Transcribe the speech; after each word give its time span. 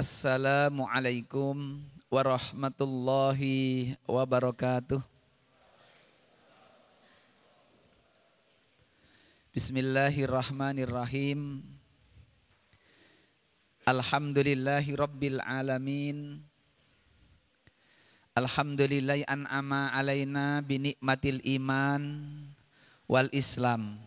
Assalamualaikum 0.00 1.76
warahmatullahi 2.08 3.92
wabarakatuh. 4.08 4.96
Bismillahirrahmanirrahim. 9.52 11.60
Alhamdulillahi 13.84 14.96
rabbil 14.96 15.36
alamin. 15.44 16.48
Alhamdulillahi 18.32 19.28
an'ama 19.28 19.92
alaina 19.92 20.64
binikmatil 20.64 21.44
iman 21.60 22.00
wal 23.04 23.28
islam. 23.36 24.00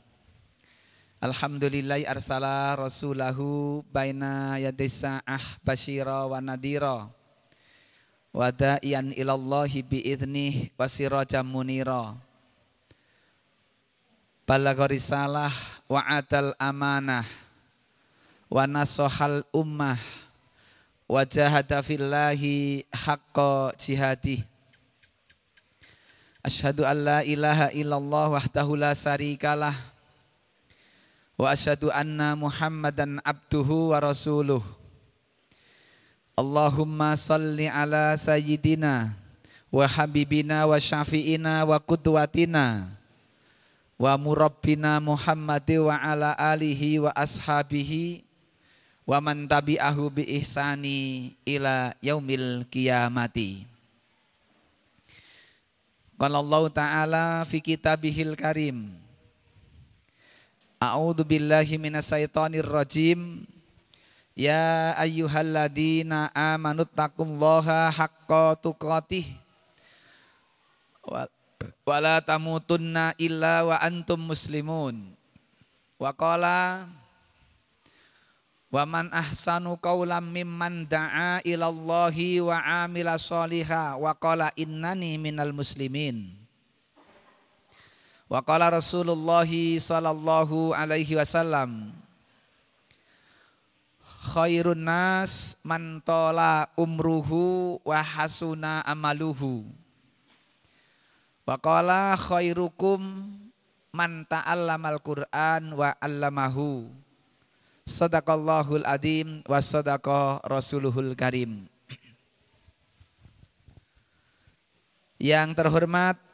Alhamdulillahi 1.24 2.04
arsala 2.04 2.76
rasulahu 2.76 3.80
baina 3.88 4.60
yadisa'ah 4.60 5.40
basyira 5.64 6.28
wa 6.28 6.44
nadira. 6.44 7.08
Wa 8.36 8.52
da'iyan 8.52 9.16
ilallahi 9.16 9.88
bi'idhnih 9.88 10.76
wa 10.76 10.84
sirajam 10.84 11.48
munira. 11.48 12.20
Balagha 14.44 14.84
risalah 14.92 15.56
wa 15.88 16.04
adal 16.04 16.52
amanah 16.60 17.24
wa 18.52 18.68
nasohal 18.68 19.48
ummah 19.56 20.04
wa 21.08 21.24
jahada 21.24 21.80
fillahi 21.80 22.84
haqqa 22.92 23.72
jihadih 23.80 24.44
Asyhadu 26.44 26.84
an 26.84 27.00
la 27.00 27.20
ilaha 27.24 27.72
illallah 27.72 28.36
wahdahu 28.36 28.76
la 28.76 28.92
syarikalah 28.92 29.93
wa 31.34 31.50
asyhadu 31.50 31.90
anna 31.90 32.38
Muhammadan 32.38 33.18
abduhu 33.26 33.94
wa 33.94 33.98
rasuluh. 33.98 34.62
Allahumma 36.34 37.14
salli 37.14 37.70
ala 37.70 38.18
sayyidina 38.18 39.14
wa 39.74 39.86
habibina 39.86 40.66
wa 40.66 40.78
syafi'ina 40.78 41.66
wa 41.66 41.78
qudwatina 41.78 42.90
wa 43.98 44.14
murabbina 44.18 44.98
Muhammadi 44.98 45.78
wa 45.78 45.94
ala 45.94 46.34
alihi 46.38 47.02
wa 47.02 47.14
ashabihi 47.14 48.26
wa 49.06 49.22
man 49.22 49.46
tabi'ahu 49.46 50.10
bi 50.10 50.24
ihsani 50.42 51.34
ila 51.46 51.94
yaumil 52.02 52.66
qiyamati. 52.70 53.70
Qala 56.18 56.40
Allah 56.40 56.64
Ta'ala 56.72 57.26
fi 57.44 57.60
kitabihil 57.60 58.38
karim. 58.40 58.96
A'udzu 60.84 61.24
billahi 61.24 61.80
minasyaitonir 61.80 62.68
rajim. 62.68 63.48
Ya 64.36 64.92
ayyuhalladzina 65.00 66.28
amanu 66.36 66.84
taqullaha 66.84 67.88
haqqa 67.88 68.60
tuqatih. 68.60 69.24
Wa 71.88 71.98
la 72.04 72.20
tamutunna 72.20 73.16
illa 73.16 73.64
wa 73.64 73.80
antum 73.80 74.28
muslimun. 74.28 75.16
Wa 75.96 76.12
qala 76.12 76.84
Wa 78.74 78.90
man 78.90 79.14
ahsanu 79.14 79.78
qawlam 79.78 80.34
mimman 80.34 80.90
da'a 80.90 81.46
ilallahi 81.46 82.42
wa 82.42 82.58
amila 82.84 83.22
sholiha 83.22 84.02
wa 84.02 84.18
qala 84.18 84.50
innani 84.58 85.22
minal 85.22 85.54
muslimin. 85.54 86.43
Wa 88.34 88.42
qala 88.42 88.74
Rasulullah 88.74 89.46
sallallahu 89.46 90.74
alaihi 90.74 91.14
wasallam 91.14 91.94
Khairun 94.34 94.82
nas 94.82 95.54
man 95.62 96.02
tola 96.02 96.66
umruhu 96.74 97.78
wa 97.86 98.02
hasuna 98.02 98.82
amaluhu. 98.90 99.62
Wa 101.46 101.62
qala 101.62 102.18
khairukum 102.18 103.04
man 103.94 104.26
ta'allamal 104.26 104.98
Qur'an 105.04 105.76
wa 105.76 105.94
'allamahu. 106.02 106.90
Sadaqallahul 107.86 108.88
adim 108.88 109.44
wa 109.46 109.62
sadaqa 109.62 110.42
rasuluhul 110.48 111.14
karim. 111.20 111.68
Yang 115.22 115.50
terhormat 115.54 116.33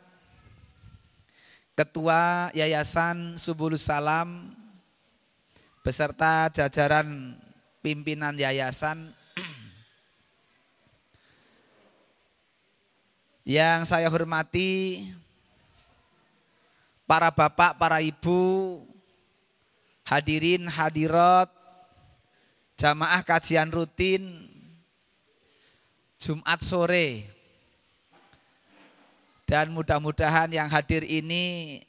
Ketua 1.80 2.52
Yayasan 2.52 3.40
Subul 3.40 3.80
Salam 3.80 4.52
beserta 5.80 6.52
jajaran 6.52 7.40
pimpinan 7.80 8.36
yayasan 8.36 9.16
yang 13.56 13.88
saya 13.88 14.12
hormati 14.12 15.08
para 17.08 17.32
bapak, 17.32 17.80
para 17.80 18.04
ibu, 18.04 18.84
hadirin 20.04 20.68
hadirat 20.68 21.48
jamaah 22.76 23.24
kajian 23.24 23.72
rutin 23.72 24.52
Jumat 26.20 26.60
sore 26.60 27.39
dan 29.50 29.74
mudah-mudahan 29.74 30.54
yang 30.54 30.70
hadir 30.70 31.02
ini 31.02 31.82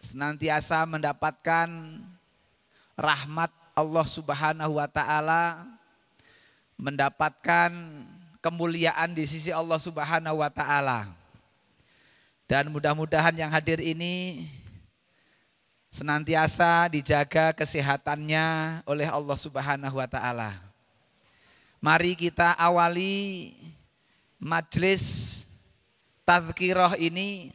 senantiasa 0.00 0.80
mendapatkan 0.88 1.68
rahmat 2.96 3.52
Allah 3.76 4.06
Subhanahu 4.08 4.80
wa 4.80 4.88
taala 4.88 5.68
mendapatkan 6.80 7.68
kemuliaan 8.40 9.12
di 9.12 9.28
sisi 9.28 9.52
Allah 9.52 9.76
Subhanahu 9.76 10.40
wa 10.40 10.48
taala. 10.48 11.12
Dan 12.48 12.72
mudah-mudahan 12.72 13.36
yang 13.36 13.52
hadir 13.52 13.76
ini 13.76 14.48
senantiasa 15.92 16.88
dijaga 16.88 17.52
kesehatannya 17.52 18.80
oleh 18.88 19.12
Allah 19.12 19.36
Subhanahu 19.36 20.00
wa 20.00 20.08
taala. 20.08 20.56
Mari 21.76 22.16
kita 22.16 22.56
awali 22.56 23.52
majelis 24.40 25.35
tazkirah 26.26 26.98
ini 26.98 27.54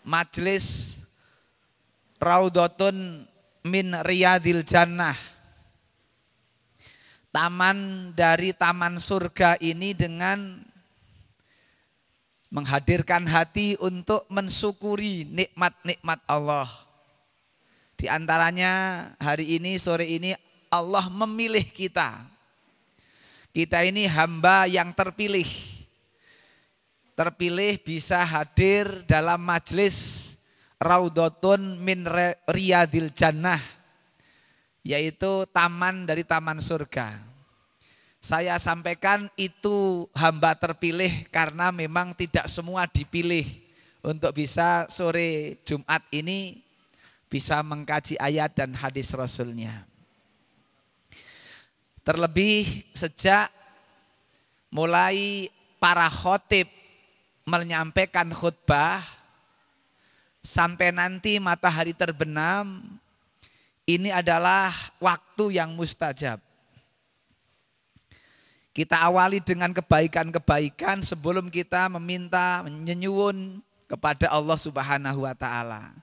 majelis 0.00 0.96
Raudhatun 2.16 3.28
min 3.68 3.86
Riyadil 4.00 4.64
Jannah. 4.64 5.12
Taman 7.28 8.10
dari 8.16 8.56
taman 8.56 8.96
surga 8.96 9.60
ini 9.60 9.92
dengan 9.92 10.64
menghadirkan 12.48 13.26
hati 13.28 13.74
untuk 13.82 14.24
mensyukuri 14.30 15.26
nikmat-nikmat 15.28 16.22
Allah. 16.30 16.70
Di 17.98 18.06
antaranya 18.06 19.10
hari 19.18 19.58
ini, 19.58 19.74
sore 19.76 20.06
ini 20.06 20.32
Allah 20.70 21.10
memilih 21.10 21.66
kita. 21.66 22.22
Kita 23.50 23.82
ini 23.82 24.06
hamba 24.06 24.70
yang 24.70 24.94
terpilih. 24.94 25.73
Terpilih 27.14 27.78
bisa 27.78 28.26
hadir 28.26 29.06
dalam 29.06 29.38
majlis 29.38 30.30
Raudotun 30.82 31.78
min 31.78 32.04
Riyadil 32.50 33.14
Jannah. 33.14 33.62
Yaitu 34.82 35.46
taman 35.54 36.04
dari 36.04 36.26
taman 36.26 36.58
surga. 36.58 37.16
Saya 38.24 38.56
sampaikan 38.58 39.28
itu 39.36 40.08
hamba 40.16 40.56
terpilih 40.56 41.28
karena 41.28 41.68
memang 41.68 42.16
tidak 42.16 42.48
semua 42.48 42.88
dipilih 42.88 43.44
untuk 44.04 44.36
bisa 44.36 44.88
sore 44.92 45.60
Jumat 45.64 46.04
ini 46.12 46.60
bisa 47.28 47.64
mengkaji 47.64 48.20
ayat 48.20 48.52
dan 48.52 48.76
hadis 48.76 49.12
Rasulnya. 49.16 49.84
Terlebih 52.04 52.84
sejak 52.92 53.48
mulai 54.68 55.48
para 55.80 56.08
khotib 56.12 56.68
menyampaikan 57.44 58.32
khutbah 58.32 59.04
sampai 60.44 60.92
nanti 60.92 61.36
matahari 61.40 61.92
terbenam, 61.92 62.80
ini 63.84 64.08
adalah 64.08 64.72
waktu 65.00 65.60
yang 65.60 65.76
mustajab. 65.76 66.40
Kita 68.74 69.06
awali 69.06 69.38
dengan 69.38 69.70
kebaikan-kebaikan 69.70 70.98
sebelum 71.04 71.46
kita 71.46 71.86
meminta 71.94 72.66
menyenyuun 72.66 73.62
kepada 73.86 74.26
Allah 74.34 74.58
Subhanahu 74.58 75.22
wa 75.22 75.34
taala. 75.36 75.94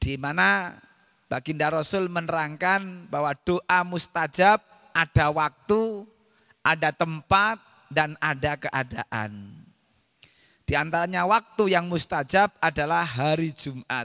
Di 0.00 0.16
mana 0.16 0.80
Baginda 1.28 1.68
Rasul 1.68 2.08
menerangkan 2.08 3.10
bahwa 3.12 3.36
doa 3.44 3.84
mustajab 3.84 4.64
ada 4.96 5.26
waktu, 5.28 6.08
ada 6.64 6.88
tempat 6.88 7.60
dan 7.92 8.16
ada 8.16 8.56
keadaan. 8.56 9.57
Di 10.68 10.76
antaranya 10.76 11.24
waktu 11.24 11.72
yang 11.72 11.88
mustajab 11.88 12.52
adalah 12.60 13.00
hari 13.00 13.56
Jumat. 13.56 14.04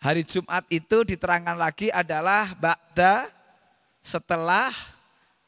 Hari 0.00 0.24
Jumat 0.24 0.64
itu 0.72 1.04
diterangkan 1.04 1.52
lagi 1.60 1.92
adalah 1.92 2.56
ba'da 2.56 3.28
setelah 4.00 4.72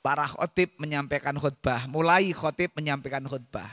para 0.04 0.28
khotib 0.28 0.76
menyampaikan 0.76 1.32
khutbah, 1.40 1.88
mulai 1.88 2.28
khotib 2.36 2.76
menyampaikan 2.76 3.24
khutbah. 3.24 3.72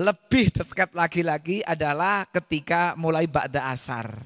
Lebih 0.00 0.48
dekat 0.48 0.96
lagi-lagi 0.96 1.60
adalah 1.68 2.24
ketika 2.32 2.96
mulai 2.96 3.28
ba'da 3.28 3.68
asar. 3.68 4.16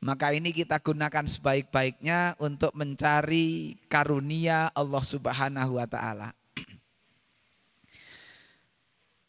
Maka 0.00 0.32
ini 0.32 0.56
kita 0.56 0.80
gunakan 0.80 1.28
sebaik-baiknya 1.28 2.40
untuk 2.40 2.72
mencari 2.72 3.76
karunia 3.92 4.72
Allah 4.72 5.04
Subhanahu 5.04 5.76
wa 5.76 5.84
taala. 5.84 6.39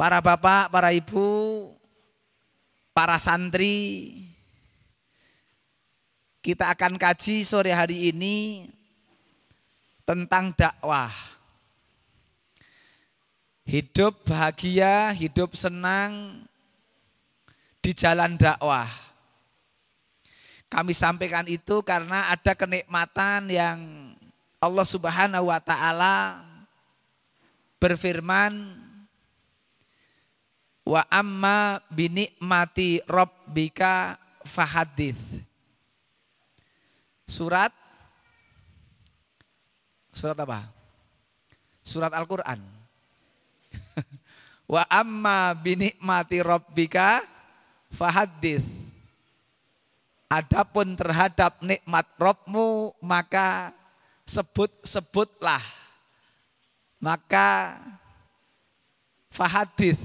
Para 0.01 0.17
bapak, 0.17 0.73
para 0.73 0.89
ibu, 0.97 1.69
para 2.89 3.21
santri, 3.21 4.17
kita 6.41 6.73
akan 6.73 6.97
kaji 6.97 7.45
sore 7.45 7.69
hari 7.69 8.09
ini 8.09 8.65
tentang 10.01 10.57
dakwah. 10.57 11.13
Hidup 13.61 14.25
bahagia, 14.25 15.13
hidup 15.13 15.53
senang 15.53 16.41
di 17.85 17.93
jalan 17.93 18.41
dakwah. 18.41 18.89
Kami 20.65 20.97
sampaikan 20.97 21.45
itu 21.45 21.85
karena 21.85 22.33
ada 22.33 22.57
kenikmatan 22.57 23.53
yang 23.53 23.77
Allah 24.57 24.85
Subhanahu 24.89 25.53
wa 25.53 25.61
taala 25.61 26.41
berfirman 27.77 28.80
wa 30.85 31.01
amma 31.09 31.79
binikmati 31.91 33.01
rabbika 33.05 34.17
fahadith. 34.45 35.19
Surat 37.27 37.71
Surat 40.11 40.35
apa? 40.35 40.67
Surat 41.81 42.11
Al-Qur'an. 42.11 42.59
wa 44.75 44.83
amma 44.91 45.55
binikmati 45.55 46.43
rabbika 46.43 47.23
fahadith. 47.95 48.67
Adapun 50.31 50.95
terhadap 50.95 51.59
nikmat 51.63 52.07
Robmu 52.15 52.95
maka 53.03 53.75
sebut-sebutlah. 54.27 55.63
Maka 57.01 57.81
fahadith, 59.33 59.99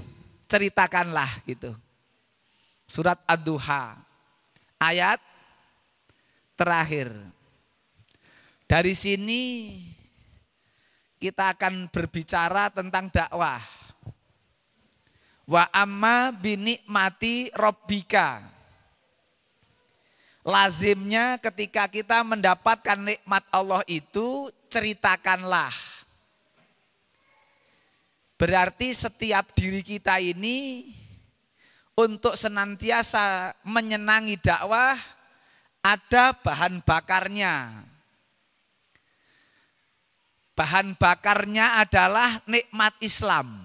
ceritakanlah 0.46 1.28
gitu. 1.46 1.75
Surat 2.87 3.19
Ad-Duha 3.26 3.98
ayat 4.78 5.19
terakhir. 6.54 7.10
Dari 8.66 8.94
sini 8.98 9.43
kita 11.22 11.54
akan 11.54 11.90
berbicara 11.90 12.70
tentang 12.70 13.10
dakwah. 13.10 13.62
Wa 15.46 15.70
amma 15.70 16.34
binikmati 16.34 17.54
robbika 17.54 18.56
lazimnya 20.46 21.42
ketika 21.42 21.90
kita 21.90 22.22
mendapatkan 22.22 22.94
nikmat 23.02 23.42
Allah 23.50 23.82
itu 23.90 24.46
ceritakanlah. 24.70 25.75
Berarti 28.36 28.92
setiap 28.92 29.56
diri 29.56 29.80
kita 29.80 30.20
ini 30.20 30.92
untuk 31.96 32.36
senantiasa 32.36 33.56
menyenangi 33.64 34.36
dakwah 34.36 34.92
ada 35.80 36.36
bahan 36.36 36.84
bakarnya. 36.84 37.84
Bahan 40.56 40.96
bakarnya 41.00 41.80
adalah 41.80 42.44
nikmat 42.44 42.96
Islam. 43.00 43.60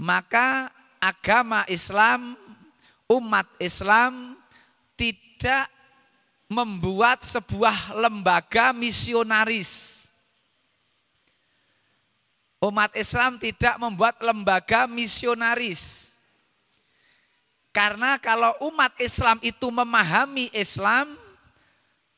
Maka 0.00 0.68
agama 1.00 1.64
Islam, 1.68 2.36
umat 3.08 3.48
Islam 3.60 4.36
tidak 4.96 5.68
membuat 6.48 7.20
sebuah 7.24 7.94
lembaga 8.00 8.72
misionaris. 8.72 9.93
Umat 12.64 12.96
Islam 12.96 13.36
tidak 13.36 13.76
membuat 13.76 14.16
lembaga 14.24 14.88
misionaris. 14.88 16.08
Karena 17.74 18.16
kalau 18.16 18.56
umat 18.72 18.96
Islam 19.02 19.36
itu 19.44 19.68
memahami 19.68 20.48
Islam 20.56 21.12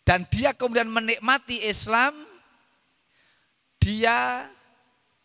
dan 0.07 0.23
dia 0.31 0.55
kemudian 0.55 0.87
menikmati 0.87 1.67
Islam, 1.67 2.15
dia 3.83 4.47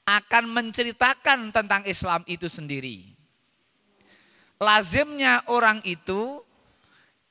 akan 0.07 0.43
menceritakan 0.49 1.53
tentang 1.53 1.85
Islam 1.85 2.25
itu 2.25 2.49
sendiri. 2.49 3.13
Lazimnya 4.57 5.45
orang 5.51 5.85
itu 5.85 6.41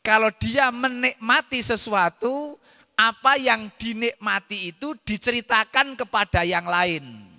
kalau 0.04 0.30
dia 0.38 0.70
menikmati 0.70 1.64
sesuatu, 1.64 2.54
apa 2.94 3.40
yang 3.40 3.72
dinikmati 3.80 4.76
itu 4.76 4.92
diceritakan 5.02 5.96
kepada 5.96 6.44
yang 6.44 6.68
lain. 6.68 7.29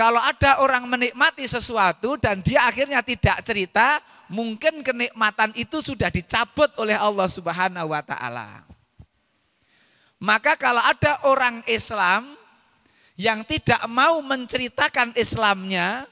Kalau 0.00 0.16
ada 0.16 0.64
orang 0.64 0.88
menikmati 0.88 1.44
sesuatu 1.44 2.16
dan 2.16 2.40
dia 2.40 2.64
akhirnya 2.64 3.04
tidak 3.04 3.44
cerita, 3.44 4.00
mungkin 4.32 4.80
kenikmatan 4.80 5.52
itu 5.52 5.84
sudah 5.84 6.08
dicabut 6.08 6.72
oleh 6.80 6.96
Allah 6.96 7.28
Subhanahu 7.28 7.92
wa 7.92 8.00
taala. 8.00 8.64
Maka 10.16 10.56
kalau 10.56 10.80
ada 10.80 11.20
orang 11.28 11.60
Islam 11.68 12.32
yang 13.12 13.44
tidak 13.44 13.84
mau 13.92 14.24
menceritakan 14.24 15.12
Islamnya, 15.20 16.08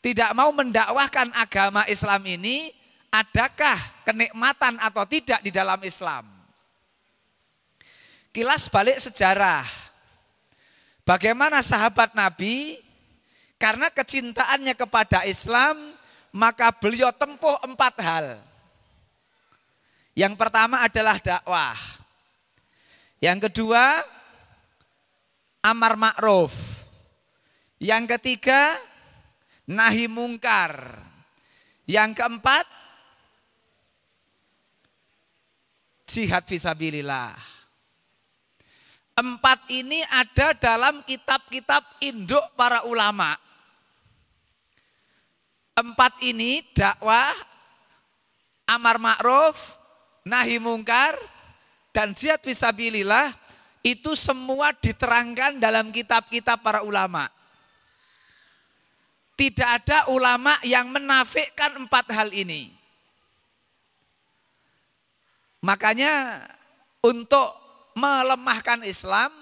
tidak 0.00 0.32
mau 0.32 0.48
mendakwahkan 0.48 1.28
agama 1.36 1.84
Islam 1.84 2.24
ini, 2.24 2.72
adakah 3.12 3.76
kenikmatan 4.08 4.80
atau 4.80 5.04
tidak 5.04 5.44
di 5.44 5.52
dalam 5.52 5.84
Islam? 5.84 6.24
Kilas 8.32 8.72
balik 8.72 8.96
sejarah. 9.04 9.87
Bagaimana 11.08 11.64
sahabat 11.64 12.12
Nabi 12.12 12.76
karena 13.56 13.88
kecintaannya 13.88 14.76
kepada 14.76 15.24
Islam 15.24 15.96
maka 16.36 16.68
beliau 16.68 17.08
tempuh 17.16 17.56
empat 17.64 17.94
hal. 18.04 18.26
Yang 20.12 20.36
pertama 20.36 20.84
adalah 20.84 21.16
dakwah. 21.16 21.80
Yang 23.24 23.48
kedua 23.48 24.04
amar 25.64 25.96
ma'ruf. 25.96 26.84
Yang 27.80 28.20
ketiga 28.20 28.76
nahi 29.64 30.12
mungkar. 30.12 30.92
Yang 31.88 32.20
keempat 32.20 32.68
jihad 36.04 36.44
visabilillah. 36.44 37.57
Empat 39.18 39.66
ini 39.74 39.98
ada 40.14 40.54
dalam 40.54 41.02
kitab-kitab 41.02 41.82
induk 42.06 42.54
para 42.54 42.86
ulama. 42.86 43.34
Empat 45.74 46.22
ini 46.22 46.62
dakwah, 46.70 47.34
amar 48.70 49.02
ma'ruf, 49.02 49.74
nahi 50.22 50.62
mungkar, 50.62 51.18
dan 51.90 52.14
jihad 52.14 52.38
visabilillah 52.46 53.34
itu 53.82 54.14
semua 54.14 54.70
diterangkan 54.70 55.58
dalam 55.58 55.90
kitab-kitab 55.90 56.62
para 56.62 56.86
ulama. 56.86 57.26
Tidak 59.34 59.66
ada 59.66 60.06
ulama 60.14 60.54
yang 60.62 60.94
menafikan 60.94 61.74
empat 61.74 62.06
hal 62.14 62.30
ini. 62.30 62.70
Makanya 65.58 66.46
untuk 67.02 67.57
melemahkan 67.98 68.86
Islam, 68.86 69.34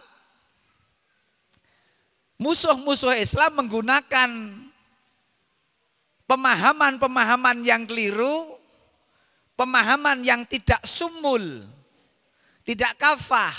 musuh-musuh 2.40 3.12
Islam 3.20 3.60
menggunakan 3.60 4.30
pemahaman-pemahaman 6.24 7.60
yang 7.68 7.84
keliru, 7.84 8.56
pemahaman 9.60 10.24
yang 10.24 10.48
tidak 10.48 10.80
sumul, 10.88 11.44
tidak 12.64 12.96
kafah. 12.96 13.56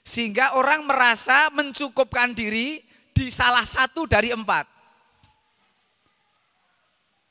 Sehingga 0.00 0.56
orang 0.56 0.88
merasa 0.88 1.52
mencukupkan 1.52 2.32
diri 2.32 2.80
di 3.12 3.28
salah 3.28 3.68
satu 3.68 4.08
dari 4.08 4.32
empat. 4.32 4.64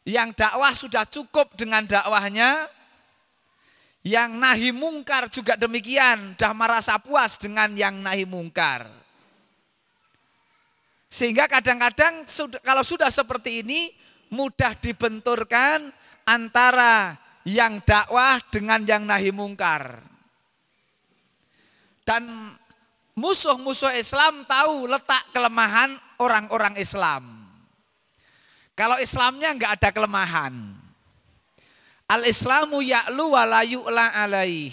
Yang 0.08 0.40
dakwah 0.40 0.72
sudah 0.72 1.04
cukup 1.10 1.58
dengan 1.58 1.84
dakwahnya, 1.84 2.70
yang 4.08 4.40
nahi 4.40 4.72
mungkar 4.72 5.28
juga 5.28 5.60
demikian, 5.60 6.40
dah 6.40 6.56
merasa 6.56 6.96
puas 6.96 7.36
dengan 7.36 7.76
yang 7.76 8.00
nahi 8.00 8.24
mungkar. 8.24 8.88
Sehingga 11.12 11.52
kadang-kadang 11.52 12.24
kalau 12.64 12.88
sudah 12.88 13.12
seperti 13.12 13.68
ini 13.68 13.92
mudah 14.32 14.80
dibenturkan 14.80 15.92
antara 16.24 17.20
yang 17.44 17.84
dakwah 17.84 18.40
dengan 18.48 18.88
yang 18.88 19.04
nahi 19.04 19.36
mungkar. 19.36 20.00
Dan 22.08 22.56
musuh-musuh 23.20 23.92
Islam 24.00 24.48
tahu 24.48 24.88
letak 24.88 25.36
kelemahan 25.36 26.00
orang-orang 26.24 26.80
Islam. 26.80 27.44
Kalau 28.72 28.96
Islamnya 29.04 29.52
enggak 29.52 29.84
ada 29.84 29.90
kelemahan. 29.92 30.87
Al-Islamu 32.08 32.80
ya'lu 32.80 33.36
wa 33.36 33.44
la 33.44 34.08
alaih. 34.16 34.72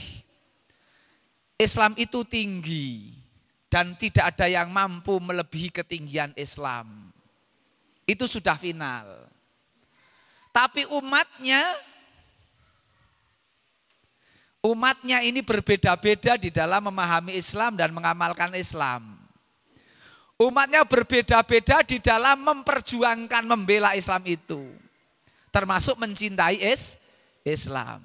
Islam 1.58 1.94
itu 1.98 2.22
tinggi 2.26 3.14
dan 3.70 3.98
tidak 3.98 4.34
ada 4.34 4.46
yang 4.46 4.70
mampu 4.70 5.18
melebihi 5.18 5.70
ketinggian 5.70 6.30
Islam. 6.38 7.10
Itu 8.06 8.30
sudah 8.30 8.54
final. 8.54 9.26
Tapi 10.54 10.86
umatnya 10.94 11.62
umatnya 14.62 15.26
ini 15.26 15.42
berbeda-beda 15.42 16.38
di 16.38 16.54
dalam 16.54 16.86
memahami 16.86 17.34
Islam 17.34 17.74
dan 17.74 17.90
mengamalkan 17.90 18.54
Islam. 18.54 19.18
Umatnya 20.38 20.86
berbeda-beda 20.86 21.82
di 21.82 21.98
dalam 21.98 22.42
memperjuangkan 22.46 23.42
membela 23.46 23.98
Islam 23.98 24.22
itu. 24.26 24.62
Termasuk 25.54 25.94
mencintai 25.98 26.58
is, 26.58 26.98
Islam. 27.44 28.00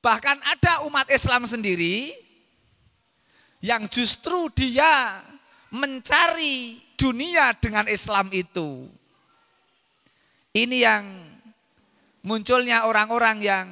Bahkan 0.00 0.40
ada 0.42 0.82
umat 0.88 1.06
Islam 1.12 1.44
sendiri 1.44 2.10
yang 3.60 3.86
justru 3.92 4.48
dia 4.56 5.20
mencari 5.68 6.80
dunia 6.96 7.52
dengan 7.60 7.84
Islam 7.86 8.32
itu. 8.32 8.88
Ini 10.56 10.76
yang 10.80 11.04
munculnya 12.24 12.88
orang-orang 12.88 13.38
yang 13.44 13.66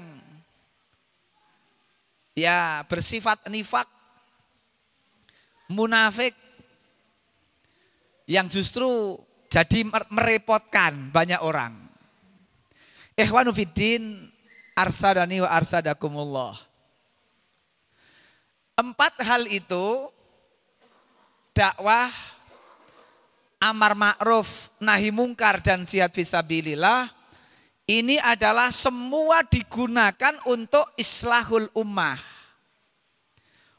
ya 2.37 2.85
bersifat 2.85 3.49
nifak, 3.49 3.89
munafik, 5.73 6.37
yang 8.29 8.51
justru 8.51 9.17
jadi 9.49 9.87
merepotkan 10.11 11.09
banyak 11.15 11.41
orang. 11.41 11.73
Ikhwanu 13.17 13.57
fiddin 13.57 14.26
arsadani 14.77 15.41
wa 15.41 15.49
arsadakumullah. 15.49 16.55
Empat 18.77 19.17
hal 19.25 19.49
itu 19.49 20.13
dakwah, 21.57 22.13
amar 23.57 23.97
ma'ruf, 23.97 24.69
nahi 24.77 25.09
mungkar 25.09 25.65
dan 25.65 25.89
jihad 25.89 26.13
fisabilillah 26.13 27.17
ini 27.87 28.19
adalah 28.19 28.75
semua 28.75 29.47
digunakan 29.47 30.35
untuk 30.51 30.83
islahul 30.99 31.71
ummah. 31.71 32.19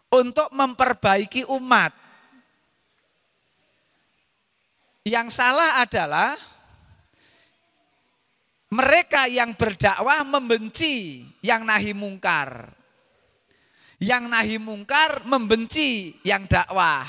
Untuk 0.07 0.47
memperbaiki 0.55 1.43
umat. 1.51 1.91
Yang 5.03 5.35
salah 5.35 5.83
adalah 5.83 6.39
mereka 8.67 9.31
yang 9.31 9.55
berdakwah 9.55 10.27
membenci 10.27 11.23
yang 11.39 11.63
nahi 11.63 11.95
mungkar. 11.95 12.71
Yang 13.97 14.23
nahi 14.29 14.57
mungkar 14.59 15.23
membenci 15.25 16.19
yang 16.21 16.45
dakwah. 16.45 17.07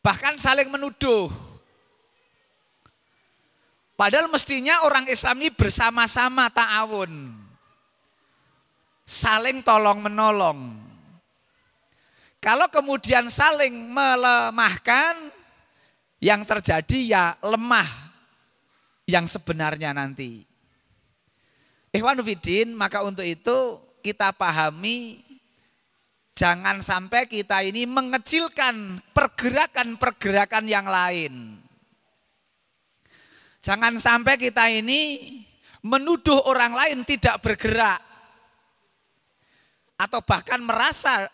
Bahkan 0.00 0.38
saling 0.38 0.70
menuduh. 0.70 1.28
Padahal 3.96 4.28
mestinya 4.30 4.84
orang 4.86 5.08
Islam 5.10 5.40
ini 5.42 5.50
bersama-sama 5.50 6.48
ta'awun. 6.52 7.32
Saling 9.02 9.64
tolong 9.66 10.04
menolong. 10.04 10.86
Kalau 12.38 12.70
kemudian 12.70 13.26
saling 13.26 13.74
melemahkan, 13.90 15.36
yang 16.20 16.42
terjadi 16.48 16.98
ya 17.04 17.24
lemah 17.44 17.88
yang 19.04 19.28
sebenarnya 19.28 19.92
nanti. 19.92 20.45
Ikhwan 21.96 22.20
Fidin, 22.20 22.76
maka 22.76 23.00
untuk 23.00 23.24
itu 23.24 23.80
kita 24.04 24.36
pahami 24.36 25.24
jangan 26.36 26.84
sampai 26.84 27.24
kita 27.24 27.64
ini 27.64 27.88
mengecilkan 27.88 29.00
pergerakan-pergerakan 29.16 30.68
yang 30.68 30.84
lain. 30.84 31.56
Jangan 33.64 33.96
sampai 33.96 34.36
kita 34.36 34.68
ini 34.68 35.32
menuduh 35.80 36.36
orang 36.46 36.76
lain 36.76 37.00
tidak 37.02 37.42
bergerak. 37.42 37.98
Atau 39.96 40.20
bahkan 40.20 40.60
merasa 40.60 41.24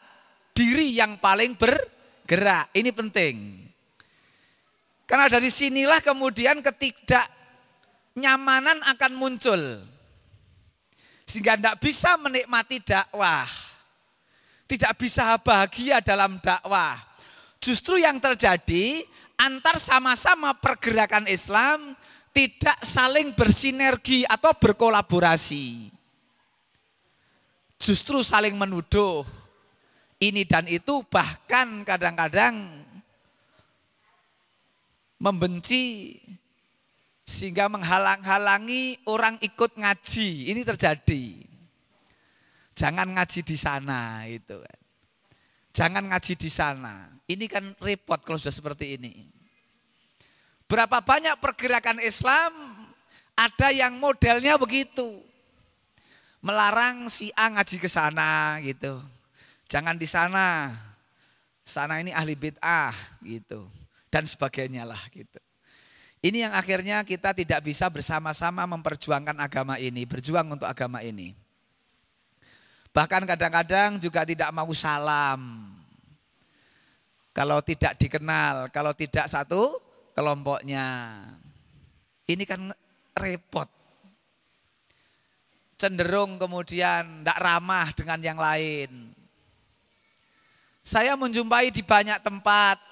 diri 0.54 0.94
yang 0.94 1.18
paling 1.18 1.58
bergerak. 1.58 2.70
Ini 2.70 2.94
penting. 2.94 3.66
Karena 5.04 5.28
dari 5.28 5.52
sinilah 5.52 6.00
kemudian 6.00 6.64
ketidaknyamanan 6.64 8.80
akan 8.96 9.12
muncul. 9.12 9.91
Sehingga 11.32 11.56
tidak 11.56 11.80
bisa 11.80 12.20
menikmati 12.20 12.84
dakwah. 12.84 13.48
Tidak 14.68 14.92
bisa 15.00 15.32
bahagia 15.40 16.04
dalam 16.04 16.36
dakwah. 16.44 17.00
Justru 17.56 17.96
yang 17.96 18.20
terjadi 18.20 19.00
antar 19.40 19.80
sama-sama 19.80 20.52
pergerakan 20.52 21.24
Islam 21.24 21.96
tidak 22.36 22.76
saling 22.84 23.32
bersinergi 23.32 24.28
atau 24.28 24.52
berkolaborasi. 24.52 25.88
Justru 27.80 28.20
saling 28.20 28.52
menuduh 28.52 29.24
ini 30.20 30.44
dan 30.44 30.68
itu 30.68 31.00
bahkan 31.08 31.80
kadang-kadang 31.80 32.84
membenci 35.16 36.12
sehingga 37.32 37.64
menghalang-halangi 37.72 39.00
orang 39.08 39.40
ikut 39.40 39.80
ngaji. 39.80 40.52
Ini 40.52 40.60
terjadi. 40.68 41.24
Jangan 42.76 43.08
ngaji 43.16 43.40
di 43.40 43.56
sana 43.56 44.28
itu 44.28 44.60
kan. 44.60 44.80
Jangan 45.72 46.04
ngaji 46.12 46.32
di 46.36 46.50
sana. 46.52 47.08
Ini 47.24 47.48
kan 47.48 47.72
repot 47.80 48.20
kalau 48.20 48.36
sudah 48.36 48.52
seperti 48.52 49.00
ini. 49.00 49.24
Berapa 50.68 51.00
banyak 51.00 51.40
pergerakan 51.40 52.04
Islam 52.04 52.52
ada 53.32 53.68
yang 53.72 53.96
modelnya 53.96 54.60
begitu. 54.60 55.24
Melarang 56.44 57.08
si 57.08 57.32
A 57.32 57.48
ngaji 57.48 57.76
ke 57.80 57.88
sana 57.90 58.60
gitu. 58.60 59.00
Jangan 59.72 59.96
di 59.96 60.04
sana. 60.04 60.68
Sana 61.64 61.98
ini 62.04 62.12
ahli 62.12 62.36
bid'ah 62.36 62.92
gitu. 63.24 63.64
Dan 64.12 64.28
sebagainya 64.28 64.84
lah 64.84 65.00
gitu. 65.10 65.41
Ini 66.22 66.46
yang 66.46 66.54
akhirnya 66.54 67.02
kita 67.02 67.34
tidak 67.34 67.66
bisa 67.66 67.90
bersama-sama 67.90 68.62
memperjuangkan 68.62 69.34
agama 69.42 69.74
ini, 69.82 70.06
berjuang 70.06 70.54
untuk 70.54 70.70
agama 70.70 71.02
ini. 71.02 71.34
Bahkan 72.94 73.26
kadang-kadang 73.26 73.98
juga 73.98 74.22
tidak 74.22 74.54
mau 74.54 74.70
salam. 74.70 75.66
Kalau 77.34 77.58
tidak 77.58 77.98
dikenal, 77.98 78.70
kalau 78.70 78.94
tidak 78.94 79.26
satu 79.26 79.82
kelompoknya. 80.14 81.10
Ini 82.30 82.44
kan 82.46 82.70
repot. 83.18 83.66
Cenderung 85.74 86.38
kemudian 86.38 87.26
tidak 87.26 87.38
ramah 87.42 87.90
dengan 87.98 88.22
yang 88.22 88.38
lain. 88.38 89.10
Saya 90.86 91.18
menjumpai 91.18 91.74
di 91.74 91.82
banyak 91.82 92.22
tempat 92.22 92.91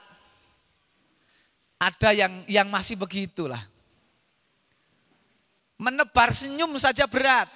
ada 1.80 2.12
yang 2.12 2.44
yang 2.44 2.68
masih 2.68 3.00
begitulah. 3.00 3.64
Menebar 5.80 6.36
senyum 6.36 6.76
saja 6.76 7.08
berat. 7.08 7.48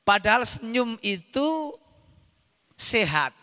Padahal 0.00 0.48
senyum 0.48 0.96
itu 1.04 1.76
sehat. 2.72 3.36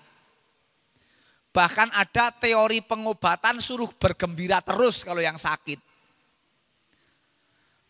Bahkan 1.54 1.94
ada 1.94 2.34
teori 2.34 2.82
pengobatan 2.82 3.62
suruh 3.62 3.94
bergembira 3.94 4.58
terus 4.66 5.06
kalau 5.06 5.22
yang 5.22 5.38
sakit. 5.38 5.78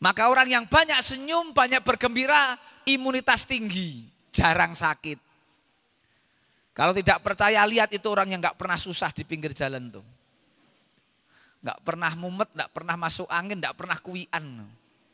Maka 0.03 0.27
orang 0.27 0.51
yang 0.51 0.65
banyak 0.67 0.99
senyum, 0.99 1.55
banyak 1.55 1.79
bergembira, 1.79 2.59
imunitas 2.83 3.47
tinggi, 3.47 4.03
jarang 4.35 4.75
sakit. 4.75 5.15
Kalau 6.75 6.91
tidak 6.91 7.23
percaya 7.23 7.63
lihat 7.63 7.87
itu 7.95 8.03
orang 8.11 8.35
yang 8.35 8.43
nggak 8.43 8.59
pernah 8.59 8.75
susah 8.75 9.15
di 9.15 9.23
pinggir 9.23 9.55
jalan 9.55 9.87
tuh. 9.87 10.12
Nggak 11.63 11.79
pernah 11.81 12.11
mumet, 12.19 12.49
nggak 12.51 12.71
pernah 12.75 12.95
masuk 12.99 13.27
angin, 13.31 13.57
nggak 13.57 13.75
pernah 13.79 13.97
kuian. 14.03 14.45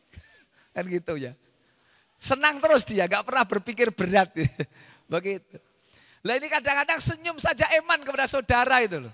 Kan 0.73 0.83
gitu 0.89 1.13
ya. 1.15 1.37
Senang 2.17 2.57
terus 2.57 2.83
dia, 2.83 3.05
nggak 3.05 3.23
pernah 3.23 3.45
berpikir 3.45 3.93
berat. 3.93 4.33
Begitu. 5.13 5.55
Lah 6.25 6.35
ini 6.35 6.51
kadang-kadang 6.51 6.99
senyum 6.99 7.37
saja 7.39 7.69
eman 7.79 8.03
kepada 8.03 8.27
saudara 8.27 8.83
itu 8.83 8.99
loh. 8.99 9.13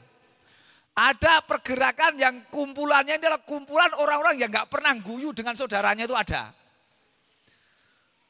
Ada 0.96 1.44
pergerakan 1.44 2.16
yang 2.16 2.36
kumpulannya 2.48 3.20
adalah 3.20 3.44
kumpulan 3.44 3.92
orang-orang 4.00 4.40
yang 4.40 4.48
nggak 4.48 4.72
pernah 4.72 4.96
guyu 4.96 5.36
dengan 5.36 5.54
saudaranya 5.60 6.08
itu 6.08 6.16
ada. 6.16 6.56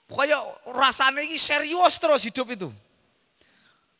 Pokoknya 0.09 0.41
rasanya 0.73 1.21
ini 1.21 1.37
serius 1.37 2.01
terus 2.01 2.25
hidup 2.25 2.49
itu. 2.49 2.69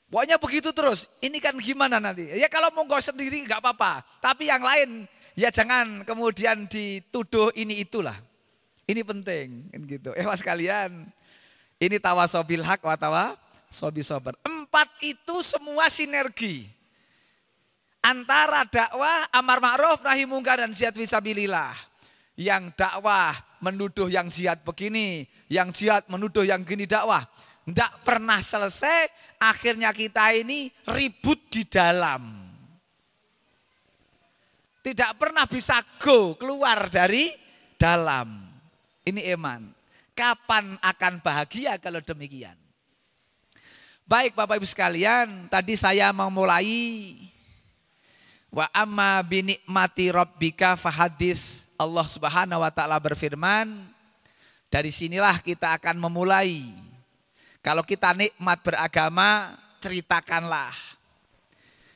Pokoknya 0.09 0.37
begitu 0.37 0.69
terus. 0.71 1.09
Ini 1.19 1.37
kan 1.41 1.57
gimana 1.57 1.97
nanti? 1.97 2.29
Ya 2.37 2.45
kalau 2.47 2.69
mau 2.71 2.85
kau 2.85 3.01
sendiri 3.01 3.43
nggak 3.49 3.59
apa-apa. 3.59 4.05
Tapi 4.21 4.47
yang 4.47 4.61
lain 4.61 5.09
ya 5.35 5.49
jangan 5.51 6.05
kemudian 6.05 6.69
dituduh 6.69 7.51
ini 7.57 7.81
itulah. 7.83 8.15
Ini 8.85 9.01
penting 9.01 9.73
kan 9.73 9.81
gitu. 9.89 10.09
Eh 10.13 10.23
mas 10.23 10.45
kalian, 10.45 11.09
ini 11.81 11.97
tawasobil 11.97 12.61
hak 12.61 12.85
wa 12.85 12.95
tawa 12.95 13.33
sobi 13.75 14.05
sober. 14.05 14.37
Empat 14.45 14.87
itu 15.03 15.43
semua 15.43 15.91
sinergi. 15.91 16.69
Antara 18.05 18.63
dakwah, 18.69 19.25
amar 19.33 19.57
ma'ruf, 19.57 20.05
nahi 20.05 20.29
mungkar 20.29 20.61
dan 20.61 20.69
jihad 20.69 20.93
visabilillah. 20.93 21.73
Yang 22.37 22.77
dakwah 22.77 23.33
menuduh 23.57 24.05
yang 24.05 24.29
jihad 24.29 24.61
begini, 24.61 25.25
yang 25.49 25.73
jihad 25.73 26.05
menuduh 26.05 26.45
yang 26.45 26.61
gini 26.61 26.85
dakwah. 26.85 27.25
Tidak 27.65 28.05
pernah 28.05 28.37
selesai, 28.45 29.09
akhirnya 29.49 29.93
kita 29.93 30.33
ini 30.33 30.71
ribut 30.89 31.39
di 31.51 31.63
dalam. 31.67 32.45
Tidak 34.85 35.11
pernah 35.17 35.49
bisa 35.49 35.81
go 35.97 36.37
keluar 36.37 36.89
dari 36.93 37.33
dalam. 37.73 38.45
Ini 39.01 39.33
iman. 39.33 39.73
Kapan 40.13 40.77
akan 40.79 41.13
bahagia 41.25 41.81
kalau 41.81 41.99
demikian? 41.99 42.55
Baik 44.05 44.37
Bapak 44.37 44.61
Ibu 44.61 44.69
sekalian, 44.69 45.49
tadi 45.49 45.73
saya 45.73 46.13
mau 46.13 46.29
mulai 46.29 47.17
wa 48.53 48.69
amma 48.69 49.19
binikmati 49.25 50.13
rabbika 50.13 50.77
fahadis. 50.77 51.65
Allah 51.75 52.05
Subhanahu 52.07 52.61
wa 52.61 52.71
taala 52.71 53.01
berfirman, 53.01 53.67
dari 54.69 54.93
sinilah 54.93 55.41
kita 55.41 55.75
akan 55.75 55.97
memulai 55.97 56.69
kalau 57.65 57.81
kita 57.81 58.13
nikmat 58.13 58.61
beragama, 58.61 59.57
ceritakanlah. 59.81 60.69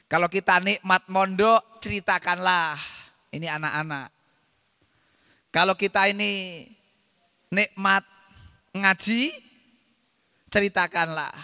Kalau 0.09 0.25
kita 0.25 0.57
nikmat 0.57 1.05
mondok, 1.05 1.61
ceritakanlah. 1.77 2.73
Ini 3.29 3.45
anak-anak. 3.53 4.09
Kalau 5.53 5.77
kita 5.77 6.09
ini 6.09 6.65
nikmat 7.53 8.01
ngaji, 8.73 9.29
ceritakanlah. 10.49 11.37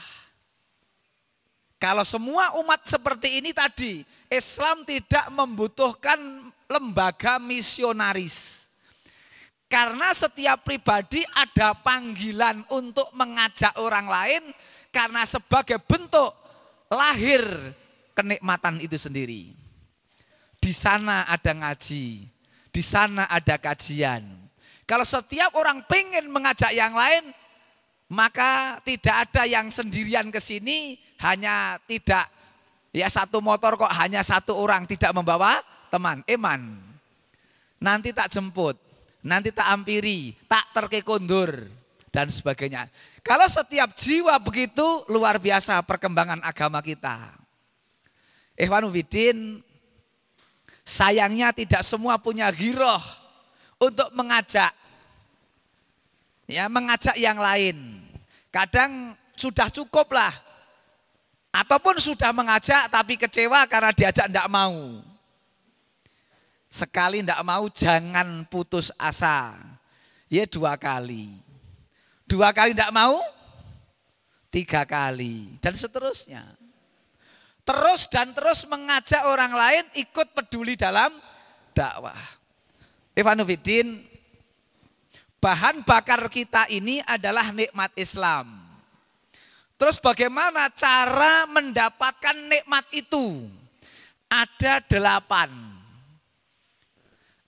Kalau 1.78 2.02
semua 2.02 2.58
umat 2.66 2.82
seperti 2.82 3.38
ini 3.38 3.54
tadi, 3.54 4.02
Islam 4.26 4.90
tidak 4.90 5.30
membutuhkan 5.30 6.50
lembaga 6.66 7.38
misionaris. 7.38 8.65
Karena 9.66 10.14
setiap 10.14 10.62
pribadi 10.62 11.26
ada 11.34 11.74
panggilan 11.74 12.62
untuk 12.70 13.10
mengajak 13.18 13.74
orang 13.82 14.06
lain 14.06 14.44
karena 14.94 15.26
sebagai 15.26 15.82
bentuk 15.82 16.32
lahir 16.94 17.42
kenikmatan 18.14 18.78
itu 18.80 18.96
sendiri. 18.96 19.52
Di 20.62 20.72
sana 20.74 21.26
ada 21.26 21.52
ngaji, 21.52 22.30
di 22.70 22.82
sana 22.82 23.26
ada 23.26 23.58
kajian. 23.58 24.24
Kalau 24.86 25.06
setiap 25.06 25.58
orang 25.58 25.82
pengen 25.90 26.30
mengajak 26.30 26.70
yang 26.70 26.94
lain, 26.94 27.34
maka 28.06 28.78
tidak 28.86 29.30
ada 29.30 29.50
yang 29.50 29.74
sendirian 29.74 30.30
ke 30.30 30.38
sini, 30.38 31.02
hanya 31.26 31.82
tidak 31.90 32.30
ya 32.94 33.10
satu 33.10 33.42
motor 33.42 33.82
kok 33.82 33.92
hanya 33.98 34.22
satu 34.22 34.54
orang 34.54 34.86
tidak 34.86 35.10
membawa 35.10 35.58
teman, 35.90 36.22
eman. 36.30 36.82
Nanti 37.82 38.14
tak 38.14 38.30
jemput 38.30 38.85
nanti 39.26 39.50
tak 39.50 39.66
ampiri, 39.74 40.38
tak 40.46 40.70
terkekondur 40.70 41.66
dan 42.14 42.30
sebagainya. 42.30 42.86
Kalau 43.26 43.50
setiap 43.50 43.98
jiwa 43.98 44.38
begitu 44.38 44.86
luar 45.10 45.42
biasa 45.42 45.82
perkembangan 45.82 46.46
agama 46.46 46.80
kita. 46.86 47.34
Ikhwanu 48.56 48.94
Widin, 48.94 49.60
sayangnya 50.86 51.52
tidak 51.52 51.82
semua 51.82 52.22
punya 52.22 52.48
giroh 52.54 53.02
untuk 53.82 54.14
mengajak. 54.14 54.72
Ya, 56.46 56.70
mengajak 56.70 57.18
yang 57.18 57.42
lain. 57.42 58.06
Kadang 58.54 59.18
sudah 59.34 59.68
cukup 59.74 60.14
lah. 60.14 60.32
Ataupun 61.50 61.98
sudah 61.98 62.30
mengajak 62.30 62.88
tapi 62.94 63.18
kecewa 63.18 63.66
karena 63.66 63.90
diajak 63.90 64.30
tidak 64.30 64.48
mau. 64.48 65.02
Sekali 66.76 67.24
tidak 67.24 67.40
mau 67.48 67.72
jangan 67.72 68.44
putus 68.52 68.92
asa. 69.00 69.56
Ya 70.28 70.44
dua 70.44 70.76
kali. 70.76 71.32
Dua 72.28 72.52
kali 72.52 72.76
tidak 72.76 72.92
mau, 72.92 73.16
tiga 74.52 74.84
kali. 74.84 75.56
Dan 75.64 75.72
seterusnya. 75.72 76.44
Terus 77.64 78.12
dan 78.12 78.36
terus 78.36 78.68
mengajak 78.68 79.24
orang 79.24 79.56
lain 79.56 79.88
ikut 79.96 80.36
peduli 80.36 80.76
dalam 80.76 81.16
dakwah. 81.72 82.20
Ivanuddin, 83.16 84.04
bahan 85.40 85.80
bakar 85.88 86.28
kita 86.28 86.68
ini 86.68 87.00
adalah 87.08 87.56
nikmat 87.56 87.96
Islam. 87.96 88.52
Terus 89.80 89.96
bagaimana 90.04 90.68
cara 90.76 91.48
mendapatkan 91.48 92.36
nikmat 92.52 92.84
itu? 92.92 93.48
Ada 94.28 94.84
delapan. 94.84 95.75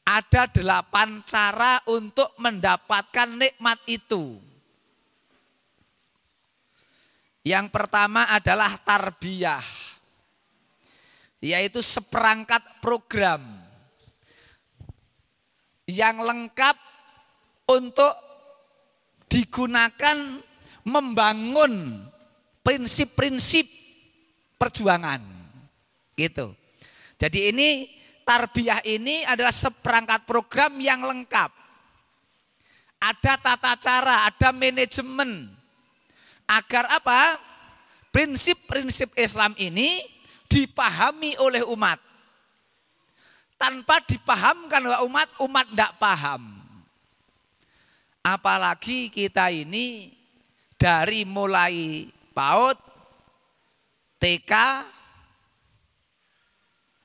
Ada 0.07 0.47
delapan 0.47 1.19
cara 1.27 1.83
untuk 1.91 2.31
mendapatkan 2.39 3.27
nikmat 3.27 3.75
itu. 3.91 4.39
Yang 7.43 7.67
pertama 7.75 8.23
adalah 8.31 8.79
tarbiyah. 8.79 9.63
Yaitu 11.43 11.83
seperangkat 11.83 12.79
program 12.79 13.43
yang 15.87 16.23
lengkap 16.23 16.75
untuk 17.67 18.15
digunakan 19.27 20.39
membangun 20.87 22.03
prinsip-prinsip 22.63 23.67
perjuangan. 24.55 25.19
Gitu. 26.15 26.55
Jadi 27.19 27.39
ini 27.51 27.69
tarbiyah 28.27 28.83
ini 28.83 29.23
adalah 29.23 29.55
seperangkat 29.55 30.27
program 30.27 30.75
yang 30.83 30.99
lengkap. 30.99 31.47
Ada 32.99 33.39
tata 33.39 33.73
cara, 33.79 34.27
ada 34.27 34.51
manajemen. 34.51 35.47
Agar 36.43 36.91
apa? 36.91 37.39
Prinsip-prinsip 38.11 39.15
Islam 39.15 39.55
ini 39.55 40.03
dipahami 40.51 41.39
oleh 41.39 41.63
umat. 41.71 42.03
Tanpa 43.55 44.03
dipahamkan 44.03 44.83
oleh 44.83 45.01
umat, 45.07 45.27
umat 45.47 45.65
tidak 45.71 45.95
paham. 45.95 46.43
Apalagi 48.21 49.07
kita 49.07 49.47
ini 49.53 50.11
dari 50.75 51.23
mulai 51.23 52.05
PAUD, 52.35 52.77
TK, 54.19 54.53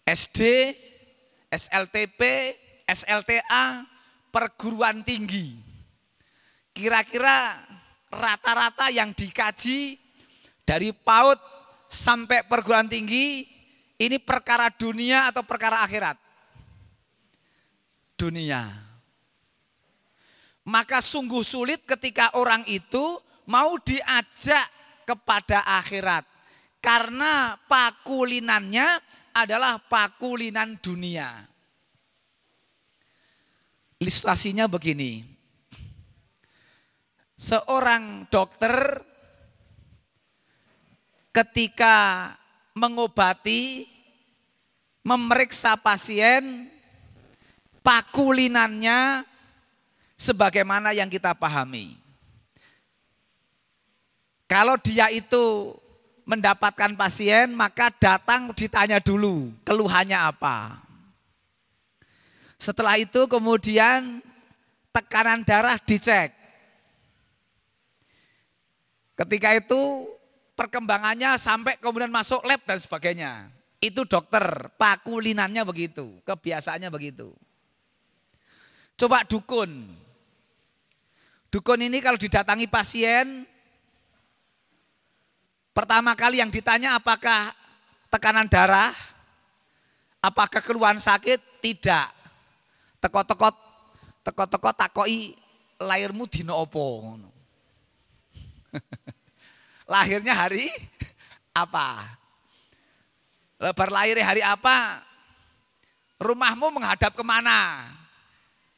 SD, 0.02 0.40
SLTP, 1.52 2.20
SLTA, 2.88 3.84
perguruan 4.32 5.04
tinggi. 5.04 5.52
Kira-kira 6.72 7.60
rata-rata 8.08 8.88
yang 8.88 9.12
dikaji 9.12 10.00
dari 10.64 10.96
PAUD 10.96 11.36
sampai 11.92 12.48
perguruan 12.48 12.88
tinggi 12.88 13.44
ini 14.00 14.16
perkara 14.16 14.72
dunia 14.72 15.28
atau 15.28 15.44
perkara 15.44 15.84
akhirat? 15.84 16.16
Dunia. 18.16 18.72
Maka 20.64 21.04
sungguh 21.04 21.44
sulit 21.44 21.84
ketika 21.84 22.32
orang 22.38 22.64
itu 22.64 23.20
mau 23.44 23.76
diajak 23.76 24.64
kepada 25.04 25.60
akhirat. 25.66 26.24
Karena 26.82 27.54
pakulinannya 27.68 29.11
adalah 29.32 29.80
pakulinan 29.80 30.76
dunia. 30.78 31.28
Ilustrasinya 33.98 34.68
begini. 34.68 35.24
Seorang 37.36 38.30
dokter 38.30 39.02
ketika 41.34 42.30
mengobati, 42.76 43.88
memeriksa 45.02 45.74
pasien, 45.74 46.70
pakulinannya 47.82 49.26
sebagaimana 50.14 50.94
yang 50.94 51.10
kita 51.10 51.34
pahami. 51.34 51.98
Kalau 54.46 54.76
dia 54.78 55.08
itu 55.08 55.74
mendapatkan 56.22 56.94
pasien, 56.94 57.50
maka 57.54 57.90
datang 57.90 58.54
ditanya 58.54 59.02
dulu 59.02 59.50
keluhannya 59.66 60.18
apa. 60.18 60.78
Setelah 62.58 62.94
itu 62.94 63.26
kemudian 63.26 64.22
tekanan 64.94 65.42
darah 65.42 65.80
dicek. 65.82 66.30
Ketika 69.18 69.50
itu 69.58 70.06
perkembangannya 70.54 71.34
sampai 71.42 71.80
kemudian 71.82 72.12
masuk 72.12 72.44
lab 72.46 72.62
dan 72.62 72.78
sebagainya. 72.78 73.50
Itu 73.82 74.06
dokter, 74.06 74.70
pakulinannya 74.78 75.66
begitu, 75.66 76.22
kebiasaannya 76.22 76.86
begitu. 76.86 77.34
Coba 78.94 79.26
dukun. 79.26 79.90
Dukun 81.50 81.80
ini 81.82 81.98
kalau 81.98 82.14
didatangi 82.14 82.70
pasien, 82.70 83.42
pertama 85.72 86.12
kali 86.16 86.40
yang 86.40 86.52
ditanya 86.52 86.96
apakah 86.96 87.52
tekanan 88.12 88.48
darah, 88.48 88.92
apakah 90.20 90.60
keluhan 90.60 91.00
sakit? 91.00 91.40
Tidak. 91.60 92.08
Teko-teko 93.02 93.50
teko-teko 94.22 94.70
takoi 94.76 95.34
lahirmu 95.82 96.30
dino 96.30 96.54
opo 96.54 97.18
Lahirnya 99.92 100.32
hari 100.38 100.70
apa? 101.52 102.06
Lebar 103.58 103.90
lahir 103.90 104.18
hari 104.22 104.42
apa? 104.42 105.02
Rumahmu 106.22 106.70
menghadap 106.70 107.14
ke 107.14 107.24
mana? 107.26 107.90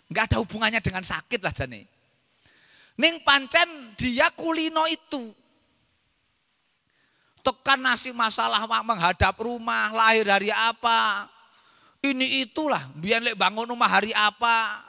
Enggak 0.08 0.32
ada 0.32 0.36
hubungannya 0.40 0.80
dengan 0.80 1.04
sakit 1.04 1.40
lah 1.40 1.52
jane. 1.52 1.88
Ning 3.00 3.20
pancen 3.24 3.96
dia 3.98 4.30
kulino 4.32 4.86
itu. 4.88 5.43
Tekan 7.44 7.76
nasi 7.76 8.08
masalah 8.08 8.64
menghadap 8.80 9.36
rumah, 9.36 9.92
lahir 9.92 10.24
hari 10.24 10.48
apa. 10.48 11.28
Ini 12.00 12.48
itulah, 12.48 12.88
biar 12.96 13.20
lek 13.20 13.36
bangun 13.36 13.68
rumah 13.68 13.88
hari 13.88 14.16
apa. 14.16 14.80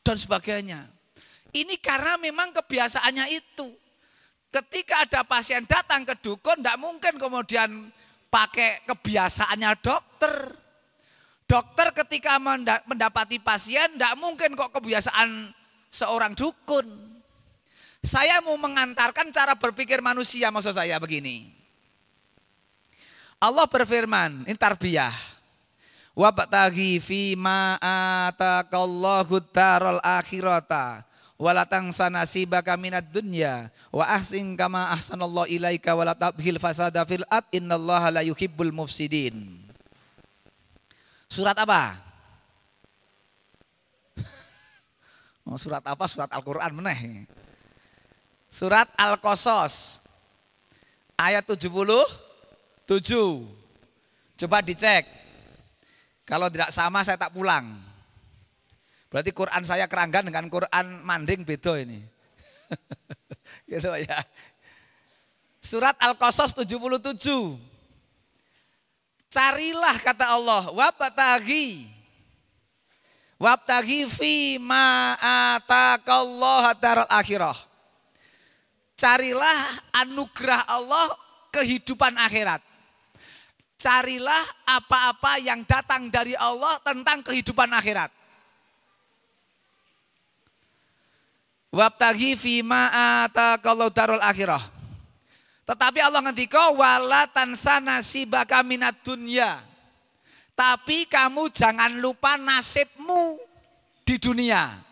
Dan 0.00 0.16
sebagainya. 0.16 0.88
Ini 1.52 1.76
karena 1.84 2.16
memang 2.16 2.48
kebiasaannya 2.56 3.28
itu. 3.28 3.68
Ketika 4.48 5.04
ada 5.04 5.20
pasien 5.20 5.68
datang 5.68 6.08
ke 6.08 6.16
dukun, 6.16 6.64
tidak 6.64 6.80
mungkin 6.80 7.20
kemudian 7.20 7.92
pakai 8.32 8.80
kebiasaannya 8.88 9.70
dokter. 9.84 10.56
Dokter 11.44 11.92
ketika 11.92 12.40
mendapati 12.88 13.36
pasien, 13.36 14.00
tidak 14.00 14.16
mungkin 14.16 14.56
kok 14.56 14.72
kebiasaan 14.80 15.52
seorang 15.92 16.32
dukun. 16.32 17.03
Saya 18.04 18.44
mau 18.44 18.60
mengantarkan 18.60 19.32
cara 19.32 19.56
berpikir 19.56 20.04
manusia 20.04 20.52
maksud 20.52 20.76
saya 20.76 21.00
begini. 21.00 21.48
Allah 23.40 23.64
berfirman, 23.64 24.44
ini 24.44 24.56
tarbiyah. 24.60 25.12
Wabtaghi 26.12 27.00
fi 27.00 27.34
ma 27.34 27.80
atakallahu 28.28 29.42
darul 29.50 29.98
akhirata 29.98 31.02
wala 31.34 31.66
tangsa 31.66 32.06
nasibaka 32.06 32.78
minad 32.78 33.02
dunya 33.10 33.66
wa 33.90 34.06
ahsin 34.06 34.54
kama 34.54 34.94
ahsanallahu 34.94 35.50
ilaika 35.50 35.90
wala 35.90 36.14
tabhil 36.14 36.62
fasada 36.62 37.02
fil 37.02 37.26
ard 37.26 37.50
innallaha 37.50 38.14
la 38.14 38.22
yuhibbul 38.22 38.70
mufsidin. 38.70 39.64
Surat 41.32 41.56
apa? 41.56 41.96
Oh, 45.44 45.60
surat 45.60 45.84
apa? 45.84 46.08
Surat 46.08 46.32
Al-Qur'an 46.32 46.72
meneh. 46.72 47.28
Surat 48.54 48.86
Al-Qasas 48.94 49.98
ayat 51.18 51.42
77. 51.42 52.86
Coba 54.38 54.62
dicek. 54.62 55.10
Kalau 56.22 56.46
tidak 56.46 56.70
sama 56.70 57.02
saya 57.02 57.18
tak 57.18 57.34
pulang. 57.34 57.74
Berarti 59.10 59.34
Quran 59.34 59.66
saya 59.66 59.90
keranggan 59.90 60.30
dengan 60.30 60.46
Quran 60.46 61.02
manding 61.02 61.42
beda 61.42 61.82
ini. 61.82 61.98
gitu 63.74 63.90
ya. 63.98 64.22
Surat 65.58 65.98
Al-Qasas 65.98 66.54
77. 66.54 67.10
Carilah 69.34 69.98
kata 69.98 70.30
Allah, 70.30 70.70
wabtaghi. 70.70 71.90
Wabtaghi 73.34 74.06
fi 74.06 74.62
ma 74.62 75.18
atakallahu 75.18 76.70
daral 76.78 77.10
akhirah 77.10 77.73
Carilah 79.04 79.84
anugerah 80.00 80.64
Allah 80.64 81.12
kehidupan 81.52 82.16
akhirat. 82.16 82.64
Carilah 83.76 84.40
apa-apa 84.64 85.36
yang 85.44 85.60
datang 85.68 86.08
dari 86.08 86.32
Allah 86.40 86.80
tentang 86.80 87.20
kehidupan 87.20 87.68
akhirat. 87.68 88.08
Wabtagi 91.68 92.32
fima 92.32 92.88
atakallahu 93.28 93.92
darul 93.92 94.24
akhirah. 94.24 94.64
Tetapi 95.68 96.00
Allah 96.00 96.24
ngendika 96.24 96.72
wala 96.72 97.28
tansa 97.28 97.84
nasibaka 97.84 98.64
minat 98.64 99.04
dunya. 99.04 99.60
Tapi 100.56 101.04
kamu 101.12 101.52
jangan 101.52 101.92
lupa 102.00 102.40
nasibmu 102.40 103.36
di 104.00 104.16
dunia. 104.16 104.83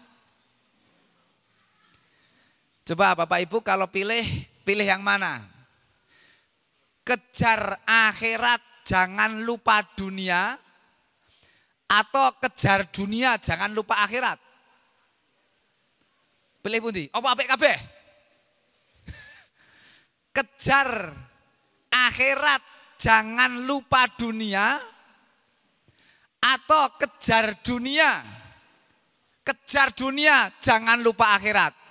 Coba 2.92 3.16
Bapak 3.16 3.48
Ibu 3.48 3.64
kalau 3.64 3.88
pilih, 3.88 4.20
pilih 4.68 4.85
yang 4.85 5.00
mana? 5.00 5.40
Kejar 7.00 7.81
akhirat, 7.88 8.61
jangan 8.85 9.48
lupa 9.48 9.81
dunia. 9.96 10.61
Atau 11.88 12.37
kejar 12.37 12.92
dunia, 12.92 13.40
jangan 13.40 13.72
lupa 13.72 13.96
akhirat. 14.05 14.37
Pilih 16.61 16.85
pundi? 16.85 17.09
Apa 17.09 17.33
apik 17.33 17.48
kabeh? 17.48 17.76
Kejar 20.37 21.16
akhirat, 21.88 22.61
jangan 23.00 23.57
lupa 23.64 24.05
dunia. 24.20 24.76
Atau 26.44 26.92
kejar 27.00 27.57
dunia. 27.64 28.20
Kejar 29.40 29.96
dunia, 29.96 30.52
jangan 30.61 31.00
lupa 31.00 31.33
akhirat. 31.40 31.82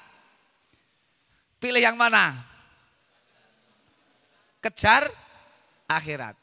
Pilih 1.61 1.77
yang 1.77 1.93
mana? 1.93 2.33
Kejar 4.65 5.13
akhirat. 5.85 6.33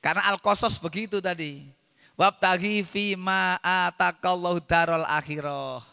Karena 0.00 0.32
al-kosos 0.32 0.80
begitu 0.80 1.20
tadi. 1.20 1.68
Wabtagi 2.16 2.80
fima 2.80 3.60
atakallahu 3.60 4.64
darul 4.64 5.04
akhirah. 5.04 5.84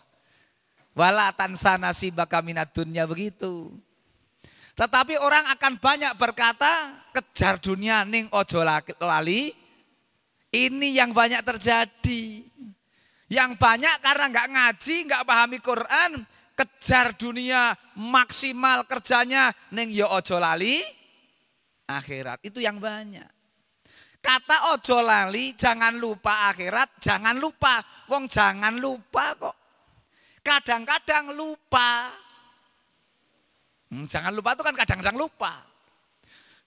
Wala 0.96 1.36
tansa 1.36 1.76
nasibaka 1.76 2.40
minat 2.40 2.72
dunia 2.72 3.04
begitu. 3.04 3.76
Tetapi 4.80 5.20
orang 5.20 5.52
akan 5.60 5.74
banyak 5.76 6.14
berkata, 6.16 6.96
kejar 7.12 7.60
dunia 7.60 8.08
ning 8.08 8.32
ojo 8.32 8.64
lali. 8.64 9.52
Ini 10.48 11.04
yang 11.04 11.12
banyak 11.12 11.44
terjadi. 11.44 12.24
Yang 13.28 13.52
banyak 13.60 13.96
karena 14.00 14.26
nggak 14.32 14.48
ngaji, 14.48 14.96
nggak 15.12 15.24
pahami 15.28 15.60
Quran, 15.60 16.12
kejar 16.58 17.14
dunia 17.14 17.78
maksimal 17.94 18.90
kerjanya 18.90 19.54
neng 19.70 19.94
yo 19.94 20.10
ojo 20.10 20.42
lali 20.42 20.82
akhirat. 21.86 22.42
Itu 22.42 22.58
yang 22.58 22.82
banyak. 22.82 23.30
Kata 24.18 24.74
ojo 24.74 24.98
lali 25.06 25.54
jangan 25.54 25.94
lupa 25.96 26.50
akhirat 26.50 26.98
jangan 26.98 27.38
lupa. 27.38 27.80
Wong 28.10 28.26
jangan 28.26 28.74
lupa 28.74 29.38
kok. 29.38 29.56
Kadang-kadang 30.42 31.38
lupa. 31.38 32.10
Hmm, 33.88 34.10
jangan 34.10 34.34
lupa 34.34 34.58
itu 34.58 34.64
kan 34.66 34.76
kadang-kadang 34.76 35.16
lupa. 35.16 35.54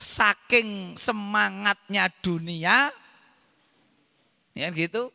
Saking 0.00 0.96
semangatnya 0.96 2.08
dunia 2.24 2.88
ya 4.56 4.68
gitu 4.72 5.12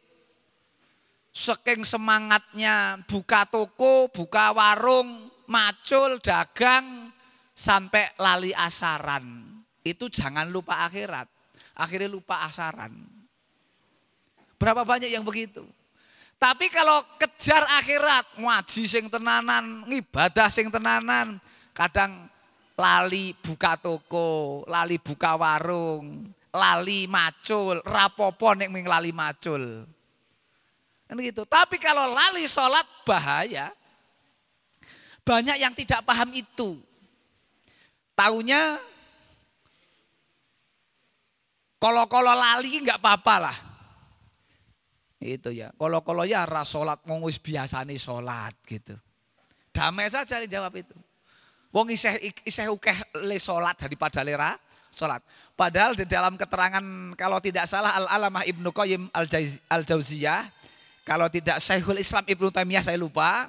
Saking 1.36 1.84
semangatnya 1.84 3.04
buka 3.12 3.44
toko, 3.44 4.08
buka 4.08 4.56
warung, 4.56 5.28
macul, 5.52 6.16
dagang, 6.24 7.12
sampai 7.52 8.16
lali 8.16 8.56
asaran. 8.56 9.44
Itu 9.84 10.08
jangan 10.08 10.48
lupa 10.48 10.88
akhirat. 10.88 11.28
Akhirnya 11.76 12.08
lupa 12.08 12.48
asaran. 12.48 12.96
Berapa 14.56 14.88
banyak 14.88 15.12
yang 15.12 15.28
begitu? 15.28 15.68
Tapi 16.40 16.72
kalau 16.72 17.04
kejar 17.20 17.68
akhirat, 17.84 18.40
ngaji 18.40 18.84
sing 18.88 19.12
tenanan, 19.12 19.84
ngibadah 19.88 20.48
sing 20.48 20.72
tenanan, 20.72 21.40
kadang 21.76 22.32
lali 22.80 23.36
buka 23.40 23.80
toko, 23.80 24.64
lali 24.68 25.00
buka 25.00 25.36
warung, 25.36 26.32
lali 26.56 27.08
macul, 27.08 27.80
rapopo 27.84 28.56
nek 28.56 28.72
ming 28.72 28.88
lali 28.88 29.12
macul. 29.16 29.84
Kan 31.06 31.22
gitu. 31.22 31.46
Tapi 31.46 31.78
kalau 31.78 32.12
lali 32.14 32.46
sholat 32.50 32.86
bahaya. 33.06 33.70
Banyak 35.26 35.58
yang 35.58 35.74
tidak 35.74 36.06
paham 36.06 36.30
itu. 36.38 36.78
Taunya 38.14 38.78
kalau-kalau 41.82 42.34
lali 42.34 42.82
nggak 42.82 43.02
apa-apa 43.02 43.36
lah. 43.50 43.58
Itu 45.18 45.50
ya. 45.50 45.74
Kalau-kalau 45.74 46.26
ya 46.30 46.46
ras 46.46 46.70
sholat 46.70 47.02
mau 47.10 47.18
biasa 47.26 47.82
nih 47.86 47.98
sholat 47.98 48.54
gitu. 48.70 48.94
Damai 49.74 50.08
saja 50.08 50.40
dijawab 50.40 50.72
itu. 50.78 50.96
Wong 51.76 51.92
iseh 51.92 52.16
iseh 52.48 52.72
ukeh 52.72 52.96
le 53.28 53.36
salat 53.36 53.76
daripada 53.76 54.24
lera 54.24 54.56
salat. 54.88 55.20
Padahal 55.60 55.92
di 55.92 56.08
dalam 56.08 56.40
keterangan 56.40 56.80
kalau 57.20 57.44
tidak 57.44 57.68
salah 57.68 57.92
Al-Alamah 58.00 58.48
Ibnu 58.48 58.72
Qayyim 58.72 59.12
Al-Jauziyah, 59.68 60.55
kalau 61.06 61.30
tidak 61.30 61.62
Syekhul 61.62 62.02
Islam 62.02 62.26
Ibnu 62.26 62.50
Taimiyah 62.50 62.82
saya 62.82 62.98
lupa, 62.98 63.46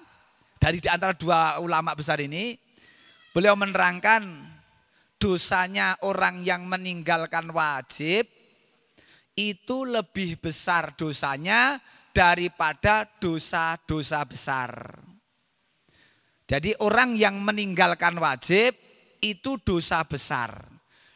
dari 0.61 0.77
di 0.77 0.93
antara 0.93 1.17
dua 1.17 1.57
ulama 1.65 1.97
besar 1.97 2.21
ini, 2.21 2.53
beliau 3.33 3.57
menerangkan 3.57 4.45
dosanya 5.17 5.97
orang 6.05 6.45
yang 6.45 6.69
meninggalkan 6.69 7.49
wajib 7.49 8.29
itu 9.41 9.89
lebih 9.89 10.37
besar 10.37 10.93
dosanya 11.01 11.81
daripada 12.13 13.09
dosa-dosa 13.09 14.21
besar. 14.29 15.01
Jadi 16.45 16.77
orang 16.85 17.17
yang 17.17 17.41
meninggalkan 17.41 18.21
wajib 18.21 18.77
itu 19.25 19.57
dosa 19.65 20.05
besar. 20.05 20.61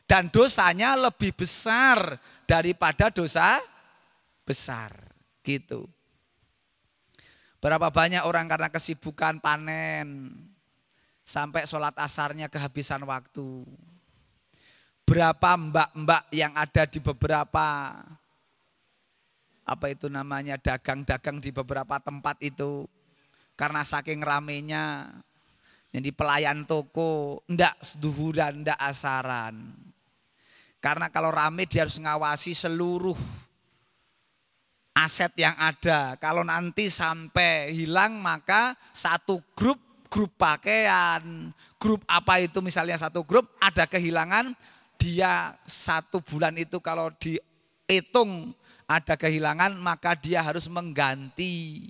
Dan 0.08 0.32
dosanya 0.32 0.96
lebih 0.96 1.36
besar 1.36 2.16
daripada 2.48 3.12
dosa 3.12 3.60
besar. 4.42 4.90
Gitu. 5.44 5.99
Berapa 7.60 7.92
banyak 7.92 8.24
orang 8.24 8.48
karena 8.48 8.72
kesibukan 8.72 9.36
panen. 9.38 10.32
Sampai 11.22 11.68
sholat 11.68 11.94
asarnya 12.00 12.48
kehabisan 12.48 13.04
waktu. 13.04 13.68
Berapa 15.04 15.60
mbak-mbak 15.60 16.32
yang 16.32 16.56
ada 16.56 16.88
di 16.88 16.98
beberapa 16.98 17.94
apa 19.70 19.86
itu 19.86 20.10
namanya 20.10 20.58
dagang-dagang 20.58 21.38
di 21.38 21.54
beberapa 21.54 22.02
tempat 22.02 22.42
itu 22.42 22.90
karena 23.54 23.86
saking 23.86 24.18
ramenya 24.18 25.06
jadi 25.90 26.10
pelayan 26.14 26.66
toko 26.66 27.42
ndak 27.50 27.74
duhuran 27.98 28.62
ndak 28.62 28.78
asaran. 28.78 29.74
Karena 30.80 31.12
kalau 31.12 31.28
rame 31.28 31.68
dia 31.68 31.84
harus 31.84 32.00
ngawasi 32.00 32.56
seluruh 32.56 33.18
aset 35.04 35.32
yang 35.36 35.56
ada. 35.56 36.16
Kalau 36.20 36.44
nanti 36.44 36.92
sampai 36.92 37.72
hilang 37.72 38.20
maka 38.20 38.76
satu 38.92 39.40
grup 39.56 39.80
grup 40.10 40.34
pakaian, 40.34 41.54
grup 41.78 42.02
apa 42.10 42.42
itu 42.42 42.58
misalnya 42.58 42.98
satu 42.98 43.22
grup 43.22 43.46
ada 43.62 43.86
kehilangan 43.86 44.52
dia 44.98 45.54
satu 45.64 46.20
bulan 46.20 46.58
itu 46.58 46.82
kalau 46.82 47.08
dihitung 47.16 48.52
ada 48.90 49.14
kehilangan 49.14 49.78
maka 49.78 50.18
dia 50.18 50.42
harus 50.42 50.66
mengganti 50.66 51.86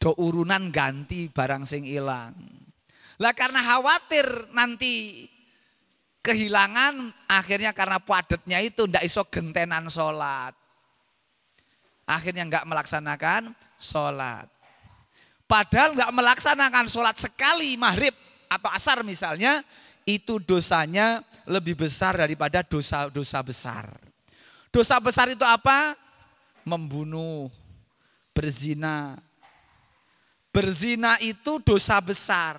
do 0.00 0.12
urunan 0.18 0.68
ganti 0.74 1.30
barang 1.30 1.64
sing 1.64 1.86
hilang. 1.86 2.34
Lah 3.20 3.32
karena 3.36 3.60
khawatir 3.62 4.50
nanti 4.56 5.28
kehilangan 6.24 7.12
akhirnya 7.28 7.72
karena 7.72 8.00
padatnya 8.00 8.58
itu 8.64 8.88
ndak 8.88 9.04
iso 9.04 9.24
gentenan 9.28 9.86
sholat. 9.92 10.59
Akhirnya 12.10 12.42
nggak 12.50 12.66
melaksanakan 12.66 13.54
sholat. 13.78 14.50
Padahal 15.46 15.94
nggak 15.94 16.10
melaksanakan 16.10 16.86
sholat 16.90 17.14
sekali 17.14 17.78
maghrib 17.78 18.14
atau 18.50 18.70
asar 18.74 19.06
misalnya, 19.06 19.62
itu 20.02 20.42
dosanya 20.42 21.22
lebih 21.46 21.78
besar 21.78 22.18
daripada 22.18 22.66
dosa-dosa 22.66 23.38
besar. 23.46 23.94
Dosa 24.74 24.98
besar 24.98 25.30
itu 25.30 25.46
apa? 25.46 25.94
Membunuh, 26.66 27.50
berzina, 28.34 29.18
Berzina 30.50 31.14
itu 31.22 31.62
dosa 31.62 32.02
besar. 32.02 32.58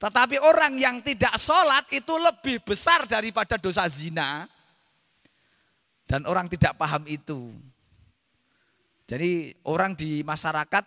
Tetapi 0.00 0.40
orang 0.40 0.80
yang 0.80 0.96
tidak 1.04 1.36
sholat 1.36 1.84
itu 1.92 2.16
lebih 2.16 2.64
besar 2.64 3.04
daripada 3.04 3.60
dosa 3.60 3.84
zina. 3.84 4.48
Dan 6.10 6.26
orang 6.26 6.50
tidak 6.50 6.74
paham 6.74 7.06
itu. 7.06 7.54
Jadi 9.06 9.54
orang 9.62 9.94
di 9.94 10.26
masyarakat 10.26 10.82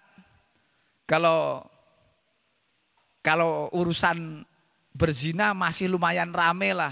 kalau 1.08 1.64
kalau 3.24 3.72
urusan 3.72 4.44
berzina 4.92 5.56
masih 5.56 5.88
lumayan 5.88 6.28
rame 6.36 6.76
lah. 6.76 6.92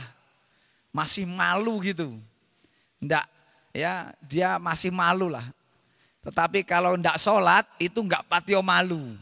Masih 0.95 1.27
malu 1.27 1.83
gitu. 1.83 2.15
Enggak 3.03 3.27
ya, 3.75 4.15
dia 4.23 4.55
masih 4.63 4.95
malu 4.95 5.27
lah. 5.27 5.43
Tetapi 6.23 6.63
kalau 6.63 6.95
tidak 6.95 7.19
sholat 7.19 7.67
itu 7.83 7.99
enggak 7.99 8.23
patio 8.31 8.63
malu. 8.63 9.19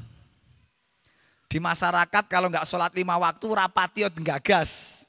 Di 1.50 1.58
masyarakat 1.58 2.30
kalau 2.30 2.54
enggak 2.54 2.70
sholat 2.70 2.94
lima 2.94 3.18
waktu 3.18 3.46
rapatio 3.50 4.06
gas. 4.46 5.02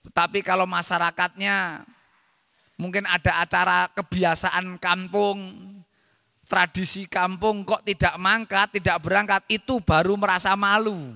Tetapi 0.00 0.40
kalau 0.40 0.64
masyarakatnya 0.64 1.84
mungkin 2.76 3.04
ada 3.08 3.40
acara 3.40 3.88
kebiasaan 3.92 4.76
kampung, 4.80 5.38
tradisi 6.46 7.08
kampung 7.08 7.64
kok 7.64 7.82
tidak 7.82 8.14
mangkat, 8.20 8.78
tidak 8.80 8.96
berangkat, 9.02 9.42
itu 9.48 9.80
baru 9.82 10.14
merasa 10.16 10.52
malu. 10.54 11.12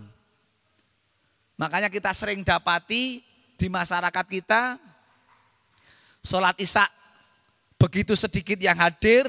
Makanya 1.61 1.93
kita 1.93 2.11
sering 2.17 2.41
dapati 2.41 3.21
di 3.61 3.67
masyarakat 3.69 4.27
kita, 4.27 4.81
sholat 6.25 6.57
isya 6.57 6.89
begitu 7.77 8.17
sedikit 8.17 8.57
yang 8.57 8.77
hadir, 8.77 9.29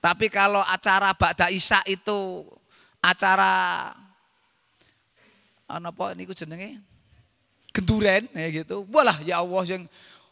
tapi 0.00 0.32
kalau 0.32 0.64
acara 0.64 1.12
Ba'da 1.12 1.52
Isya 1.52 1.84
itu 1.84 2.48
acara 3.04 3.92
apa 5.68 6.04
niku 6.16 6.32
jenenge? 6.32 6.80
Genduren 7.70 8.24
ya 8.32 8.48
gitu. 8.64 8.88
Walah 8.88 9.20
ya 9.20 9.44
Allah 9.44 9.62
yang 9.68 9.84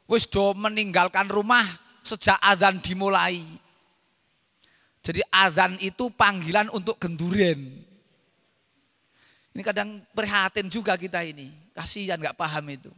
wis 0.08 0.24
do 0.24 0.56
meninggalkan 0.56 1.28
rumah 1.28 1.64
sejak 2.00 2.40
adzan 2.40 2.80
dimulai. 2.80 3.44
Jadi 5.04 5.20
adzan 5.28 5.76
itu 5.84 6.08
panggilan 6.10 6.72
untuk 6.72 6.96
genduren. 6.96 7.84
Ini 9.52 9.62
kadang 9.62 10.00
prihatin 10.16 10.72
juga 10.72 10.96
kita 10.96 11.20
ini. 11.22 11.52
Kasihan 11.76 12.16
nggak 12.18 12.36
paham 12.36 12.64
itu. 12.72 12.92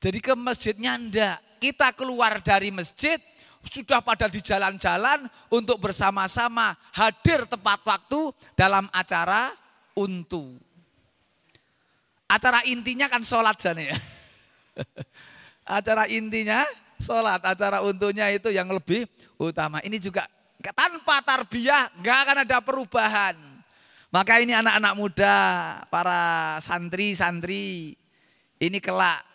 Jadi 0.00 0.18
ke 0.20 0.32
masjidnya 0.34 0.96
ndak. 0.96 1.38
Kita 1.60 1.96
keluar 1.96 2.44
dari 2.44 2.68
masjid, 2.68 3.16
sudah 3.64 4.04
pada 4.04 4.28
di 4.28 4.44
jalan-jalan 4.44 5.24
untuk 5.48 5.80
bersama-sama 5.80 6.76
hadir 6.92 7.48
tepat 7.48 7.80
waktu 7.88 8.20
dalam 8.52 8.84
acara 8.92 9.48
untu. 9.96 10.60
Acara 12.28 12.60
intinya 12.68 13.08
kan 13.08 13.24
sholat 13.24 13.56
sana 13.56 13.80
ya. 13.80 13.96
acara 15.64 16.04
intinya 16.06 16.62
sholat, 17.00 17.40
acara 17.42 17.82
untunya 17.82 18.30
itu 18.32 18.52
yang 18.52 18.68
lebih 18.70 19.08
utama. 19.40 19.80
Ini 19.80 19.96
juga 19.98 20.28
tanpa 20.60 21.20
tarbiyah 21.20 21.92
nggak 22.00 22.18
akan 22.24 22.36
ada 22.46 22.58
perubahan. 22.64 23.36
Maka 24.14 24.38
ini 24.38 24.54
anak-anak 24.54 24.94
muda, 24.94 25.36
para 25.90 26.54
santri-santri, 26.62 27.98
ini 28.62 28.78
kelak 28.78 29.26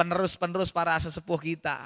penerus-penerus 0.00 0.72
para 0.72 0.96
sesepuh 0.96 1.36
kita. 1.36 1.76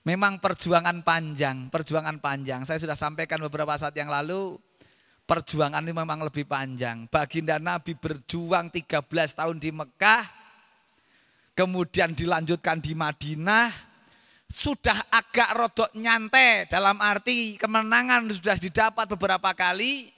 Memang 0.00 0.40
perjuangan 0.40 1.04
panjang, 1.04 1.68
perjuangan 1.68 2.16
panjang. 2.24 2.64
Saya 2.64 2.80
sudah 2.80 2.96
sampaikan 2.96 3.36
beberapa 3.44 3.76
saat 3.76 3.92
yang 4.00 4.08
lalu, 4.08 4.56
perjuangan 5.28 5.84
ini 5.84 5.92
memang 5.92 6.24
lebih 6.24 6.48
panjang. 6.48 7.04
Baginda 7.08 7.60
Nabi 7.60 7.92
berjuang 7.96 8.72
13 8.72 9.04
tahun 9.36 9.56
di 9.60 9.76
Mekah, 9.76 10.24
kemudian 11.54 12.12
dilanjutkan 12.12 12.82
di 12.82 12.92
Madinah, 12.92 13.70
sudah 14.50 15.08
agak 15.10 15.50
rodok 15.56 15.90
nyantai 15.96 16.68
dalam 16.68 17.00
arti 17.00 17.56
kemenangan 17.56 18.28
sudah 18.30 18.58
didapat 18.58 19.08
beberapa 19.14 19.50
kali, 19.56 20.12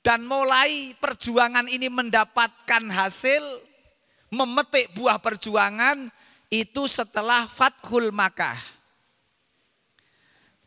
dan 0.00 0.22
mulai 0.22 0.94
perjuangan 0.96 1.66
ini 1.66 1.90
mendapatkan 1.90 2.82
hasil, 2.90 3.42
memetik 4.30 4.94
buah 4.94 5.18
perjuangan, 5.18 6.10
itu 6.50 6.86
setelah 6.86 7.50
Fathul 7.50 8.14
Makkah. 8.14 8.58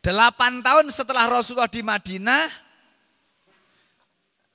Delapan 0.00 0.64
tahun 0.64 0.88
setelah 0.88 1.28
Rasulullah 1.28 1.68
di 1.68 1.84
Madinah, 1.84 2.48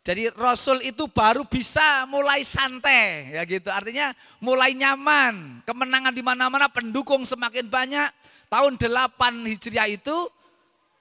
jadi 0.05 0.29
Rasul 0.37 0.85
itu 0.85 1.09
baru 1.09 1.49
bisa 1.49 2.05
mulai 2.05 2.45
santai, 2.45 3.33
ya 3.33 3.41
gitu. 3.41 3.73
Artinya 3.73 4.13
mulai 4.37 4.77
nyaman, 4.77 5.65
kemenangan 5.65 6.13
di 6.13 6.21
mana-mana, 6.21 6.69
pendukung 6.69 7.25
semakin 7.25 7.65
banyak. 7.65 8.13
Tahun 8.45 8.77
8 8.77 9.49
Hijriah 9.49 9.89
itu 9.89 10.13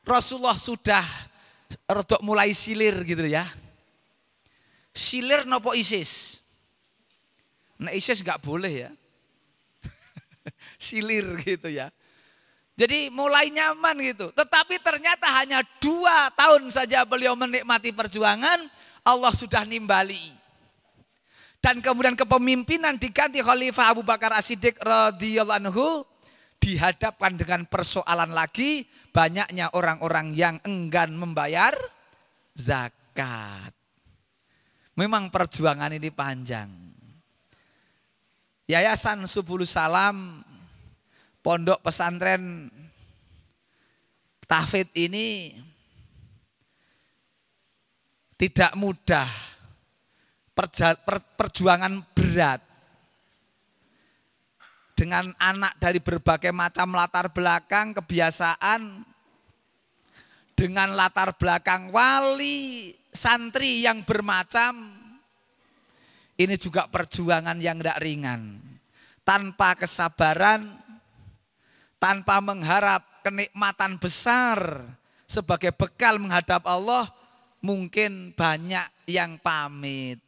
Rasulullah 0.08 0.56
sudah 0.56 1.04
rodok 1.84 2.24
mulai 2.24 2.56
silir 2.56 2.96
gitu 3.04 3.28
ya. 3.28 3.44
Silir 4.96 5.44
nopo 5.44 5.76
ISIS. 5.76 6.40
Nah 7.76 7.92
ISIS 7.92 8.24
nggak 8.24 8.40
boleh 8.40 8.88
ya. 8.88 8.90
silir 10.80 11.28
gitu 11.44 11.68
ya. 11.68 11.92
Jadi 12.72 13.12
mulai 13.12 13.52
nyaman 13.52 14.00
gitu. 14.00 14.32
Tetapi 14.32 14.80
ternyata 14.80 15.28
hanya 15.28 15.60
dua 15.76 16.32
tahun 16.32 16.72
saja 16.72 17.04
beliau 17.04 17.36
menikmati 17.36 17.92
perjuangan. 17.92 18.64
Allah 19.04 19.32
sudah 19.36 19.68
nimbali. 19.68 20.32
Dan 21.60 21.80
kemudian 21.80 22.12
kepemimpinan 22.12 23.00
diganti 23.00 23.40
Khalifah 23.40 23.96
Abu 23.96 24.04
Bakar 24.04 24.36
As-Siddiq 24.36 24.76
radhiyallahu 24.84 25.60
anhu 25.64 26.04
dihadapkan 26.60 27.36
dengan 27.36 27.64
persoalan 27.64 28.32
lagi 28.32 28.84
banyaknya 29.12 29.72
orang-orang 29.72 30.32
yang 30.36 30.56
enggan 30.64 31.16
membayar 31.16 31.72
zakat. 32.56 33.72
Memang 34.96 35.32
perjuangan 35.32 35.92
ini 35.92 36.12
panjang. 36.12 36.68
Yayasan 38.64 39.28
Subul 39.28 39.68
Salam 39.68 40.40
Pondok 41.44 41.84
Pesantren 41.84 42.72
Tafid 44.48 44.88
ini 44.96 45.52
tidak 48.44 48.76
mudah. 48.76 49.24
Perjuangan 51.40 52.04
berat. 52.12 52.60
Dengan 54.92 55.32
anak 55.40 55.80
dari 55.80 55.98
berbagai 55.98 56.52
macam 56.52 56.92
latar 56.92 57.32
belakang, 57.32 57.96
kebiasaan, 57.96 59.02
dengan 60.52 60.92
latar 60.92 61.34
belakang 61.40 61.88
wali, 61.88 62.92
santri 63.10 63.82
yang 63.82 64.06
bermacam, 64.06 64.92
ini 66.36 66.54
juga 66.60 66.86
perjuangan 66.86 67.58
yang 67.58 67.80
tidak 67.80 67.98
ringan. 68.04 68.60
Tanpa 69.24 69.74
kesabaran, 69.74 70.68
tanpa 71.96 72.44
mengharap 72.44 73.24
kenikmatan 73.24 73.96
besar 73.98 74.84
sebagai 75.26 75.74
bekal 75.74 76.20
menghadap 76.22 76.62
Allah, 76.68 77.10
mungkin 77.64 78.36
banyak 78.36 79.08
yang 79.08 79.40
pamit. 79.40 80.20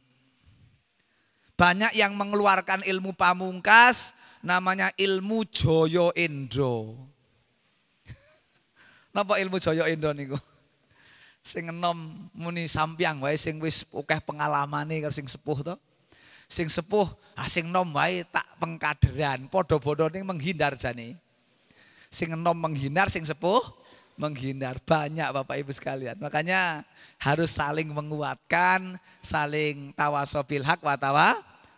Banyak 1.53 1.93
yang 1.93 2.17
mengeluarkan 2.17 2.81
ilmu 2.81 3.13
pamungkas 3.13 4.17
namanya 4.41 4.89
ilmu 4.97 5.45
Joyo 5.45 6.09
Indo. 6.17 6.97
Napa 9.13 9.37
ilmu 9.37 9.61
Joyo 9.61 9.85
Indo 9.85 10.09
niku? 10.17 10.37
Sing 11.45 11.69
enom 11.69 12.29
muni 12.33 12.65
sampiang 12.65 13.21
wae 13.21 13.37
sing 13.37 13.61
wis 13.61 13.85
akeh 13.89 14.19
pengalamane 14.25 14.99
karo 15.05 15.13
sing 15.13 15.29
sepuh 15.29 15.61
to. 15.61 15.75
Sing 16.47 16.71
sepuh, 16.71 17.07
ah 17.35 17.47
sing 17.49 17.69
nom 17.69 17.91
wae 17.91 18.23
tak 18.23 18.47
pengkaderan, 18.55 19.51
padha-padha 19.51 20.11
menghindar 20.23 20.79
jane. 20.79 21.19
Sing 22.07 22.31
enom 22.31 22.55
menghindar, 22.55 23.11
sing 23.11 23.25
sepuh 23.27 23.61
menghindar. 24.17 24.81
Banyak 24.81 25.29
Bapak 25.31 25.55
Ibu 25.61 25.71
sekalian. 25.71 26.17
Makanya 26.19 26.83
harus 27.21 27.53
saling 27.53 27.87
menguatkan, 27.93 28.97
saling 29.21 29.93
tawasobil 29.93 30.65
hak 30.65 30.81
wa 30.81 30.97
tawa 30.97 31.37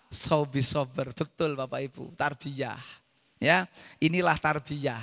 sobi 0.10 0.64
sober. 0.66 1.14
Betul 1.14 1.54
Bapak 1.54 1.86
Ibu, 1.86 2.16
tarbiyah. 2.16 2.80
Ya, 3.40 3.68
inilah 4.02 4.36
tarbiyah. 4.36 5.00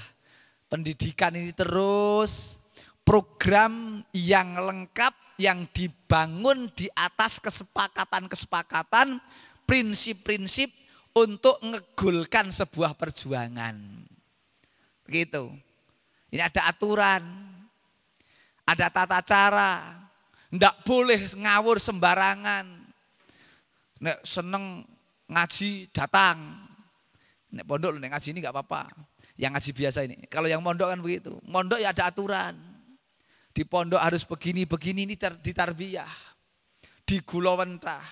Pendidikan 0.66 1.32
ini 1.38 1.54
terus 1.54 2.58
program 3.06 4.02
yang 4.10 4.58
lengkap 4.58 5.14
yang 5.38 5.68
dibangun 5.70 6.68
di 6.74 6.90
atas 6.96 7.38
kesepakatan-kesepakatan, 7.38 9.22
prinsip-prinsip 9.62 10.72
untuk 11.14 11.56
ngegulkan 11.62 12.50
sebuah 12.50 12.98
perjuangan. 12.98 13.76
Begitu. 15.06 15.65
Ini 16.30 16.42
ada 16.42 16.66
aturan, 16.66 17.22
ada 18.66 18.86
tata 18.90 19.22
cara, 19.22 19.94
ndak 20.50 20.82
boleh 20.82 21.22
ngawur 21.22 21.78
sembarangan. 21.78 22.66
Nek 24.02 24.18
seneng 24.26 24.84
ngaji 25.30 25.88
datang. 25.94 26.66
Nek 27.54 27.64
pondok 27.64 27.96
nek 27.96 28.12
ngaji 28.12 28.28
ini 28.34 28.38
nggak 28.42 28.54
apa-apa. 28.54 28.82
Yang 29.36 29.50
ngaji 29.56 29.70
biasa 29.72 29.98
ini. 30.04 30.16
Kalau 30.28 30.48
yang 30.50 30.60
mondok 30.60 30.92
kan 30.92 31.00
begitu. 31.00 31.38
Mondok 31.46 31.80
ya 31.80 31.94
ada 31.94 32.10
aturan. 32.10 32.56
Di 33.56 33.64
pondok 33.64 34.00
harus 34.00 34.24
begini-begini 34.28 35.08
ini 35.08 35.16
tar, 35.16 35.36
ditarbiyah. 35.40 36.12
Digulawentah. 37.08 38.04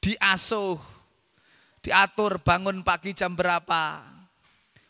Diasuh. 0.00 0.80
Diatur 1.84 2.40
bangun 2.40 2.80
pagi 2.80 3.12
jam 3.12 3.36
berapa. 3.36 4.15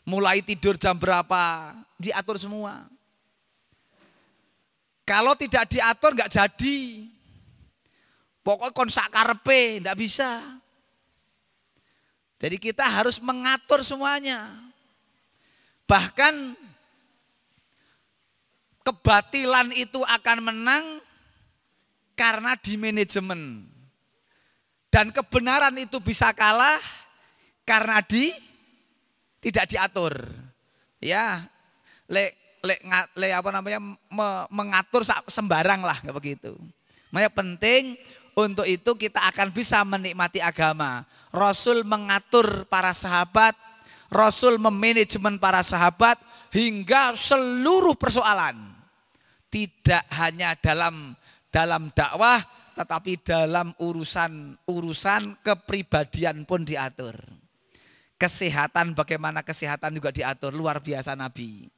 Mulai 0.07 0.39
tidur 0.39 0.79
jam 0.79 0.95
berapa. 0.95 1.75
Diatur 1.99 2.39
semua. 2.39 2.87
Kalau 5.03 5.35
tidak 5.35 5.67
diatur 5.67 6.15
nggak 6.15 6.31
jadi. 6.31 6.79
Pokoknya 8.39 8.71
konsak 8.71 9.11
karpe, 9.11 9.83
nggak 9.83 9.99
bisa. 9.99 10.39
Jadi 12.39 12.55
kita 12.55 12.87
harus 12.87 13.19
mengatur 13.19 13.83
semuanya. 13.83 14.47
Bahkan 15.83 16.55
kebatilan 18.87 19.75
itu 19.75 19.99
akan 19.99 20.39
menang 20.39 20.85
karena 22.15 22.55
di 22.55 22.79
manajemen. 22.79 23.67
Dan 24.87 25.11
kebenaran 25.11 25.75
itu 25.75 25.99
bisa 25.99 26.31
kalah 26.31 26.79
karena 27.67 27.99
di 27.99 28.31
tidak 29.41 29.69
diatur. 29.69 30.13
Ya, 30.97 31.45
le, 32.09 32.33
le, 32.65 32.75
le 33.15 33.27
apa 33.33 33.49
namanya 33.53 33.79
me, 33.83 34.27
mengatur 34.49 35.05
sembarang 35.29 35.85
lah 35.85 35.97
nggak 36.01 36.17
begitu. 36.17 36.57
Makanya 37.13 37.31
penting 37.31 37.83
untuk 38.37 38.65
itu 38.65 38.93
kita 38.97 39.29
akan 39.33 39.53
bisa 39.53 39.81
menikmati 39.85 40.41
agama. 40.41 41.05
Rasul 41.29 41.85
mengatur 41.85 42.65
para 42.65 42.91
sahabat, 42.93 43.53
Rasul 44.09 44.57
memanajemen 44.57 45.37
para 45.37 45.61
sahabat 45.61 46.17
hingga 46.49 47.13
seluruh 47.13 47.93
persoalan. 47.93 48.57
Tidak 49.47 50.11
hanya 50.19 50.59
dalam 50.59 51.15
dalam 51.47 51.89
dakwah 51.95 52.43
tetapi 52.77 53.25
dalam 53.25 53.73
urusan-urusan 53.81 55.41
kepribadian 55.41 56.45
pun 56.45 56.61
diatur. 56.61 57.17
Kesehatan 58.17 58.97
bagaimana 58.97 59.45
kesehatan 59.45 59.93
juga 59.93 60.09
diatur 60.09 60.49
luar 60.49 60.81
biasa 60.81 61.13
Nabi. 61.13 61.69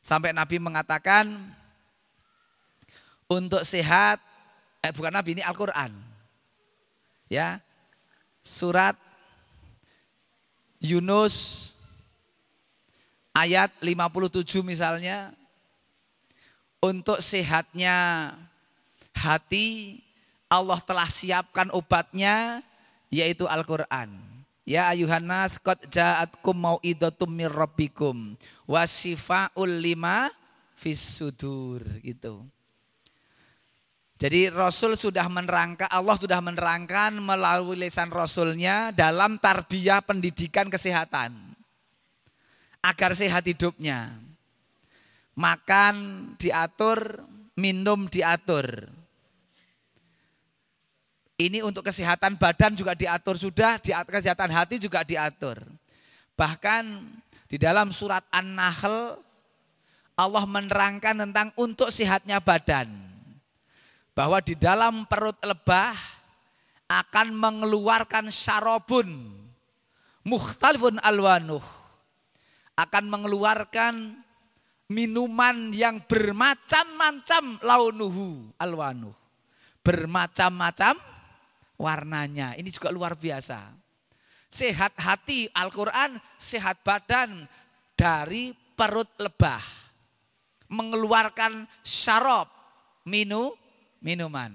Sampai 0.00 0.32
Nabi 0.32 0.56
mengatakan 0.56 1.28
untuk 3.28 3.62
sehat 3.62 4.18
eh 4.82 4.90
bukan 4.90 5.12
Nabi 5.12 5.38
ini 5.38 5.42
Al-Qur'an. 5.44 5.92
Ya, 7.28 7.60
surat 8.44 8.96
Yunus 10.82 11.70
ayat 13.36 13.70
57 13.80 14.60
misalnya 14.66 15.32
untuk 16.82 17.22
sehatnya 17.22 18.34
hati 19.14 20.02
Allah 20.50 20.82
telah 20.82 21.08
siapkan 21.08 21.70
obatnya 21.72 22.60
yaitu 23.08 23.46
Al-Qur'an. 23.46 24.31
Ya 24.62 24.94
ayuhan 24.94 25.26
nas 25.26 25.58
qad 25.58 25.78
ja'atkum 25.90 26.54
mau'idatum 26.54 27.26
mir 27.26 27.50
rabbikum 27.50 28.38
wa 28.70 28.86
lima 29.66 30.30
fis 30.78 31.02
sudur 31.02 31.82
gitu. 32.02 32.46
Jadi 34.22 34.54
Rasul 34.54 34.94
sudah 34.94 35.26
menerangkan, 35.26 35.90
Allah 35.90 36.14
sudah 36.14 36.38
menerangkan 36.38 37.10
melalui 37.18 37.74
lisan 37.74 38.06
Rasulnya 38.06 38.94
dalam 38.94 39.34
tarbiyah 39.42 39.98
pendidikan 39.98 40.70
kesehatan. 40.70 41.34
Agar 42.86 43.18
sehat 43.18 43.50
hidupnya. 43.50 44.14
Makan 45.34 45.94
diatur, 46.38 47.26
minum 47.58 48.06
diatur. 48.06 48.94
Ini 51.40 51.64
untuk 51.64 51.82
kesehatan 51.86 52.36
badan 52.36 52.76
juga 52.76 52.92
diatur 52.92 53.40
sudah, 53.40 53.80
kesehatan 53.80 54.52
hati 54.52 54.76
juga 54.76 55.02
diatur. 55.02 55.58
Bahkan 56.36 56.84
di 57.48 57.56
dalam 57.60 57.92
surat 57.92 58.24
An-Nahl 58.32 59.20
Allah 60.16 60.44
menerangkan 60.44 61.16
tentang 61.24 61.48
untuk 61.56 61.88
sehatnya 61.88 62.40
badan. 62.40 62.88
Bahwa 64.12 64.44
di 64.44 64.52
dalam 64.52 65.08
perut 65.08 65.40
lebah 65.40 65.96
akan 66.84 67.32
mengeluarkan 67.32 68.28
syarobun 68.28 69.32
mukhtalifun 70.24 71.00
alwanuh. 71.00 71.64
Akan 72.76 73.08
mengeluarkan 73.08 74.20
minuman 74.92 75.72
yang 75.72 76.00
bermacam-macam 76.04 77.60
launuhu 77.64 78.52
alwanuh. 78.60 79.16
Bermacam-macam 79.80 81.11
warnanya 81.76 82.54
ini 82.56 82.68
juga 82.68 82.92
luar 82.92 83.16
biasa 83.16 83.72
sehat 84.52 84.92
hati 85.00 85.48
Al-Quran 85.56 86.20
sehat 86.36 86.84
badan 86.84 87.48
dari 87.96 88.52
perut 88.76 89.08
lebah 89.16 89.62
mengeluarkan 90.72 91.68
syarab 91.84 92.48
minu 93.04 93.52
minuman. 94.00 94.50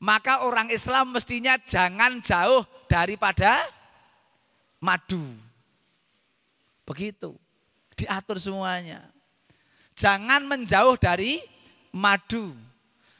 Maka 0.00 0.44
orang 0.44 0.68
Islam 0.68 1.16
mestinya 1.16 1.56
jangan 1.60 2.20
jauh 2.20 2.64
daripada 2.88 3.60
madu. 4.80 5.22
Begitu. 6.84 7.32
Diatur 7.94 8.36
semuanya. 8.36 9.00
Jangan 9.96 10.44
menjauh 10.44 10.98
dari 11.00 11.40
madu. 11.94 12.52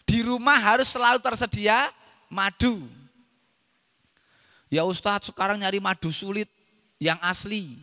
Di 0.04 0.20
rumah 0.20 0.60
harus 0.60 0.90
selalu 0.92 1.22
tersedia 1.24 1.88
madu. 2.28 2.84
Ya 4.74 4.82
Ustadz 4.82 5.30
sekarang 5.30 5.62
nyari 5.62 5.78
madu 5.78 6.10
sulit 6.10 6.50
yang 6.98 7.14
asli. 7.22 7.78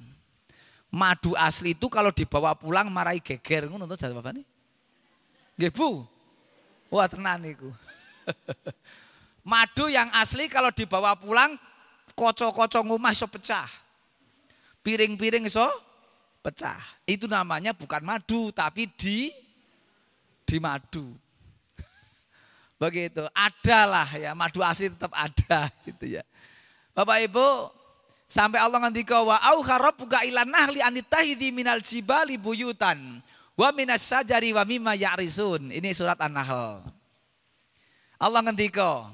Madu 0.91 1.31
asli 1.39 1.71
itu 1.71 1.87
kalau 1.87 2.11
dibawa 2.11 2.51
pulang 2.51 2.91
marai 2.91 3.23
geger 3.23 3.71
ngono 3.71 3.87
to 3.87 3.95
Bapak 3.95 4.35
nih. 4.35 5.71
Bu. 5.71 6.03
Wah 6.91 7.07
tenan 7.07 7.39
niku. 7.39 7.71
Madu 9.47 9.87
yang 9.87 10.11
asli 10.11 10.51
kalau 10.51 10.67
dibawa 10.75 11.15
pulang 11.15 11.55
kocok-kocok 12.11 12.83
rumah 12.83 13.15
iso 13.15 13.23
pecah. 13.31 13.71
Piring-piring 14.83 15.47
iso 15.47 15.63
pecah. 16.43 16.75
Itu 17.07 17.31
namanya 17.31 17.71
bukan 17.71 18.03
madu 18.03 18.51
tapi 18.51 18.91
di 18.99 19.31
di 20.43 20.57
madu. 20.59 21.15
Begitu. 22.83 23.23
Adalah 23.31 24.11
ya 24.19 24.35
madu 24.35 24.59
asli 24.59 24.91
tetap 24.91 25.15
ada 25.15 25.71
gitu 25.87 26.19
ya. 26.19 26.27
Bapak 26.91 27.17
Ibu, 27.23 27.47
Sampai 28.31 28.63
Allah 28.63 28.79
ngendika 28.87 29.19
wa 29.27 29.35
au 29.43 29.59
buka 29.91 30.23
ilan 30.23 30.47
nahli 30.47 30.79
anitahidi 30.79 31.51
minal 31.51 31.83
jibali 31.83 32.39
buyutan 32.39 33.19
wa 33.59 33.69
minas 33.75 34.07
sajari 34.07 34.55
wa 34.55 34.63
mimma 34.63 34.95
ya'risun. 34.95 35.67
Ini 35.67 35.91
surat 35.91 36.15
An-Nahl. 36.15 36.79
Allah 38.15 38.39
ngendika 38.47 39.11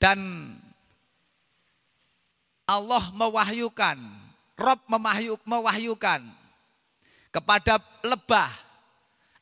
dan 0.00 0.16
Allah 2.64 3.12
mewahyukan, 3.12 4.00
Rob 4.56 4.80
memahyu, 4.88 5.36
mewahyukan 5.44 6.24
kepada 7.28 7.76
lebah 8.08 8.48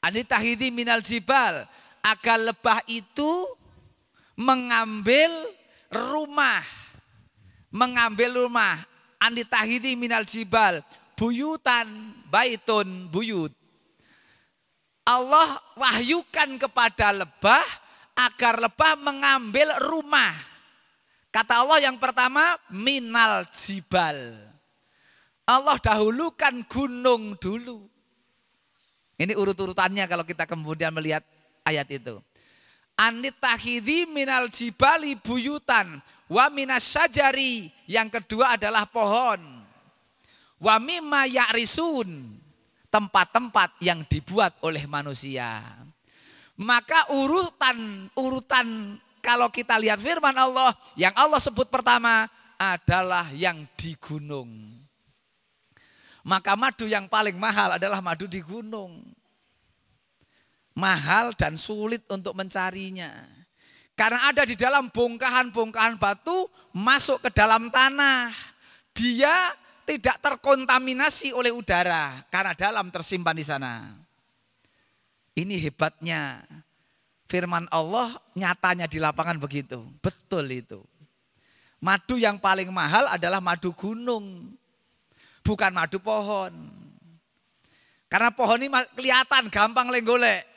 anitahidi 0.03 0.75
minal 0.75 0.99
jibal 1.07 1.71
agar 2.03 2.51
lebah 2.51 2.83
itu 2.91 3.31
mengambil 4.35 5.31
rumah 5.93 6.64
mengambil 7.68 8.49
rumah 8.49 8.80
anitahidi 9.20 9.95
minal 9.95 10.24
jibal 10.24 10.80
buyutan 11.14 12.16
baitun 12.32 13.07
buyut. 13.12 13.53
Allah 15.03 15.59
wahyukan 15.74 16.62
kepada 16.62 17.11
lebah 17.11 17.66
agar 18.14 18.59
lebah 18.62 18.95
mengambil 19.03 19.74
rumah. 19.82 20.34
Kata 21.32 21.64
Allah 21.64 21.90
yang 21.90 21.97
pertama 21.99 22.55
minal 22.70 23.47
jibal. 23.51 24.18
Allah 25.43 25.76
dahulukan 25.82 26.62
gunung 26.70 27.34
dulu. 27.34 27.82
Ini 29.18 29.34
urut-urutannya 29.34 30.07
kalau 30.07 30.22
kita 30.22 30.47
kemudian 30.47 30.95
melihat 30.95 31.26
ayat 31.66 31.86
itu. 31.90 32.22
Anitahidi 32.97 34.07
minal 34.07 34.53
jibali 34.53 35.16
buyutan 35.18 36.03
Wa 36.32 36.49
minas 36.49 36.88
sajari, 36.88 37.68
yang 37.84 38.09
kedua 38.09 38.57
adalah 38.57 38.88
pohon. 38.88 39.36
Wa 40.57 40.80
mimma 40.80 41.28
ya'risun, 41.28 42.09
tempat-tempat 42.88 43.76
yang 43.84 44.01
dibuat 44.09 44.57
oleh 44.64 44.88
manusia. 44.88 45.61
Maka 46.57 47.12
urutan 47.12 48.09
urutan 48.16 48.97
kalau 49.20 49.53
kita 49.53 49.76
lihat 49.76 50.01
firman 50.01 50.32
Allah, 50.32 50.72
yang 50.97 51.12
Allah 51.12 51.36
sebut 51.36 51.68
pertama 51.68 52.24
adalah 52.57 53.28
yang 53.36 53.68
di 53.76 53.93
gunung. 54.01 54.49
Maka 56.24 56.57
madu 56.57 56.88
yang 56.88 57.12
paling 57.12 57.36
mahal 57.36 57.76
adalah 57.76 58.01
madu 58.01 58.24
di 58.24 58.40
gunung. 58.40 59.05
Mahal 60.73 61.37
dan 61.37 61.61
sulit 61.61 62.01
untuk 62.09 62.33
mencarinya. 62.33 63.12
Karena 63.93 64.33
ada 64.33 64.49
di 64.49 64.57
dalam 64.57 64.89
bongkahan-bongkahan 64.89 66.01
batu 66.01 66.49
masuk 66.73 67.29
ke 67.29 67.31
dalam 67.33 67.68
tanah. 67.68 68.33
Dia 68.97 69.53
tidak 69.85 70.20
terkontaminasi 70.25 71.37
oleh 71.37 71.53
udara 71.53 72.25
karena 72.33 72.57
dalam 72.57 72.89
tersimpan 72.89 73.37
di 73.37 73.45
sana. 73.45 73.93
Ini 75.33 75.57
hebatnya 75.61 76.45
firman 77.29 77.64
Allah 77.73 78.12
nyatanya 78.37 78.85
di 78.85 79.01
lapangan 79.01 79.41
begitu. 79.41 79.81
Betul 80.05 80.53
itu. 80.53 80.81
Madu 81.81 82.20
yang 82.20 82.37
paling 82.37 82.68
mahal 82.68 83.09
adalah 83.09 83.41
madu 83.41 83.73
gunung. 83.73 84.53
Bukan 85.43 85.73
madu 85.75 85.99
pohon. 85.99 86.53
Karena 88.12 88.29
pohon 88.29 88.61
ini 88.61 88.68
kelihatan 88.93 89.49
gampang 89.49 89.89
lenggolek. 89.89 90.51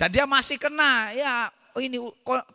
Dan 0.00 0.08
dia 0.16 0.24
masih 0.24 0.56
kena, 0.56 1.12
ya 1.12 1.52
ini 1.76 2.00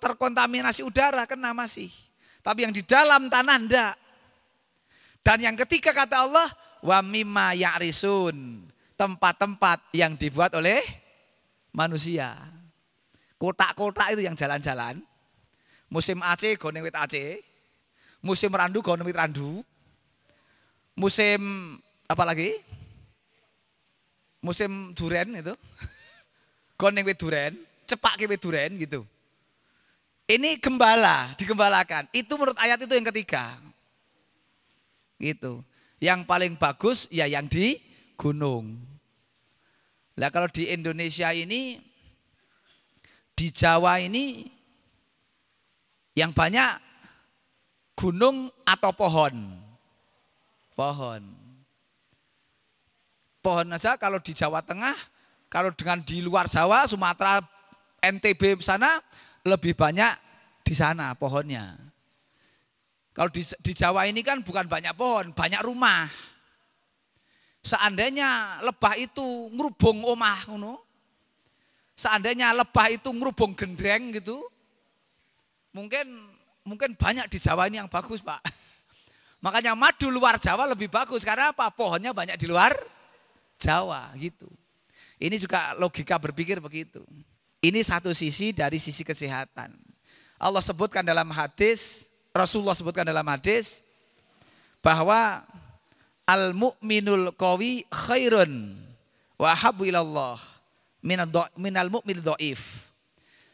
terkontaminasi 0.01 0.81
udara 0.81 1.29
kena 1.29 1.53
masih. 1.53 1.93
Tapi 2.41 2.65
yang 2.65 2.73
di 2.73 2.81
dalam 2.81 3.29
tanah 3.29 3.57
enggak. 3.61 3.93
Dan 5.21 5.45
yang 5.45 5.53
ketiga 5.53 5.93
kata 5.93 6.25
Allah, 6.25 6.49
wa 6.81 7.05
mimma 7.05 7.53
ya'risun. 7.53 8.65
Tempat-tempat 8.97 9.93
yang 9.93 10.17
dibuat 10.17 10.57
oleh 10.57 10.81
manusia. 11.69 12.33
Kotak-kotak 13.37 14.17
itu 14.17 14.25
yang 14.25 14.33
jalan-jalan. 14.33 15.05
Musim 15.93 16.25
Aceh 16.25 16.57
goneng 16.57 16.81
wit 16.81 16.97
Aceh. 16.97 17.45
Musim 18.25 18.49
randu 18.57 18.81
goneng 18.81 19.05
wit 19.05 19.21
randu. 19.21 19.61
Musim 20.97 21.37
apa 22.09 22.25
lagi? 22.25 22.57
Musim 24.41 24.97
duren 24.97 25.29
itu. 25.37 25.53
Goneng 26.75 27.07
wit 27.07 27.19
duren 27.19 27.55
cepak 27.85 28.17
ke 28.17 28.37
duren 28.41 28.75
gitu. 28.81 29.05
Ini 30.25 30.57
gembala, 30.57 31.37
digembalakan. 31.37 32.09
Itu 32.09 32.33
menurut 32.35 32.57
ayat 32.57 32.81
itu 32.81 32.97
yang 32.97 33.07
ketiga. 33.13 33.61
Gitu. 35.21 35.61
Yang 36.01 36.25
paling 36.25 36.57
bagus 36.57 37.05
ya 37.13 37.29
yang 37.29 37.45
di 37.45 37.77
gunung. 38.17 38.73
Lah 40.17 40.33
kalau 40.33 40.49
di 40.49 40.73
Indonesia 40.73 41.29
ini 41.29 41.77
di 43.37 43.47
Jawa 43.53 44.01
ini 44.01 44.49
yang 46.17 46.33
banyak 46.33 46.81
gunung 47.93 48.49
atau 48.65 48.91
pohon. 48.97 49.35
Pohon. 50.73 51.21
Pohon 53.45 53.67
saja 53.77 53.93
kalau 54.01 54.17
di 54.17 54.33
Jawa 54.33 54.65
Tengah, 54.65 54.97
kalau 55.55 55.71
dengan 55.71 56.03
di 56.03 56.19
luar 56.19 56.51
Jawa, 56.51 56.83
Sumatera, 56.83 57.39
NTB 58.03 58.59
sana 58.59 58.99
lebih 59.47 59.71
banyak 59.71 60.11
di 60.67 60.75
sana 60.75 61.15
pohonnya. 61.15 61.79
Kalau 63.15 63.31
di, 63.31 63.39
di 63.63 63.71
Jawa 63.71 64.03
ini 64.03 64.19
kan 64.19 64.43
bukan 64.43 64.67
banyak 64.67 64.91
pohon, 64.99 65.31
banyak 65.31 65.63
rumah. 65.63 66.11
Seandainya 67.63 68.59
lebah 68.67 68.99
itu 68.99 69.47
ngerubung 69.55 70.03
omah, 70.03 70.51
ngono. 70.51 70.83
Seandainya 71.95 72.51
lebah 72.51 72.91
itu 72.91 73.07
ngerubung 73.15 73.55
gendreng 73.55 74.11
gitu, 74.11 74.43
mungkin 75.71 76.35
mungkin 76.67 76.99
banyak 76.99 77.31
di 77.31 77.39
Jawa 77.39 77.71
ini 77.71 77.79
yang 77.79 77.87
bagus 77.87 78.19
pak. 78.19 78.43
Makanya 79.47 79.71
madu 79.71 80.11
luar 80.11 80.35
Jawa 80.35 80.67
lebih 80.67 80.91
bagus 80.91 81.23
karena 81.23 81.55
apa? 81.55 81.71
Pohonnya 81.71 82.11
banyak 82.11 82.35
di 82.35 82.43
luar 82.43 82.75
Jawa 83.55 84.11
gitu. 84.19 84.51
Ini 85.15 85.35
juga 85.39 85.71
logika 85.79 86.19
berpikir 86.19 86.59
begitu. 86.59 87.03
Ini 87.63 87.79
satu 87.81 88.11
sisi 88.11 88.51
dari 88.51 88.77
sisi 88.77 89.01
kesehatan. 89.01 89.73
Allah 90.35 90.59
sebutkan 90.59 91.01
dalam 91.01 91.31
hadis, 91.31 92.11
Rasulullah 92.35 92.75
sebutkan 92.75 93.07
dalam 93.07 93.23
hadis 93.31 93.79
bahwa 94.83 95.41
al 96.27 96.51
mu'minul 96.51 97.31
qawi 97.33 97.87
khairun 97.89 98.75
wa 99.39 99.49
habbu 99.55 99.87
ilallah 99.87 100.35
minal 101.01 101.89
mu'min 101.89 102.19
dhaif. 102.19 102.91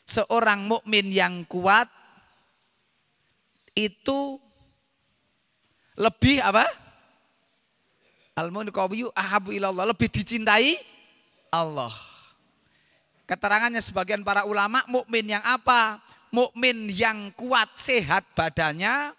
Seorang 0.04 0.66
mukmin 0.66 1.14
yang 1.14 1.46
kuat 1.46 1.88
itu 3.78 4.42
lebih 5.96 6.42
apa? 6.42 6.66
Al 8.34 8.50
mu'minul 8.50 8.76
qawi 8.76 9.06
ahabu 9.14 9.54
ilallah, 9.54 9.88
lebih 9.94 10.10
dicintai 10.10 10.76
Allah. 11.52 11.92
Keterangannya 13.28 13.84
sebagian 13.84 14.24
para 14.24 14.48
ulama 14.48 14.84
mukmin 14.88 15.36
yang 15.36 15.44
apa? 15.44 16.00
Mukmin 16.32 16.88
yang 16.88 17.32
kuat 17.36 17.68
sehat 17.76 18.24
badannya, 18.36 19.12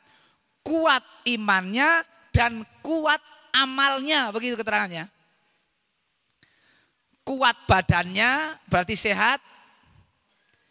kuat 0.65 1.05
imannya 1.29 2.05
dan 2.33 2.65
kuat 2.81 3.21
amalnya, 3.53 4.33
begitu 4.33 4.57
keterangannya. 4.57 5.13
Kuat 7.23 7.55
badannya 7.69 8.57
berarti 8.67 8.97
sehat, 8.97 9.39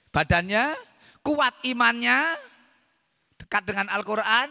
badannya, 0.09 0.75
kuat 1.21 1.53
imannya, 1.63 2.35
dekat 3.37 3.63
dengan 3.69 3.87
Al-Quran, 3.93 4.49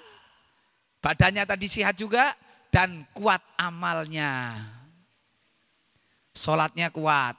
badannya 1.02 1.44
tadi 1.44 1.66
sehat 1.66 1.98
juga, 1.98 2.32
dan 2.70 3.04
kuat 3.12 3.42
amalnya. 3.58 4.54
Sholatnya 6.41 6.88
kuat, 6.88 7.36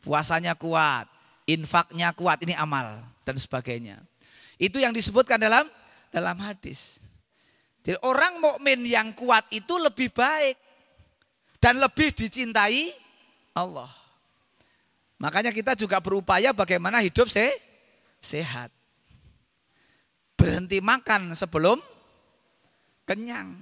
puasanya 0.00 0.56
kuat, 0.56 1.04
infaknya 1.44 2.16
kuat, 2.16 2.40
ini 2.40 2.56
amal 2.56 3.04
dan 3.28 3.36
sebagainya. 3.36 4.00
Itu 4.56 4.80
yang 4.80 4.96
disebutkan 4.96 5.36
dalam 5.36 5.68
dalam 6.08 6.40
hadis. 6.40 7.04
Jadi 7.84 8.00
orang 8.00 8.40
mukmin 8.40 8.88
yang 8.88 9.12
kuat 9.12 9.44
itu 9.52 9.76
lebih 9.76 10.08
baik 10.16 10.56
dan 11.60 11.76
lebih 11.76 12.16
dicintai 12.16 12.94
Allah. 13.52 13.90
Makanya 15.20 15.52
kita 15.52 15.76
juga 15.76 16.00
berupaya 16.00 16.56
bagaimana 16.56 17.04
hidup 17.04 17.28
se 17.28 17.52
sehat. 18.22 18.72
Berhenti 20.40 20.80
makan 20.80 21.36
sebelum 21.36 21.78
kenyang. 23.04 23.54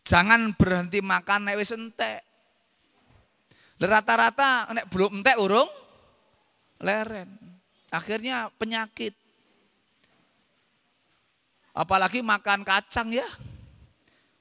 Jangan 0.00 0.56
berhenti 0.56 1.04
makan 1.04 1.50
nek 1.50 1.60
wis 1.60 1.76
entek. 1.76 2.33
Rata-rata 3.80 4.70
nek 4.70 4.86
belum 4.88 5.20
entek 5.20 5.36
urung 5.38 5.68
leren. 6.80 7.28
Akhirnya 7.90 8.50
penyakit. 8.54 9.14
Apalagi 11.74 12.22
makan 12.22 12.62
kacang 12.62 13.10
ya. 13.10 13.26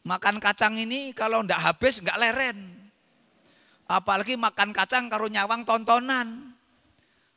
Makan 0.03 0.37
kacang 0.37 0.77
ini 0.77 1.15
kalau 1.15 1.41
ndak 1.41 1.59
habis 1.59 2.01
nggak 2.03 2.19
leren. 2.19 2.57
Apalagi 3.89 4.37
makan 4.37 4.71
kacang 4.71 5.09
karo 5.09 5.27
nyawang 5.27 5.65
tontonan. 5.65 6.53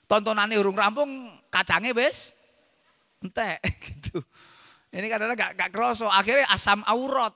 Tontonan 0.07 0.55
urung 0.55 0.79
rampung 0.79 1.35
kacangnya 1.51 1.97
bes 1.97 2.37
entek 3.25 3.59
gitu. 3.87 4.23
Ini 4.95 5.07
kadang-kadang 5.11 5.37
gak, 5.37 5.53
gak 5.59 5.71
kroso, 5.75 6.09
akhirnya 6.09 6.49
asam 6.49 6.81
aurat. 6.87 7.35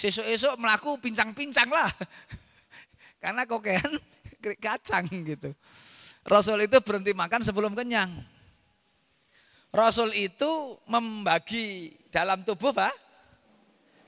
Sesuk-esuk 0.00 0.56
melaku 0.56 0.96
pincang-pincang 0.96 1.68
lah. 1.68 1.92
Karena 3.22 3.44
kokean 3.44 4.00
kacang 4.64 5.04
gitu. 5.04 5.52
Rasul 6.24 6.64
itu 6.64 6.80
berhenti 6.80 7.12
makan 7.12 7.44
sebelum 7.44 7.76
kenyang. 7.76 8.08
Rasul 9.68 10.16
itu 10.16 10.80
membagi 10.88 11.92
dalam 12.08 12.40
tubuh 12.48 12.72
Pak 12.72 12.96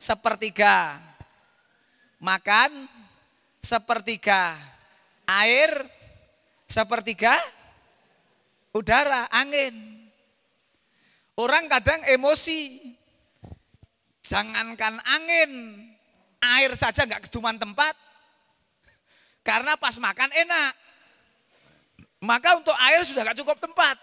sepertiga 0.01 0.97
makan, 2.19 2.89
sepertiga 3.61 4.57
air, 5.29 5.71
sepertiga 6.67 7.37
udara, 8.73 9.29
angin. 9.29 10.09
Orang 11.37 11.69
kadang 11.69 12.01
emosi. 12.09 12.93
Jangankan 14.33 14.97
angin, 15.05 15.51
air 16.41 16.73
saja 16.73 17.05
nggak 17.05 17.29
keduman 17.29 17.61
tempat. 17.61 17.93
Karena 19.45 19.77
pas 19.77 19.93
makan 20.01 20.33
enak. 20.33 20.73
Maka 22.25 22.57
untuk 22.57 22.73
air 22.81 23.05
sudah 23.05 23.29
nggak 23.29 23.45
cukup 23.45 23.61
tempat. 23.61 24.01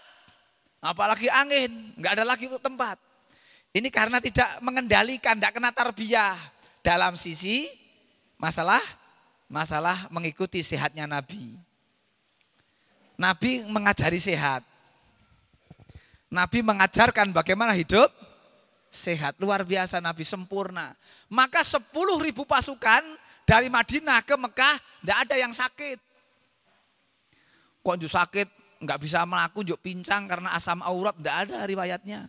Apalagi 0.78 1.26
angin, 1.26 1.98
nggak 1.98 2.12
ada 2.14 2.22
lagi 2.22 2.46
tempat. 2.46 2.94
Ini 3.74 3.90
karena 3.90 4.22
tidak 4.22 4.62
mengendalikan, 4.62 5.34
tidak 5.34 5.58
kena 5.58 5.74
tarbiyah 5.74 6.38
dalam 6.78 7.18
sisi 7.18 7.66
masalah 8.38 8.82
masalah 9.50 10.06
mengikuti 10.14 10.62
sehatnya 10.62 11.10
Nabi. 11.10 11.58
Nabi 13.18 13.66
mengajari 13.66 14.22
sehat. 14.22 14.62
Nabi 16.30 16.62
mengajarkan 16.62 17.34
bagaimana 17.34 17.74
hidup 17.74 18.06
sehat. 18.90 19.38
Luar 19.38 19.62
biasa 19.62 20.02
Nabi 20.02 20.26
sempurna. 20.26 20.92
Maka 21.30 21.62
10 21.62 21.94
ribu 22.20 22.42
pasukan 22.42 23.02
dari 23.46 23.70
Madinah 23.70 24.20
ke 24.26 24.34
Mekah 24.34 24.76
tidak 25.00 25.18
ada 25.24 25.34
yang 25.38 25.54
sakit. 25.54 25.98
Kok 27.80 27.96
sakit 28.04 28.48
nggak 28.80 29.00
bisa 29.00 29.24
melaku 29.24 29.64
juk 29.64 29.80
pincang 29.80 30.28
karena 30.28 30.52
asam 30.52 30.84
aurat 30.84 31.16
tidak 31.16 31.36
ada 31.48 31.58
riwayatnya. 31.64 32.20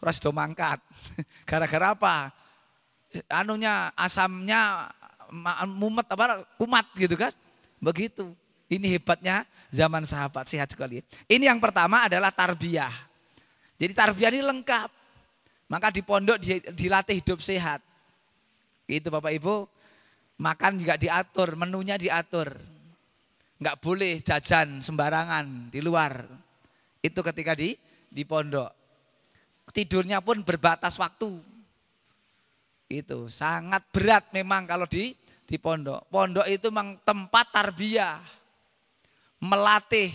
Ras 0.00 0.22
do 0.22 0.30
mangkat. 0.32 0.80
Gara-gara 1.48 1.92
apa? 1.92 2.30
Anunya 3.32 3.90
asamnya 3.96 4.92
mumet 5.66 6.06
apa 6.08 6.44
kumat 6.56 6.86
gitu 6.94 7.16
kan? 7.18 7.32
Begitu. 7.82 8.32
Ini 8.66 8.98
hebatnya 8.98 9.46
zaman 9.70 10.02
sahabat 10.02 10.50
sehat 10.50 10.74
sekali. 10.74 11.00
Ini 11.30 11.48
yang 11.48 11.62
pertama 11.62 12.04
adalah 12.04 12.34
tarbiyah. 12.34 12.92
Jadi 13.78 13.92
tarbiyah 13.94 14.30
ini 14.34 14.42
lengkap. 14.42 15.05
Maka 15.66 15.90
di 15.90 16.02
pondok 16.02 16.38
dilatih 16.74 17.18
hidup 17.18 17.42
sehat. 17.42 17.82
Itu 18.86 19.10
Bapak 19.10 19.34
Ibu. 19.34 19.66
Makan 20.36 20.78
juga 20.78 21.00
diatur, 21.00 21.56
menunya 21.56 21.96
diatur 21.96 22.76
nggak 23.56 23.80
boleh 23.80 24.20
jajan 24.20 24.84
sembarangan 24.84 25.72
di 25.72 25.80
luar. 25.80 26.24
Itu 27.00 27.24
ketika 27.24 27.56
di 27.56 27.72
di 28.08 28.22
pondok. 28.28 28.70
Tidurnya 29.72 30.20
pun 30.20 30.44
berbatas 30.44 30.96
waktu. 31.00 31.40
Itu 32.86 33.26
sangat 33.32 33.82
berat 33.90 34.30
memang 34.30 34.68
kalau 34.68 34.86
di 34.86 35.12
di 35.46 35.56
pondok. 35.56 36.06
Pondok 36.12 36.46
itu 36.46 36.68
memang 36.68 37.00
tempat 37.02 37.46
tarbiyah. 37.52 38.20
Melatih. 39.42 40.12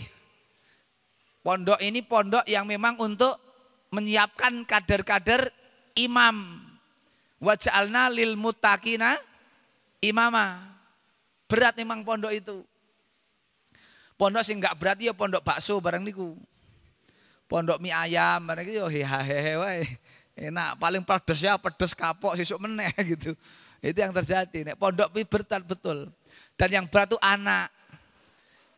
Pondok 1.42 1.78
ini 1.82 2.06
pondok 2.06 2.46
yang 2.46 2.66
memang 2.66 2.94
untuk 3.02 3.34
menyiapkan 3.92 4.64
kader-kader 4.64 5.52
imam. 5.94 6.58
Waj'alna 7.38 8.08
lil 8.08 8.34
mutakina 8.34 9.20
imama. 10.00 10.58
Berat 11.46 11.76
memang 11.76 12.00
pondok 12.00 12.32
itu. 12.32 12.64
Pondok 14.16 14.42
sing 14.46 14.62
enggak 14.62 14.78
berarti 14.80 15.12
ya 15.12 15.14
pondok 15.14 15.44
bakso 15.44 15.76
bareng 15.78 16.00
niku. 16.00 16.32
Pondok 17.44 17.76
mie 17.82 17.92
ayam 17.92 18.40
bareng 18.48 18.64
itu 18.64 18.80
ya 18.80 19.20
hehehe 19.20 19.54
wae. 19.60 19.84
Enak, 20.32 20.80
paling 20.80 21.04
pedes 21.04 21.44
ya 21.44 21.60
pedes 21.60 21.92
kapok 21.92 22.40
sesuk 22.40 22.56
meneh 22.56 22.88
gitu. 23.12 23.36
Itu 23.84 23.98
yang 23.98 24.16
terjadi. 24.16 24.72
Nek 24.72 24.76
pondok 24.80 25.12
mie 25.12 25.28
berat 25.28 25.60
betul. 25.66 26.08
Dan 26.56 26.68
yang 26.72 26.86
berat 26.88 27.12
itu 27.12 27.18
anak. 27.20 27.68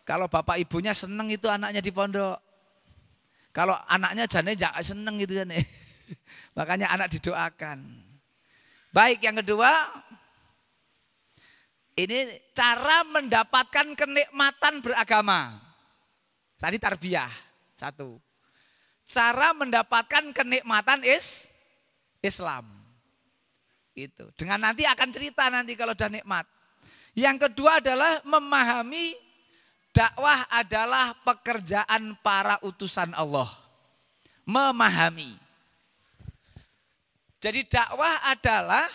Kalau 0.03 0.27
bapak 0.27 0.61
ibunya 0.61 0.91
seneng 0.97 1.31
itu 1.31 1.47
anaknya 1.47 1.79
di 1.79 1.93
pondok. 1.95 2.41
Kalau 3.55 3.79
anaknya 3.87 4.27
jane 4.27 4.59
jangan 4.59 4.83
seneng 4.83 5.15
gitu 5.23 5.39
jane. 5.39 5.63
Makanya 6.59 6.91
anak 6.91 7.15
didoakan. 7.15 7.79
Baik, 8.91 9.23
yang 9.23 9.39
kedua 9.39 9.71
ini 11.95 12.27
cara 12.51 13.07
mendapatkan 13.07 13.95
kenikmatan 13.95 14.83
beragama. 14.83 15.55
Tadi 16.59 16.77
tarbiyah, 16.83 17.31
satu. 17.79 18.19
Cara 19.07 19.55
mendapatkan 19.55 20.35
kenikmatan 20.35 21.07
is 21.07 21.47
Islam. 22.27 22.67
Itu. 23.95 24.35
Dengan 24.35 24.67
nanti 24.67 24.83
akan 24.83 25.09
cerita 25.15 25.47
nanti 25.47 25.79
kalau 25.79 25.95
sudah 25.95 26.11
nikmat. 26.11 26.47
Yang 27.15 27.47
kedua 27.47 27.79
adalah 27.79 28.19
memahami 28.27 29.15
dakwah 29.95 30.51
adalah 30.51 31.15
pekerjaan 31.23 32.19
para 32.19 32.59
utusan 32.67 33.15
Allah. 33.15 33.47
Memahami. 34.43 35.39
Jadi 37.39 37.65
dakwah 37.71 38.27
adalah 38.29 38.91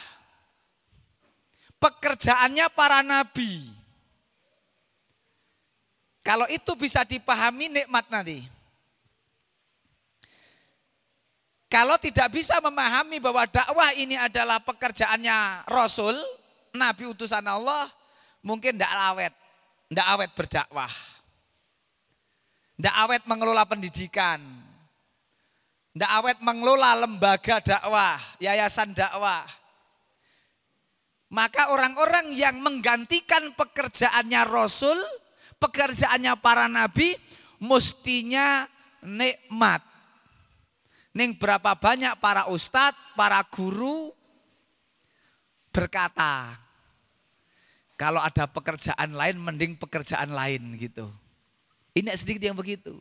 pekerjaannya 1.80 2.68
para 2.76 3.00
nabi. 3.00 3.72
Kalau 6.20 6.46
itu 6.52 6.76
bisa 6.76 7.08
dipahami 7.08 7.72
nikmat 7.72 8.06
nanti. 8.12 8.46
Kalau 11.70 11.96
tidak 12.02 12.34
bisa 12.34 12.58
memahami 12.60 13.22
bahwa 13.22 13.46
dakwah 13.46 13.94
ini 13.94 14.18
adalah 14.18 14.58
pekerjaannya 14.58 15.70
Rasul, 15.70 16.18
Nabi 16.74 17.06
utusan 17.14 17.46
Allah, 17.46 17.86
mungkin 18.42 18.74
tidak 18.74 18.90
awet, 18.90 19.34
tidak 19.90 20.08
awet 20.14 20.32
berdakwah. 20.38 20.94
Tidak 22.78 22.96
awet 22.96 23.26
mengelola 23.26 23.66
pendidikan. 23.66 24.38
Tidak 25.90 26.12
awet 26.14 26.38
mengelola 26.46 26.94
lembaga 27.04 27.58
dakwah, 27.58 28.22
yayasan 28.38 28.94
dakwah. 28.94 29.44
Maka 31.34 31.74
orang-orang 31.74 32.30
yang 32.38 32.62
menggantikan 32.62 33.54
pekerjaannya 33.58 34.42
Rasul, 34.46 34.98
pekerjaannya 35.58 36.38
para 36.38 36.70
nabi, 36.70 37.18
mestinya 37.58 38.70
nikmat. 39.02 39.82
Ning 41.18 41.34
berapa 41.34 41.74
banyak 41.74 42.22
para 42.22 42.46
ustadz, 42.54 43.18
para 43.18 43.42
guru 43.50 44.14
berkata, 45.74 46.54
kalau 48.00 48.24
ada 48.24 48.48
pekerjaan 48.48 49.12
lain 49.12 49.36
mending 49.36 49.76
pekerjaan 49.76 50.32
lain 50.32 50.80
gitu. 50.80 51.12
Ini 51.92 52.16
sedikit 52.16 52.48
yang 52.48 52.56
begitu. 52.56 52.96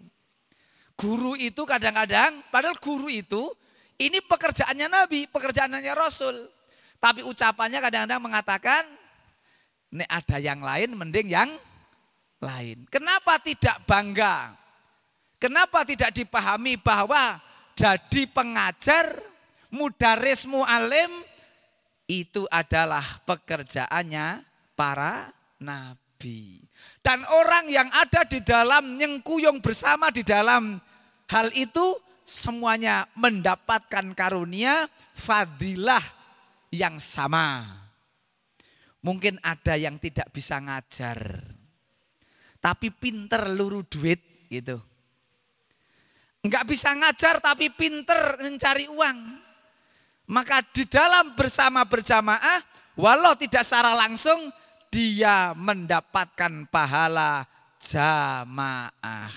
Guru 0.99 1.39
itu 1.39 1.63
kadang-kadang, 1.63 2.43
padahal 2.51 2.75
guru 2.83 3.07
itu 3.07 3.55
ini 4.03 4.19
pekerjaannya 4.19 4.91
Nabi, 4.91 5.31
pekerjaannya 5.31 5.95
Rasul. 5.95 6.51
Tapi 6.99 7.23
ucapannya 7.23 7.79
kadang-kadang 7.79 8.19
mengatakan, 8.19 8.83
ini 9.95 10.03
ada 10.11 10.43
yang 10.43 10.59
lain 10.59 10.99
mending 10.99 11.31
yang 11.31 11.51
lain. 12.43 12.83
Kenapa 12.91 13.39
tidak 13.39 13.79
bangga? 13.87 14.59
Kenapa 15.39 15.87
tidak 15.87 16.11
dipahami 16.11 16.75
bahwa 16.75 17.39
jadi 17.79 18.27
pengajar, 18.35 19.15
mudaris 19.71 20.43
mu'alim, 20.43 21.23
itu 22.11 22.43
adalah 22.51 23.23
pekerjaannya 23.23 24.48
para 24.79 25.35
nabi. 25.59 26.63
Dan 27.03 27.27
orang 27.27 27.67
yang 27.67 27.91
ada 27.91 28.23
di 28.23 28.39
dalam 28.47 28.95
nyengkuyung 28.95 29.59
bersama 29.59 30.15
di 30.15 30.23
dalam 30.23 30.79
hal 31.27 31.51
itu 31.59 31.99
semuanya 32.23 33.11
mendapatkan 33.19 34.15
karunia 34.15 34.87
fadilah 35.19 36.03
yang 36.71 37.03
sama. 37.03 37.67
Mungkin 39.03 39.43
ada 39.43 39.75
yang 39.75 39.99
tidak 39.99 40.31
bisa 40.31 40.63
ngajar. 40.63 41.43
Tapi 42.59 42.91
pinter 42.95 43.51
luru 43.51 43.83
duit 43.87 44.47
gitu. 44.51 44.79
Enggak 46.43 46.67
bisa 46.71 46.95
ngajar 46.95 47.43
tapi 47.43 47.71
pinter 47.73 48.39
mencari 48.43 48.87
uang. 48.87 49.19
Maka 50.29 50.61
di 50.61 50.85
dalam 50.85 51.33
bersama 51.33 51.89
berjamaah, 51.89 52.61
walau 53.01 53.33
tidak 53.33 53.65
secara 53.65 53.97
langsung, 53.97 54.53
dia 54.91 55.55
mendapatkan 55.55 56.67
pahala 56.69 57.47
jamaah. 57.81 59.33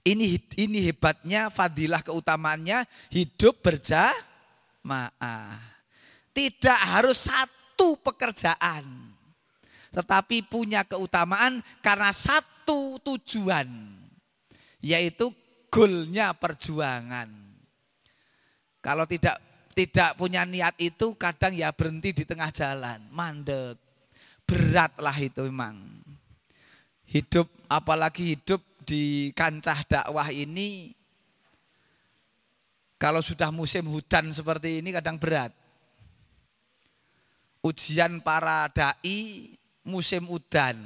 Ini 0.00 0.40
ini 0.56 0.88
hebatnya 0.88 1.52
fadilah 1.52 2.00
keutamaannya 2.00 2.88
hidup 3.12 3.60
berjamaah. 3.60 5.60
Tidak 6.32 6.80
harus 6.96 7.28
satu 7.28 8.00
pekerjaan. 8.00 9.12
Tetapi 9.90 10.46
punya 10.46 10.86
keutamaan 10.86 11.60
karena 11.84 12.14
satu 12.14 12.96
tujuan. 13.02 13.68
Yaitu 14.80 15.34
goalnya 15.68 16.32
perjuangan. 16.32 17.28
Kalau 18.80 19.04
tidak 19.04 19.49
tidak 19.80 20.20
punya 20.20 20.44
niat 20.44 20.76
itu 20.76 21.16
kadang 21.16 21.56
ya 21.56 21.72
berhenti 21.72 22.12
di 22.12 22.28
tengah 22.28 22.52
jalan, 22.52 23.00
mandek. 23.08 23.80
Beratlah 24.44 25.16
itu 25.16 25.48
memang. 25.48 25.80
Hidup 27.08 27.48
apalagi 27.64 28.36
hidup 28.36 28.60
di 28.84 29.32
kancah 29.32 29.80
dakwah 29.88 30.28
ini 30.28 30.92
kalau 33.00 33.24
sudah 33.24 33.48
musim 33.48 33.88
hujan 33.88 34.28
seperti 34.36 34.84
ini 34.84 34.92
kadang 34.92 35.16
berat. 35.16 35.56
Ujian 37.64 38.20
para 38.20 38.68
dai 38.68 39.56
musim 39.88 40.28
udan. 40.28 40.76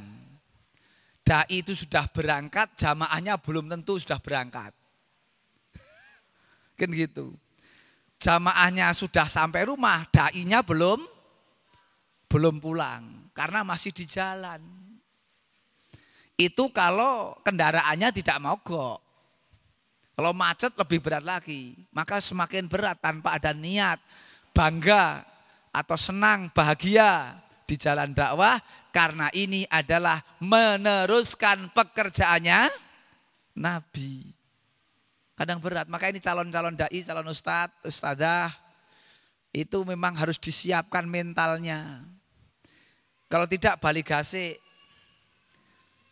Dai 1.26 1.50
itu 1.50 1.74
sudah 1.74 2.06
berangkat, 2.14 2.78
jamaahnya 2.78 3.42
belum 3.42 3.66
tentu 3.66 3.98
sudah 3.98 4.22
berangkat. 4.22 4.70
kan 6.78 6.90
gitu 6.94 7.34
jamaahnya 8.18 8.90
sudah 8.94 9.26
sampai 9.28 9.68
rumah, 9.68 10.06
dainya 10.10 10.60
belum 10.60 11.00
belum 12.30 12.58
pulang 12.58 13.30
karena 13.30 13.62
masih 13.62 13.94
di 13.94 14.04
jalan. 14.10 14.62
Itu 16.34 16.74
kalau 16.74 17.38
kendaraannya 17.46 18.10
tidak 18.10 18.42
mogok. 18.42 18.98
Kalau 20.14 20.30
macet 20.30 20.70
lebih 20.78 21.02
berat 21.02 21.26
lagi, 21.26 21.74
maka 21.90 22.22
semakin 22.22 22.70
berat 22.70 23.02
tanpa 23.02 23.34
ada 23.34 23.50
niat 23.50 23.98
bangga 24.54 25.26
atau 25.74 25.98
senang, 25.98 26.54
bahagia 26.54 27.34
di 27.66 27.74
jalan 27.74 28.14
dakwah 28.14 28.62
karena 28.94 29.26
ini 29.34 29.66
adalah 29.66 30.22
meneruskan 30.38 31.74
pekerjaannya 31.74 32.70
Nabi. 33.58 34.33
Kadang 35.34 35.58
berat, 35.58 35.90
maka 35.90 36.06
ini 36.10 36.22
calon-calon 36.22 36.78
dai, 36.78 37.02
calon 37.02 37.26
ustadz, 37.26 37.82
ustadzah, 37.82 38.54
itu 39.50 39.82
memang 39.82 40.14
harus 40.14 40.38
disiapkan 40.38 41.06
mentalnya. 41.10 42.06
Kalau 43.26 43.50
tidak 43.50 43.82
balik 43.82 44.14
gasik, 44.14 44.62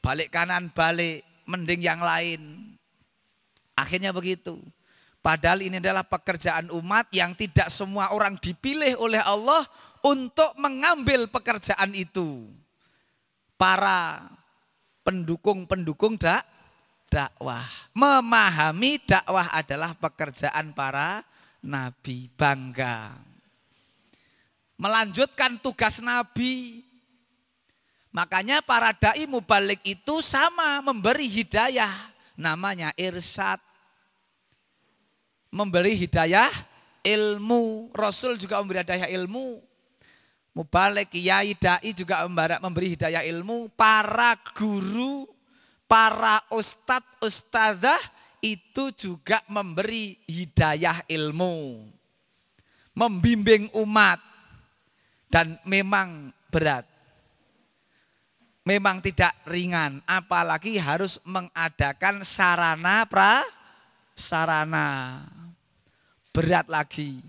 balik 0.03 0.35
kanan, 0.35 0.75
balik, 0.75 1.23
mending 1.47 1.83
yang 1.87 2.03
lain. 2.03 2.75
Akhirnya 3.79 4.11
begitu. 4.11 4.59
Padahal 5.23 5.63
ini 5.63 5.79
adalah 5.79 6.03
pekerjaan 6.03 6.67
umat 6.75 7.07
yang 7.15 7.39
tidak 7.39 7.71
semua 7.71 8.11
orang 8.11 8.35
dipilih 8.43 8.99
oleh 8.99 9.23
Allah 9.23 9.63
untuk 10.03 10.51
mengambil 10.59 11.31
pekerjaan 11.31 11.95
itu. 11.95 12.51
Para 13.55 14.27
pendukung-pendukung 15.07 16.19
dak 16.19 16.43
dakwah. 17.13 17.69
Memahami 17.93 18.97
dakwah 19.05 19.53
adalah 19.53 19.93
pekerjaan 19.93 20.73
para 20.73 21.21
nabi, 21.61 22.33
bangga. 22.33 23.13
Melanjutkan 24.81 25.61
tugas 25.61 26.01
nabi. 26.01 26.81
Makanya 28.13 28.65
para 28.65 28.97
dai 28.97 29.29
mubalik 29.29 29.85
itu 29.85 30.25
sama 30.25 30.81
memberi 30.81 31.29
hidayah. 31.29 31.93
Namanya 32.37 32.97
irsyad. 32.97 33.61
Memberi 35.53 35.97
hidayah 36.01 36.49
ilmu. 37.05 37.93
Rasul 37.93 38.41
juga 38.41 38.57
memberi 38.61 38.85
hidayah 38.85 39.09
ilmu. 39.13 39.61
Mubalik, 40.53 41.09
kiai, 41.09 41.57
dai 41.57 41.97
juga 41.97 42.29
memberi 42.61 42.93
hidayah 42.93 43.25
ilmu. 43.25 43.73
Para 43.73 44.37
guru 44.53 45.32
para 45.93 46.41
ustadz 46.49 47.21
ustadzah 47.21 48.01
itu 48.41 48.89
juga 48.97 49.45
memberi 49.45 50.17
hidayah 50.25 51.05
ilmu. 51.05 51.85
Membimbing 52.97 53.69
umat. 53.77 54.17
Dan 55.29 55.61
memang 55.69 56.33
berat. 56.49 56.89
Memang 58.65 59.05
tidak 59.05 59.37
ringan. 59.45 60.01
Apalagi 60.09 60.81
harus 60.81 61.21
mengadakan 61.29 62.25
sarana 62.25 63.05
pra 63.05 63.45
sarana. 64.17 65.21
Berat 66.33 66.73
lagi. 66.73 67.21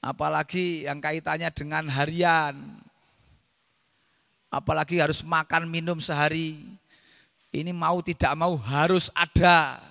Apalagi 0.00 0.88
yang 0.88 1.04
kaitannya 1.04 1.52
dengan 1.52 1.84
harian. 1.92 2.80
Apalagi 4.48 5.00
harus 5.00 5.20
makan 5.20 5.68
minum 5.68 6.00
sehari 6.00 6.79
ini 7.50 7.74
mau 7.74 7.98
tidak 7.98 8.32
mau 8.38 8.54
harus 8.54 9.10
ada. 9.10 9.82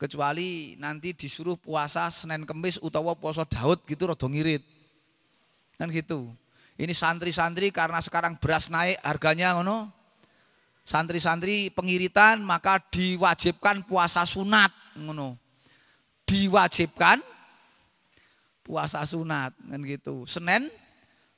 Kecuali 0.00 0.74
nanti 0.82 1.14
disuruh 1.14 1.54
puasa 1.54 2.10
Senin 2.10 2.42
Kemis 2.42 2.80
utawa 2.82 3.14
puasa 3.14 3.46
Daud 3.46 3.84
gitu 3.86 4.08
rada 4.08 4.26
ngirit. 4.26 4.64
Kan 5.78 5.92
gitu. 5.92 6.32
Ini 6.80 6.90
santri-santri 6.90 7.70
karena 7.70 8.00
sekarang 8.02 8.40
beras 8.40 8.72
naik 8.72 8.98
harganya 9.04 9.54
ngono. 9.54 9.92
Santri-santri 10.82 11.70
pengiritan 11.70 12.42
maka 12.42 12.82
diwajibkan 12.82 13.86
puasa 13.86 14.26
sunat 14.26 14.72
ngono. 14.98 15.38
Diwajibkan 16.26 17.22
puasa 18.66 19.04
sunat 19.06 19.54
kan 19.54 19.80
gitu. 19.86 20.26
Senin, 20.26 20.66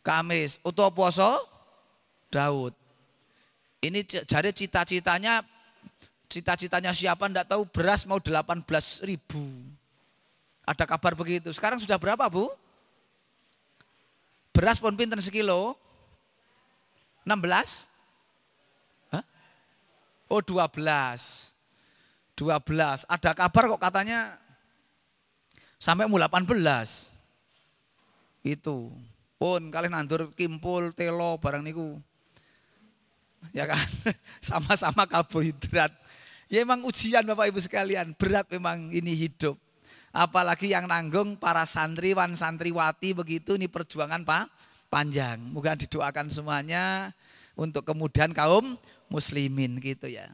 Kamis, 0.01 0.57
utawa 0.64 0.88
puasa 0.88 1.36
Daud. 2.32 2.84
Ini 3.85 4.01
jadi 4.09 4.49
cita-citanya 4.49 5.45
cita-citanya 6.24 6.97
siapa 6.97 7.28
enggak 7.28 7.53
tahu 7.53 7.68
beras 7.68 8.09
mau 8.09 8.16
18 8.16 8.64
ribu. 9.05 9.45
Ada 10.64 10.89
kabar 10.89 11.12
begitu. 11.12 11.53
Sekarang 11.53 11.76
sudah 11.76 12.01
berapa 12.01 12.24
bu? 12.32 12.49
Beras 14.57 14.80
pun 14.80 14.97
pinter 14.97 15.20
sekilo. 15.20 15.76
16? 17.28 17.85
Hah? 19.12 19.24
Oh 20.32 20.41
12. 20.41 21.53
12. 22.41 23.05
Ada 23.05 23.30
kabar 23.37 23.62
kok 23.68 23.82
katanya 23.85 24.41
sampai 25.76 26.09
mau 26.09 26.16
18. 26.16 26.57
Itu. 28.49 28.97
Pun 29.37 29.68
kalian 29.68 29.93
nandur 29.93 30.32
kimpul, 30.32 30.97
telo, 30.97 31.37
barang 31.37 31.61
niku 31.61 32.01
ya 33.53 33.68
kan? 33.68 33.82
Sama-sama 34.45 35.05
karbohidrat. 35.05 35.92
Ya 36.49 36.62
emang 36.62 36.84
ujian 36.86 37.24
Bapak 37.26 37.51
Ibu 37.51 37.61
sekalian, 37.61 38.14
berat 38.14 38.47
memang 38.53 38.92
ini 38.95 39.12
hidup. 39.12 39.59
Apalagi 40.14 40.70
yang 40.70 40.86
nanggung 40.86 41.34
para 41.34 41.66
santriwan, 41.66 42.38
santriwati 42.38 43.18
begitu 43.18 43.59
ini 43.59 43.66
perjuangan 43.66 44.22
Pak 44.22 44.47
panjang. 44.86 45.42
Moga 45.51 45.74
didoakan 45.74 46.30
semuanya 46.30 47.11
untuk 47.59 47.82
kemudian 47.82 48.30
kaum 48.30 48.78
muslimin 49.11 49.82
gitu 49.82 50.07
ya. 50.07 50.30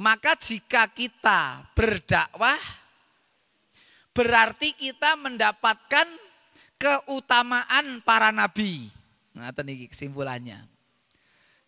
Maka 0.00 0.32
jika 0.40 0.88
kita 0.88 1.68
berdakwah 1.76 2.56
berarti 4.16 4.72
kita 4.72 5.12
mendapatkan 5.20 6.08
keutamaan 6.80 8.00
para 8.00 8.32
nabi. 8.32 8.88
Nah, 9.36 9.52
ini 9.52 9.86
kesimpulannya. 9.86 10.64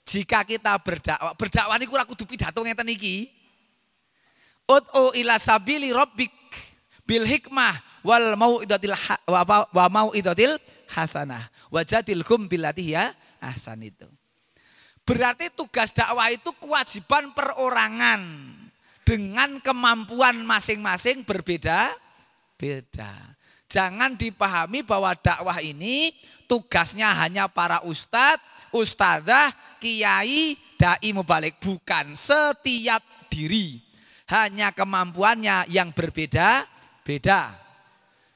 Jika 0.09 0.43
kita 0.43 0.75
berdakwah, 0.83 1.37
berdakwah 1.37 1.77
ini 1.79 1.87
kurang 1.87 2.09
kudu 2.09 2.25
pidato 2.27 2.65
ngeten 2.65 2.91
iki. 2.91 3.31
Ud'u 4.67 5.15
ila 5.21 5.37
sabili 5.37 5.93
rabbik 5.93 6.33
bil 7.05 7.29
hikmah 7.29 8.03
wal 8.03 8.35
mau'idatil 8.35 8.97
wa, 9.29 9.87
mau'idatil 9.87 10.59
hasanah. 10.91 11.47
Wajadilhum 11.71 12.51
billati 12.51 12.97
ya 12.97 13.15
ahsan 13.39 13.85
itu. 13.87 14.09
Berarti 15.03 15.51
tugas 15.55 15.91
dakwah 15.91 16.31
itu 16.31 16.51
kewajiban 16.59 17.35
perorangan 17.35 18.23
dengan 19.03 19.59
kemampuan 19.59 20.47
masing-masing 20.47 21.27
berbeda 21.27 21.91
beda. 22.55 23.32
Jangan 23.73 24.21
dipahami 24.21 24.85
bahwa 24.85 25.17
dakwah 25.17 25.57
ini 25.65 26.13
tugasnya 26.45 27.09
hanya 27.17 27.49
para 27.49 27.81
ustadz, 27.89 28.45
ustadzah, 28.69 29.49
kiai, 29.81 30.61
dai 30.77 31.09
mubalik. 31.17 31.57
Bukan 31.57 32.13
setiap 32.13 33.01
diri. 33.33 33.81
Hanya 34.29 34.77
kemampuannya 34.77 35.73
yang 35.73 35.89
berbeda-beda. 35.97 37.57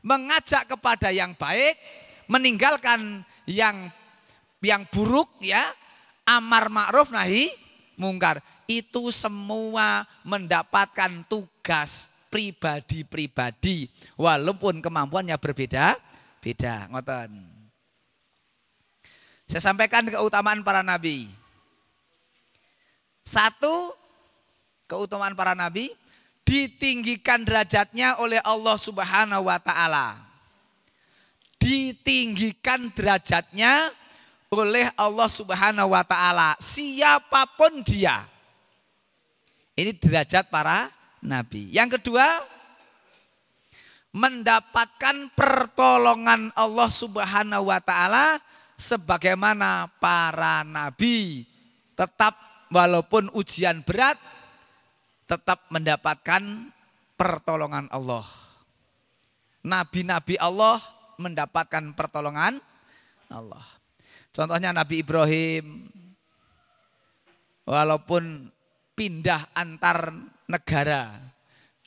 Mengajak 0.01 0.73
kepada 0.73 1.13
yang 1.13 1.37
baik, 1.37 1.77
meninggalkan 2.33 3.21
yang 3.45 3.93
yang 4.65 4.89
buruk 4.89 5.37
ya, 5.45 5.69
amar 6.25 6.73
ma'ruf 6.73 7.13
nahi 7.13 7.53
mungkar. 8.01 8.41
Itu 8.65 9.13
semua 9.13 10.09
mendapatkan 10.25 11.29
tugas 11.29 12.09
pribadi-pribadi 12.29 13.91
walaupun 14.19 14.83
kemampuannya 14.83 15.37
berbeda 15.39 15.99
beda 16.43 16.87
ngoten. 16.95 17.31
Saya 19.47 19.63
sampaikan 19.63 20.07
keutamaan 20.07 20.63
para 20.67 20.83
nabi. 20.83 21.31
Satu, 23.27 23.95
keutamaan 24.91 25.35
para 25.35 25.55
nabi 25.55 25.91
ditinggikan 26.47 27.43
derajatnya 27.43 28.23
oleh 28.23 28.39
Allah 28.47 28.79
Subhanahu 28.79 29.51
wa 29.51 29.59
taala. 29.59 30.19
Ditinggikan 31.59 32.95
derajatnya 32.95 33.91
oleh 34.55 34.87
Allah 34.95 35.27
Subhanahu 35.27 35.91
wa 35.91 36.07
taala, 36.07 36.55
siapa 36.63 37.51
pun 37.59 37.83
dia. 37.83 38.23
Ini 39.75 39.93
derajat 39.99 40.49
para 40.49 40.89
nabi. 41.23 41.71
Yang 41.73 42.01
kedua, 42.01 42.43
mendapatkan 44.17 45.33
pertolongan 45.37 46.49
Allah 46.57 46.89
Subhanahu 46.89 47.69
wa 47.69 47.81
taala 47.85 48.41
sebagaimana 48.77 49.93
para 50.01 50.65
nabi 50.65 51.45
tetap 51.97 52.37
walaupun 52.73 53.29
ujian 53.37 53.85
berat 53.85 54.17
tetap 55.27 55.67
mendapatkan 55.69 56.71
pertolongan 57.19 57.91
Allah. 57.91 58.25
Nabi-nabi 59.67 60.39
Allah 60.39 60.79
mendapatkan 61.19 61.91
pertolongan 61.99 62.63
Allah. 63.27 63.65
Contohnya 64.31 64.71
Nabi 64.71 65.03
Ibrahim. 65.03 65.91
Walaupun 67.67 68.47
pindah 68.95 69.51
antar 69.59 70.15
negara. 70.51 71.35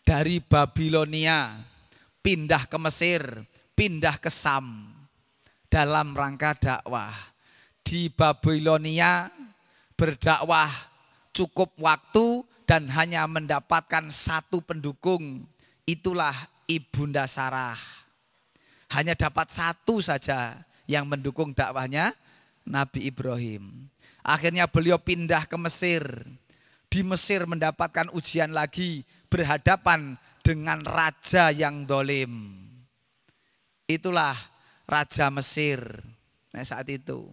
Dari 0.03 0.41
Babilonia 0.41 1.53
pindah 2.25 2.65
ke 2.65 2.77
Mesir, 2.81 3.21
pindah 3.77 4.17
ke 4.17 4.33
Sam. 4.33 4.89
Dalam 5.69 6.17
rangka 6.17 6.57
dakwah. 6.57 7.13
Di 7.85 8.09
Babilonia 8.09 9.29
berdakwah 9.93 10.69
cukup 11.29 11.77
waktu 11.77 12.41
dan 12.65 12.89
hanya 12.93 13.29
mendapatkan 13.29 14.09
satu 14.09 14.65
pendukung. 14.65 15.45
Itulah 15.85 16.33
Ibunda 16.65 17.25
Sarah. 17.29 17.77
Hanya 18.89 19.13
dapat 19.13 19.53
satu 19.53 20.01
saja 20.01 20.57
yang 20.89 21.05
mendukung 21.05 21.53
dakwahnya 21.53 22.17
Nabi 22.65 23.09
Ibrahim. 23.13 23.89
Akhirnya 24.25 24.65
beliau 24.65 24.97
pindah 24.97 25.45
ke 25.45 25.57
Mesir. 25.57 26.05
Di 26.89 27.05
Mesir 27.05 27.45
mendapatkan 27.45 28.09
ujian 28.17 28.49
lagi 28.49 29.05
berhadapan 29.29 30.17
dengan 30.41 30.81
raja 30.81 31.53
yang 31.53 31.85
dolim. 31.85 32.57
Itulah 33.85 34.33
Raja 34.89 35.29
Mesir 35.29 35.81
nah, 36.49 36.65
saat 36.65 36.89
itu. 36.89 37.29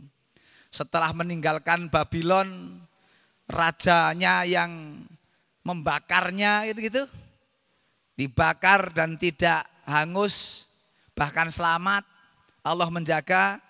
Setelah 0.69 1.17
meninggalkan 1.17 1.89
Babylon, 1.89 2.81
rajanya 3.49 4.45
yang 4.45 5.01
membakarnya 5.65 6.69
itu 6.69 6.93
gitu. 6.93 7.05
Dibakar 8.17 8.93
dan 8.93 9.17
tidak 9.17 9.65
hangus, 9.89 10.69
bahkan 11.17 11.49
selamat. 11.49 12.05
Allah 12.61 12.93
menjaga 12.93 13.61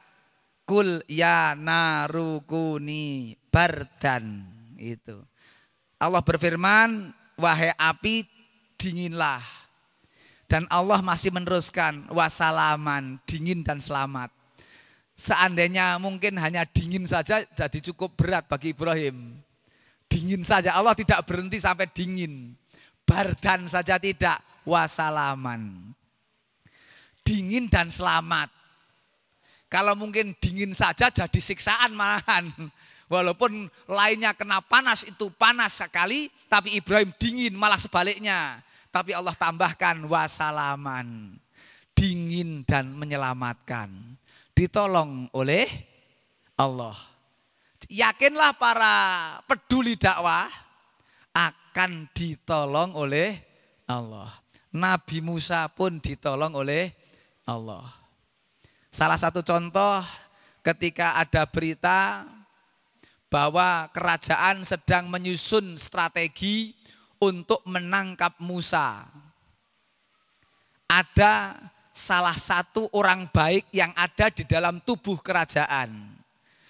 Kul 0.66 1.07
ya 1.07 1.55
narukuni 1.55 3.39
bardan 3.55 4.43
itu. 4.74 5.22
Allah 5.97 6.20
berfirman, 6.20 7.12
wahai 7.40 7.72
api 7.76 8.28
dinginlah. 8.76 9.40
Dan 10.47 10.68
Allah 10.70 11.03
masih 11.03 11.34
meneruskan 11.34 12.07
wasalaman, 12.12 13.18
dingin 13.26 13.66
dan 13.66 13.82
selamat. 13.82 14.30
Seandainya 15.16 15.97
mungkin 15.97 16.36
hanya 16.38 16.68
dingin 16.68 17.09
saja 17.09 17.42
jadi 17.57 17.78
cukup 17.90 18.14
berat 18.14 18.47
bagi 18.47 18.76
Ibrahim. 18.76 19.42
Dingin 20.07 20.47
saja, 20.47 20.76
Allah 20.76 20.94
tidak 20.94 21.24
berhenti 21.26 21.59
sampai 21.59 21.90
dingin. 21.90 22.55
Bardan 23.03 23.66
saja 23.66 23.99
tidak, 23.99 24.38
wasalaman. 24.62 25.90
Dingin 27.26 27.66
dan 27.66 27.90
selamat. 27.90 28.53
Kalau 29.66 29.99
mungkin 29.99 30.38
dingin 30.38 30.70
saja 30.76 31.11
jadi 31.11 31.40
siksaan 31.42 31.90
malahan. 31.90 32.55
Walaupun 33.07 33.70
lainnya 33.86 34.34
kena 34.34 34.59
panas 34.59 35.07
itu 35.07 35.30
panas 35.30 35.78
sekali, 35.78 36.26
tapi 36.50 36.74
Ibrahim 36.74 37.14
dingin 37.14 37.54
malah 37.54 37.78
sebaliknya. 37.78 38.59
Tapi 38.90 39.14
Allah 39.14 39.34
tambahkan 39.36 40.02
wasalaman. 40.11 41.38
Dingin 41.94 42.66
dan 42.66 42.90
menyelamatkan. 42.98 43.88
Ditolong 44.52 45.30
oleh 45.32 45.70
Allah. 46.59 46.96
Yakinlah 47.86 48.59
para 48.59 48.94
peduli 49.46 49.94
dakwah 49.94 50.50
akan 51.30 52.11
ditolong 52.11 52.96
oleh 52.98 53.38
Allah. 53.86 54.32
Nabi 54.74 55.22
Musa 55.22 55.70
pun 55.70 56.02
ditolong 56.02 56.52
oleh 56.59 56.90
Allah. 57.46 57.86
Salah 58.90 59.20
satu 59.20 59.44
contoh 59.46 60.02
ketika 60.66 61.14
ada 61.20 61.46
berita 61.46 62.26
bahwa 63.26 63.90
kerajaan 63.90 64.62
sedang 64.62 65.10
menyusun 65.10 65.74
strategi 65.76 66.74
untuk 67.18 67.62
menangkap 67.66 68.38
Musa. 68.38 69.06
Ada 70.86 71.58
salah 71.90 72.36
satu 72.38 72.86
orang 72.94 73.26
baik 73.32 73.66
yang 73.74 73.90
ada 73.98 74.30
di 74.30 74.46
dalam 74.46 74.78
tubuh 74.84 75.18
kerajaan 75.18 75.90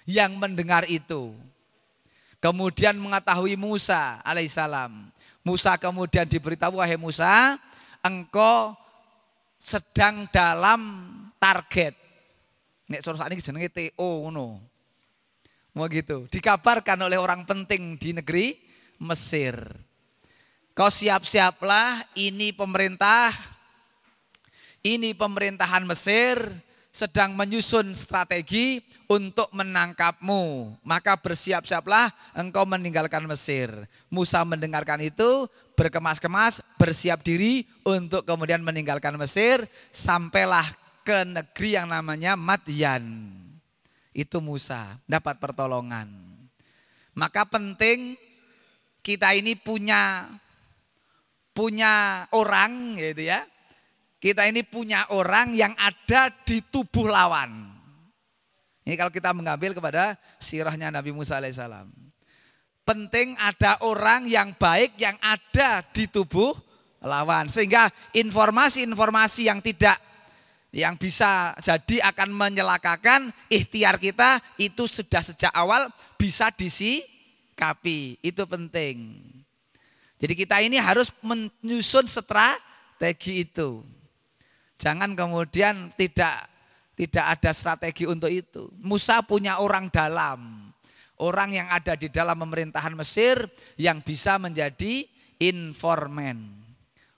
yang 0.09 0.35
mendengar 0.41 0.89
itu. 0.89 1.37
Kemudian 2.41 2.97
mengetahui 2.97 3.59
Musa 3.59 4.23
alaihissalam. 4.25 5.13
Musa 5.47 5.79
kemudian 5.79 6.27
diberitahu, 6.27 6.83
wahai 6.83 6.99
Musa, 6.99 7.55
engkau 8.03 8.75
sedang 9.63 10.27
dalam 10.35 11.07
target 11.39 12.07
Nek 12.87 13.03
suruh 13.03 13.19
ini 13.27 13.43
jenenge 13.43 13.71
TO 13.75 14.31
ngono. 14.31 14.63
Mau 15.77 15.93
gitu. 15.93 16.25
Dikabarkan 16.33 17.05
oleh 17.05 17.21
orang 17.21 17.45
penting 17.45 18.01
di 18.01 18.17
negeri 18.17 18.57
Mesir. 18.97 19.61
Kau 20.73 20.89
siap-siaplah 20.89 22.01
ini 22.17 22.49
pemerintah 22.57 23.29
ini 24.81 25.13
pemerintahan 25.13 25.85
Mesir 25.85 26.41
sedang 26.89 27.37
menyusun 27.37 27.93
strategi 27.93 28.81
untuk 29.05 29.53
menangkapmu. 29.53 30.77
Maka 30.81 31.21
bersiap-siaplah 31.21 32.09
engkau 32.33 32.65
meninggalkan 32.65 33.29
Mesir. 33.29 33.69
Musa 34.09 34.41
mendengarkan 34.49 35.05
itu, 35.05 35.45
berkemas-kemas, 35.77 36.65
bersiap 36.81 37.21
diri 37.21 37.69
untuk 37.85 38.25
kemudian 38.25 38.65
meninggalkan 38.65 39.13
Mesir. 39.21 39.69
Sampailah 39.93 40.65
ke 41.05 41.29
negeri 41.29 41.77
yang 41.77 41.93
namanya 41.93 42.33
Madyan. 42.33 43.45
Itu 44.17 44.41
Musa, 44.41 44.97
dapat 45.05 45.37
pertolongan. 45.37 46.09
Maka 47.13 47.45
penting 47.45 48.17
kita 49.05 49.37
ini 49.37 49.53
punya 49.61 50.25
punya 51.53 52.25
orang 52.33 52.97
gitu 52.97 53.29
ya. 53.29 53.45
Kita 54.17 54.49
ini 54.49 54.65
punya 54.65 55.13
orang 55.13 55.53
yang 55.53 55.77
ada 55.77 56.33
di 56.33 56.65
tubuh 56.65 57.13
lawan. 57.13 57.77
Ini 58.89 58.97
kalau 58.97 59.13
kita 59.13 59.37
mengambil 59.37 59.77
kepada 59.77 60.17
sirahnya 60.41 60.89
Nabi 60.89 61.13
Musa 61.13 61.37
alaihissalam. 61.37 61.93
Penting 62.89 63.37
ada 63.37 63.85
orang 63.85 64.25
yang 64.25 64.57
baik 64.57 64.97
yang 64.97 65.21
ada 65.21 65.85
di 65.93 66.09
tubuh 66.09 66.57
lawan. 67.05 67.53
Sehingga 67.53 67.93
informasi-informasi 68.17 69.53
yang 69.53 69.61
tidak 69.61 70.01
yang 70.77 71.01
bisa 71.01 71.57
jadi 71.65 72.05
akan 72.13 72.37
menyelakakan 72.37 73.33
ikhtiar 73.49 73.97
kita 73.97 74.45
itu 74.61 74.85
sudah 74.85 75.25
sejak 75.25 75.49
awal 75.57 75.89
bisa 76.21 76.53
disikapi. 76.53 78.21
Itu 78.21 78.45
penting. 78.45 79.17
Jadi 80.21 80.35
kita 80.37 80.61
ini 80.61 80.77
harus 80.77 81.09
menyusun 81.25 82.05
strategi 82.05 83.49
itu. 83.49 83.81
Jangan 84.77 85.17
kemudian 85.17 85.97
tidak 85.97 86.45
tidak 86.93 87.25
ada 87.25 87.51
strategi 87.57 88.05
untuk 88.05 88.29
itu. 88.29 88.69
Musa 88.77 89.25
punya 89.25 89.65
orang 89.65 89.89
dalam. 89.89 90.69
Orang 91.17 91.57
yang 91.57 91.73
ada 91.73 91.97
di 91.97 92.13
dalam 92.13 92.37
pemerintahan 92.37 92.93
Mesir 92.93 93.49
yang 93.81 94.05
bisa 94.05 94.37
menjadi 94.37 95.09
informan. 95.41 96.56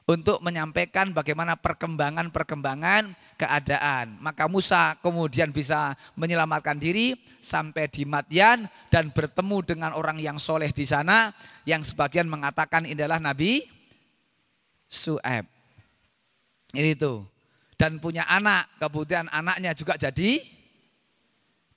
Untuk 0.08 0.40
menyampaikan 0.40 1.12
bagaimana 1.12 1.52
perkembangan-perkembangan 1.60 3.12
keadaan. 3.36 4.16
Maka 4.24 4.48
Musa 4.48 4.96
kemudian 5.04 5.52
bisa 5.52 5.92
menyelamatkan 6.16 6.80
diri 6.80 7.12
sampai 7.44 7.92
di 7.92 8.08
Madian 8.08 8.64
dan 8.88 9.12
bertemu 9.12 9.60
dengan 9.68 9.92
orang 9.92 10.16
yang 10.16 10.40
soleh 10.40 10.72
di 10.72 10.88
sana. 10.88 11.28
Yang 11.68 11.92
sebagian 11.92 12.24
mengatakan 12.24 12.88
ini 12.88 12.96
adalah 12.96 13.20
Nabi 13.20 13.68
Su'eb. 14.88 15.44
Ini 16.72 16.96
itu 16.96 17.20
dan 17.78 18.02
punya 18.02 18.26
anak, 18.26 18.66
kemudian 18.82 19.30
anaknya 19.30 19.70
juga 19.70 19.94
jadi 19.94 20.42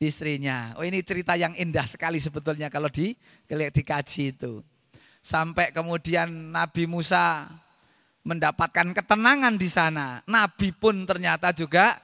istrinya. 0.01 0.73
Oh 0.81 0.83
ini 0.83 1.05
cerita 1.05 1.37
yang 1.37 1.53
indah 1.53 1.85
sekali 1.85 2.17
sebetulnya 2.17 2.73
kalau 2.73 2.89
di 2.89 3.13
dikaji 3.45 4.33
itu. 4.33 4.65
Sampai 5.21 5.69
kemudian 5.69 6.49
Nabi 6.49 6.89
Musa 6.89 7.45
mendapatkan 8.21 8.93
ketenangan 8.93 9.57
di 9.57 9.69
sana. 9.69 10.21
Nabi 10.29 10.69
pun 10.73 11.05
ternyata 11.09 11.49
juga 11.53 11.97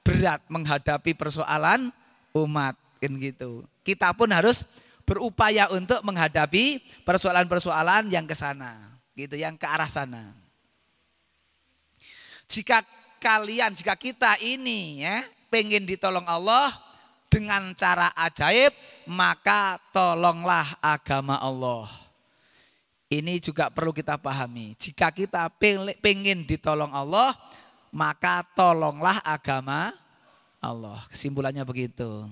berat 0.00 0.40
menghadapi 0.48 1.12
persoalan 1.12 1.92
umat 2.32 2.74
kan 2.98 3.12
gitu. 3.20 3.64
Kita 3.84 4.12
pun 4.16 4.32
harus 4.32 4.64
berupaya 5.08 5.68
untuk 5.72 6.04
menghadapi 6.04 6.80
persoalan-persoalan 7.04 8.12
yang 8.12 8.28
ke 8.28 8.36
sana, 8.36 8.92
gitu, 9.16 9.40
yang 9.40 9.56
ke 9.56 9.64
arah 9.64 9.88
sana. 9.88 10.36
Jika 12.44 12.84
kalian, 13.16 13.72
jika 13.72 13.96
kita 13.96 14.36
ini 14.40 15.04
ya 15.04 15.24
pengen 15.48 15.88
ditolong 15.88 16.24
Allah 16.28 16.72
dengan 17.32 17.72
cara 17.72 18.12
ajaib, 18.16 18.72
maka 19.08 19.80
tolonglah 19.92 20.76
agama 20.80 21.40
Allah. 21.40 22.07
Ini 23.08 23.40
juga 23.40 23.72
perlu 23.72 23.96
kita 23.96 24.20
pahami. 24.20 24.76
Jika 24.76 25.08
kita 25.08 25.48
pengen 26.00 26.44
ditolong 26.44 26.92
Allah, 26.92 27.32
maka 27.88 28.44
tolonglah 28.52 29.24
agama 29.24 29.96
Allah. 30.60 31.00
Kesimpulannya 31.08 31.64
begitu. 31.64 32.28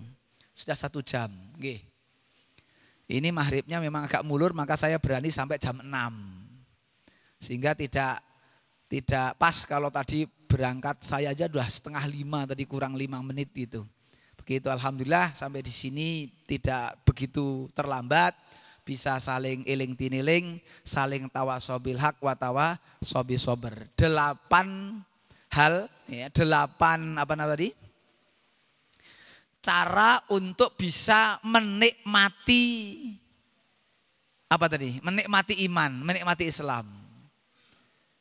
Sudah 0.53 0.77
satu 0.77 1.01
jam. 1.01 1.33
Ini 3.07 3.29
maghribnya 3.33 3.81
memang 3.81 4.05
agak 4.05 4.21
mulur, 4.21 4.53
maka 4.53 4.77
saya 4.77 5.01
berani 5.01 5.33
sampai 5.33 5.57
jam 5.57 5.81
6. 5.81 5.89
Sehingga 7.41 7.73
tidak 7.73 8.21
tidak 8.87 9.35
pas 9.41 9.67
kalau 9.67 9.91
tadi 9.91 10.29
berangkat 10.47 11.03
saya 11.03 11.35
aja 11.35 11.51
udah 11.51 11.67
setengah 11.67 12.07
lima 12.07 12.47
tadi 12.47 12.63
kurang 12.69 12.95
lima 12.95 13.19
menit 13.19 13.51
gitu. 13.51 13.83
Begitu 14.39 14.71
Alhamdulillah 14.71 15.35
sampai 15.35 15.59
di 15.65 15.75
sini 15.75 16.31
tidak 16.47 17.03
begitu 17.03 17.67
terlambat. 17.75 18.35
Bisa 18.87 19.19
saling 19.19 19.67
iling 19.67 19.99
tiniling, 19.99 20.63
saling 20.87 21.27
tawa 21.27 21.59
sobil 21.59 21.99
hak 21.99 22.23
watawa 22.23 22.79
sobi 23.03 23.35
sober. 23.35 23.91
Delapan 23.99 25.03
hal, 25.51 25.91
ya, 26.07 26.31
delapan 26.31 27.19
apa 27.19 27.35
nama 27.35 27.51
tadi? 27.59 27.75
Cara 29.59 30.23
untuk 30.31 30.79
bisa 30.79 31.43
menikmati 31.43 32.63
apa 34.47 34.71
tadi? 34.71 35.03
Menikmati 35.03 35.67
iman, 35.67 36.07
menikmati 36.07 36.47
Islam. 36.47 36.87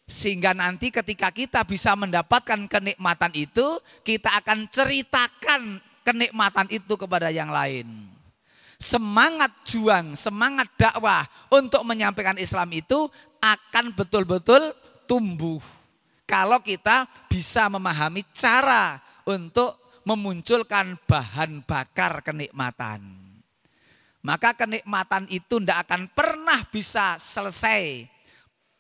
Sehingga 0.10 0.58
nanti 0.58 0.90
ketika 0.90 1.30
kita 1.30 1.62
bisa 1.62 1.94
mendapatkan 1.94 2.66
kenikmatan 2.66 3.38
itu, 3.38 3.78
kita 4.02 4.34
akan 4.42 4.66
ceritakan 4.66 5.78
kenikmatan 6.02 6.74
itu 6.74 6.94
kepada 6.98 7.30
yang 7.30 7.54
lain. 7.54 8.15
Semangat 8.86 9.66
juang, 9.66 10.14
semangat 10.14 10.70
dakwah 10.78 11.26
untuk 11.50 11.82
menyampaikan 11.82 12.38
Islam 12.38 12.70
itu 12.70 13.10
akan 13.42 13.98
betul-betul 13.98 14.78
tumbuh. 15.10 15.58
Kalau 16.30 16.62
kita 16.62 17.10
bisa 17.26 17.66
memahami 17.66 18.22
cara 18.30 19.02
untuk 19.26 19.74
memunculkan 20.06 21.02
bahan 21.10 21.66
bakar 21.66 22.22
kenikmatan. 22.22 23.02
Maka 24.22 24.54
kenikmatan 24.54 25.26
itu 25.34 25.58
tidak 25.58 25.90
akan 25.90 26.06
pernah 26.14 26.62
bisa 26.70 27.18
selesai, 27.18 28.06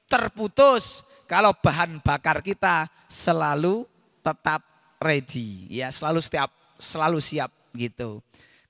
terputus 0.06 1.02
kalau 1.26 1.50
bahan 1.54 1.98
bakar 2.06 2.46
kita 2.46 2.86
selalu 3.10 3.90
tetap 4.22 4.62
ready, 5.02 5.66
ya 5.70 5.90
selalu 5.90 6.22
setiap 6.22 6.50
selalu 6.78 7.18
siap 7.22 7.50
gitu. 7.74 8.22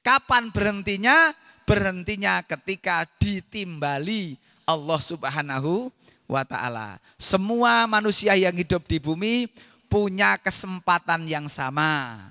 Kapan 0.05 0.53
berhentinya? 0.53 1.33
Berhentinya 1.65 2.45
ketika 2.45 3.09
ditimbali 3.17 4.37
Allah 4.69 5.01
Subhanahu 5.01 5.89
wa 6.29 6.45
taala. 6.45 7.01
Semua 7.17 7.89
manusia 7.89 8.37
yang 8.37 8.53
hidup 8.53 8.85
di 8.85 9.01
bumi 9.01 9.49
punya 9.89 10.37
kesempatan 10.37 11.25
yang 11.25 11.49
sama 11.49 12.21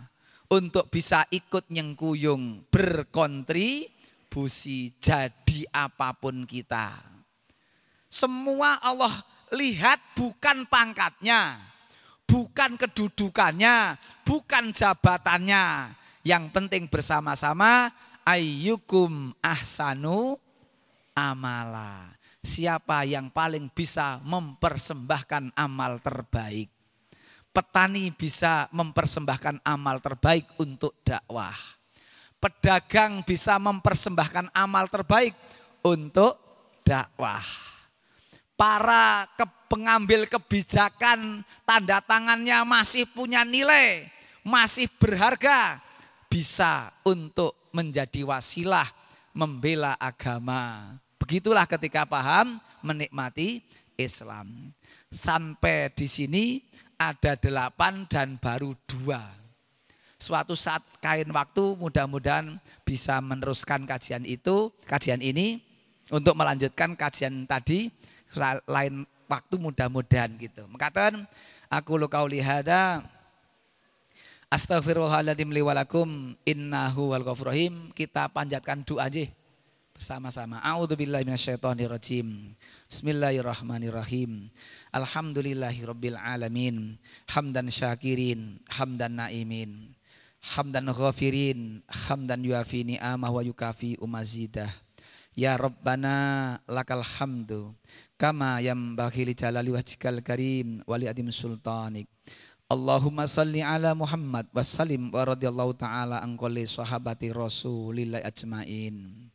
untuk 0.46 0.86
bisa 0.86 1.26
ikut 1.34 1.66
nyengkuyung, 1.66 2.62
berkontribusi 2.70 4.94
jadi 5.02 5.66
apa 5.74 6.14
pun 6.14 6.46
kita. 6.46 6.94
Semua 8.06 8.78
Allah 8.78 9.18
lihat 9.50 9.98
bukan 10.14 10.62
pangkatnya, 10.70 11.58
bukan 12.22 12.78
kedudukannya, 12.78 13.98
bukan 14.22 14.70
jabatannya. 14.70 16.03
Yang 16.24 16.56
penting 16.56 16.88
bersama-sama 16.88 17.92
ayyukum 18.24 19.36
ahsanu 19.44 20.40
amala. 21.12 22.16
Siapa 22.44 23.04
yang 23.04 23.28
paling 23.28 23.68
bisa 23.72 24.20
mempersembahkan 24.24 25.52
amal 25.52 26.00
terbaik. 26.00 26.72
Petani 27.52 28.10
bisa 28.10 28.66
mempersembahkan 28.72 29.62
amal 29.62 30.00
terbaik 30.00 30.48
untuk 30.56 30.96
dakwah. 31.04 31.54
Pedagang 32.40 33.20
bisa 33.22 33.60
mempersembahkan 33.60 34.52
amal 34.52 34.88
terbaik 34.88 35.32
untuk 35.84 36.36
dakwah 36.84 37.40
para 38.54 39.26
ke 39.34 39.44
pengambil 39.66 40.26
kebijakan 40.30 41.42
tanda 41.66 41.98
tangannya 42.00 42.62
masih 42.62 43.04
punya 43.10 43.42
nilai, 43.42 44.06
masih 44.46 44.86
berharga, 44.96 45.83
bisa 46.28 46.90
untuk 47.06 47.70
menjadi 47.74 48.22
wasilah 48.26 48.86
membela 49.34 49.98
agama. 49.98 50.94
Begitulah 51.18 51.66
ketika 51.66 52.06
paham 52.06 52.60
menikmati 52.84 53.64
Islam. 53.96 54.74
Sampai 55.10 55.90
di 55.94 56.06
sini 56.10 56.44
ada 56.98 57.34
delapan 57.38 58.06
dan 58.06 58.38
baru 58.38 58.74
dua. 58.86 59.22
Suatu 60.18 60.56
saat 60.56 60.80
kain 61.04 61.28
waktu 61.28 61.76
mudah-mudahan 61.76 62.56
bisa 62.86 63.20
meneruskan 63.20 63.84
kajian 63.84 64.24
itu, 64.24 64.72
kajian 64.88 65.20
ini 65.20 65.60
untuk 66.08 66.32
melanjutkan 66.38 66.96
kajian 66.96 67.44
tadi 67.44 67.92
lain 68.64 69.04
waktu 69.28 69.54
mudah-mudahan 69.60 70.36
gitu. 70.40 70.64
Mengatakan 70.70 71.28
aku 71.68 71.98
lu 72.00 72.08
qauli 72.08 72.40
hada 72.40 73.04
Astaghfirullahaladzim 74.54 75.50
liwalakum 75.50 76.38
innahu 76.46 77.10
wal 77.10 77.26
Kita 77.90 78.30
panjatkan 78.30 78.86
doa 78.86 79.10
aja. 79.10 79.26
bersama-sama. 79.98 80.62
A'udzubillahi 80.62 81.26
minasyaitonirrajim. 81.26 82.54
Bismillahirrahmanirrahim. 82.86 84.46
Alhamdulillahirabbil 84.94 86.14
alamin. 86.14 87.02
Hamdan 87.34 87.66
syakirin, 87.66 88.62
hamdan 88.70 89.18
naimin. 89.18 89.90
Hamdan 90.54 90.86
ghafirin, 90.86 91.82
hamdan 91.90 92.46
yuafi 92.46 92.94
ni'amah 92.94 93.34
wa 93.34 93.42
yukafi 93.42 93.98
umazidah. 93.98 94.70
Ya 95.34 95.58
Rabbana 95.58 96.62
lakal 96.70 97.02
hamdu 97.02 97.74
kama 98.14 98.62
yambaghi 98.62 99.26
li 99.26 99.34
jalali 99.34 99.74
wajhikal 99.74 100.22
karim 100.22 100.78
wa 100.86 100.94
li 100.94 101.10
adim 101.10 101.34
sultanik. 101.34 102.06
Allahumma 102.64 103.28
salli 103.28 103.60
ala 103.60 103.92
Muhammad 103.92 104.48
wa 104.48 104.64
sallim 104.64 105.12
wa 105.12 105.20
radiyallahu 105.20 105.76
ta'ala 105.76 106.24
an 106.24 106.32
kulli 106.32 106.64
sahabati 106.64 107.28
Rasulillah 107.28 108.24
ajmain. 108.24 109.28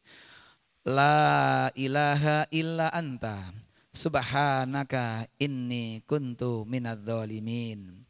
La 0.82 1.70
ilaha 1.78 2.50
illa 2.50 2.90
anta 2.90 3.54
subhanaka 3.94 5.30
inni 5.38 6.02
kuntu 6.10 6.66
minadz 6.66 7.06
zalimin. 7.06 8.02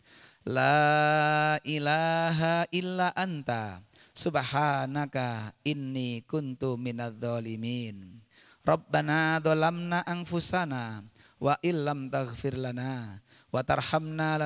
La 0.47 1.59
ilaha 1.67 2.63
illa 2.71 3.11
anta 3.11 3.83
subhanaka 4.15 5.51
inni 5.67 6.23
kuntu 6.23 6.79
minadz 6.79 7.19
zalimin. 7.19 8.23
Rabbana 8.63 9.43
dzalamna 9.43 9.99
anfusana 10.07 11.03
wa 11.43 11.59
illam 11.59 12.07
taghfir 12.07 12.55
lana 12.55 13.19
wa 13.49 13.65
tarhamna 13.65 14.37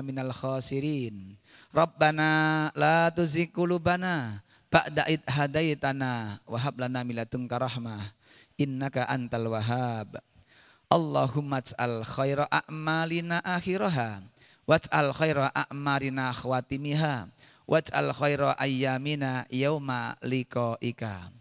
minal 0.00 0.32
khasirin. 0.32 1.36
Rabbana 1.72 2.70
la 2.76 3.10
tuzigh 3.10 3.50
qulubana 3.50 4.44
ba'da 4.70 5.08
id 5.10 5.24
hadaitana 5.26 6.38
wa 6.46 6.58
hab 6.60 6.78
lana 6.78 7.02
min 7.02 7.18
ladunka 7.18 7.58
rahmah 7.58 8.14
innaka 8.60 9.08
antal 9.08 9.50
wahhab. 9.50 10.20
Allahumma 10.92 11.64
ij'al 11.64 12.06
khaira 12.06 12.46
a'malina 12.46 13.42
akhiraha 13.42 14.22
waj'al 14.68 15.10
khaira 15.16 15.50
a'marina 15.50 16.30
khawatimiha 16.30 17.26
waj'al 17.66 18.12
khaira 18.14 18.54
ayyamina 18.60 19.48
yauma 19.50 20.14
liqa'ika. 20.22 21.32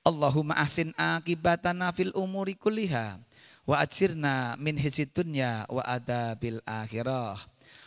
Allahumma 0.00 0.56
ahsin 0.56 0.96
akibatana 0.96 1.92
fil 1.92 2.14
umuri 2.16 2.56
kulliha 2.56 3.20
wa 3.70 3.86
ajirna 3.86 4.58
min 4.58 4.74
hisid 4.74 5.14
dunya 5.14 5.62
wa 5.70 5.78
adabil 5.86 6.58
akhirah. 6.66 7.38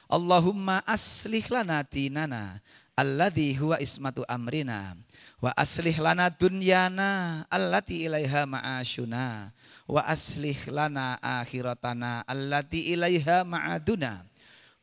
Allahumma 0.07 0.79
aslih 0.87 1.43
lana 1.51 1.83
dinana 1.83 2.63
alladhi 2.95 3.51
huwa 3.59 3.83
ismatu 3.83 4.23
amrina. 4.31 4.95
Wa 5.43 5.51
aslih 5.59 5.99
lana 5.99 6.31
dunyana 6.31 7.43
allati 7.51 8.07
ilaiha 8.07 8.47
ma'asyuna 8.47 9.51
wa 9.91 9.99
aslih 10.07 10.55
lana 10.71 11.19
akhiratana 11.19 12.23
allati 12.31 12.95
ilaiha 12.95 13.43
ma'aduna. 13.43 14.23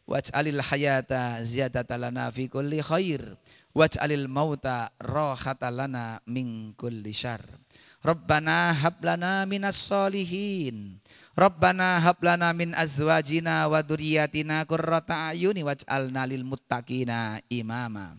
Waj'alil 0.04 0.60
hayata 0.60 1.40
ziyadata 1.40 1.96
lana 1.96 2.28
fi 2.28 2.44
kulli 2.52 2.84
khair. 2.84 3.40
Waj'alil 3.72 4.28
mauta 4.28 4.92
rahata 5.00 5.72
lana 5.72 6.20
min 6.28 6.76
kulli 6.76 7.16
syarr 7.16 7.59
Rabbana 8.00 8.72
hablana 8.72 9.44
minas 9.44 9.76
solihin. 9.76 10.96
Rabbana 11.36 12.00
hablana 12.00 12.50
min 12.56 12.72
azwajina 12.72 13.68
wa 13.68 13.84
duriyatina 13.84 14.64
qurrata 14.64 15.30
ayuni 15.32 15.60
waj'alna 15.60 16.24
lil 16.24 16.42
muttaqina 16.48 17.44
imama. 17.52 18.16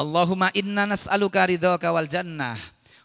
Allahumma 0.00 0.48
inna 0.56 0.88
nas'aluka 0.88 1.44
ridhaka 1.44 1.92
wal 1.92 2.08
jannah 2.08 2.56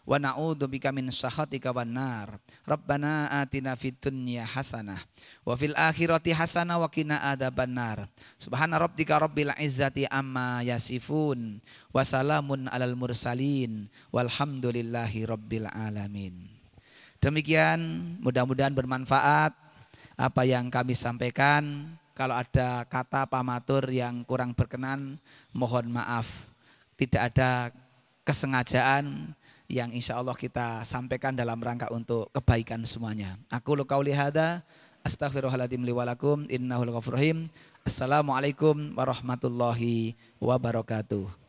wa 0.06 0.16
na'udzu 0.22 0.70
bika 0.70 0.94
min 0.94 1.10
sakhatika 1.10 1.74
wan 1.74 1.90
nar. 1.90 2.38
Rabbana 2.62 3.42
atina 3.42 3.74
fid 3.74 3.98
dunya 3.98 4.46
hasanah 4.46 5.02
wa 5.42 5.58
fil 5.58 5.74
akhirati 5.74 6.30
hasanah 6.30 6.78
wa 6.78 6.86
qina 6.86 7.20
adzabannar. 7.34 8.06
Subhana 8.38 8.78
rabbika 8.78 9.18
rabbil 9.18 9.50
izzati 9.58 10.06
amma 10.06 10.62
yasifun 10.62 11.58
wa 11.90 12.06
salamun 12.06 12.70
alal 12.70 12.94
mursalin 12.94 13.90
walhamdulillahi 14.14 15.26
rabbil 15.26 15.66
alamin. 15.66 16.56
Demikian 17.18 17.80
mudah-mudahan 18.22 18.72
bermanfaat 18.72 19.52
apa 20.14 20.42
yang 20.46 20.70
kami 20.70 20.94
sampaikan. 20.94 21.90
Kalau 22.16 22.32
ada 22.32 22.88
kata 22.88 23.28
pamatur 23.28 23.92
yang 23.92 24.24
kurang 24.24 24.56
berkenan, 24.56 25.20
mohon 25.52 25.92
maaf. 25.92 26.48
Tidak 26.96 27.20
ada 27.20 27.68
kesengajaan 28.24 29.36
yang 29.66 29.90
insya 29.90 30.18
Allah 30.18 30.34
kita 30.34 30.86
sampaikan 30.86 31.34
dalam 31.34 31.58
rangka 31.58 31.90
untuk 31.90 32.30
kebaikan 32.30 32.86
semuanya. 32.86 33.38
Aku 33.50 33.74
lukau 33.74 34.02
lihada, 34.02 34.62
astaghfirullahaladzim 35.02 35.82
liwalakum, 35.82 36.46
innahul 36.50 36.94
ghafurrahim. 36.94 37.50
Assalamualaikum 37.86 38.94
warahmatullahi 38.98 40.18
wabarakatuh. 40.42 41.45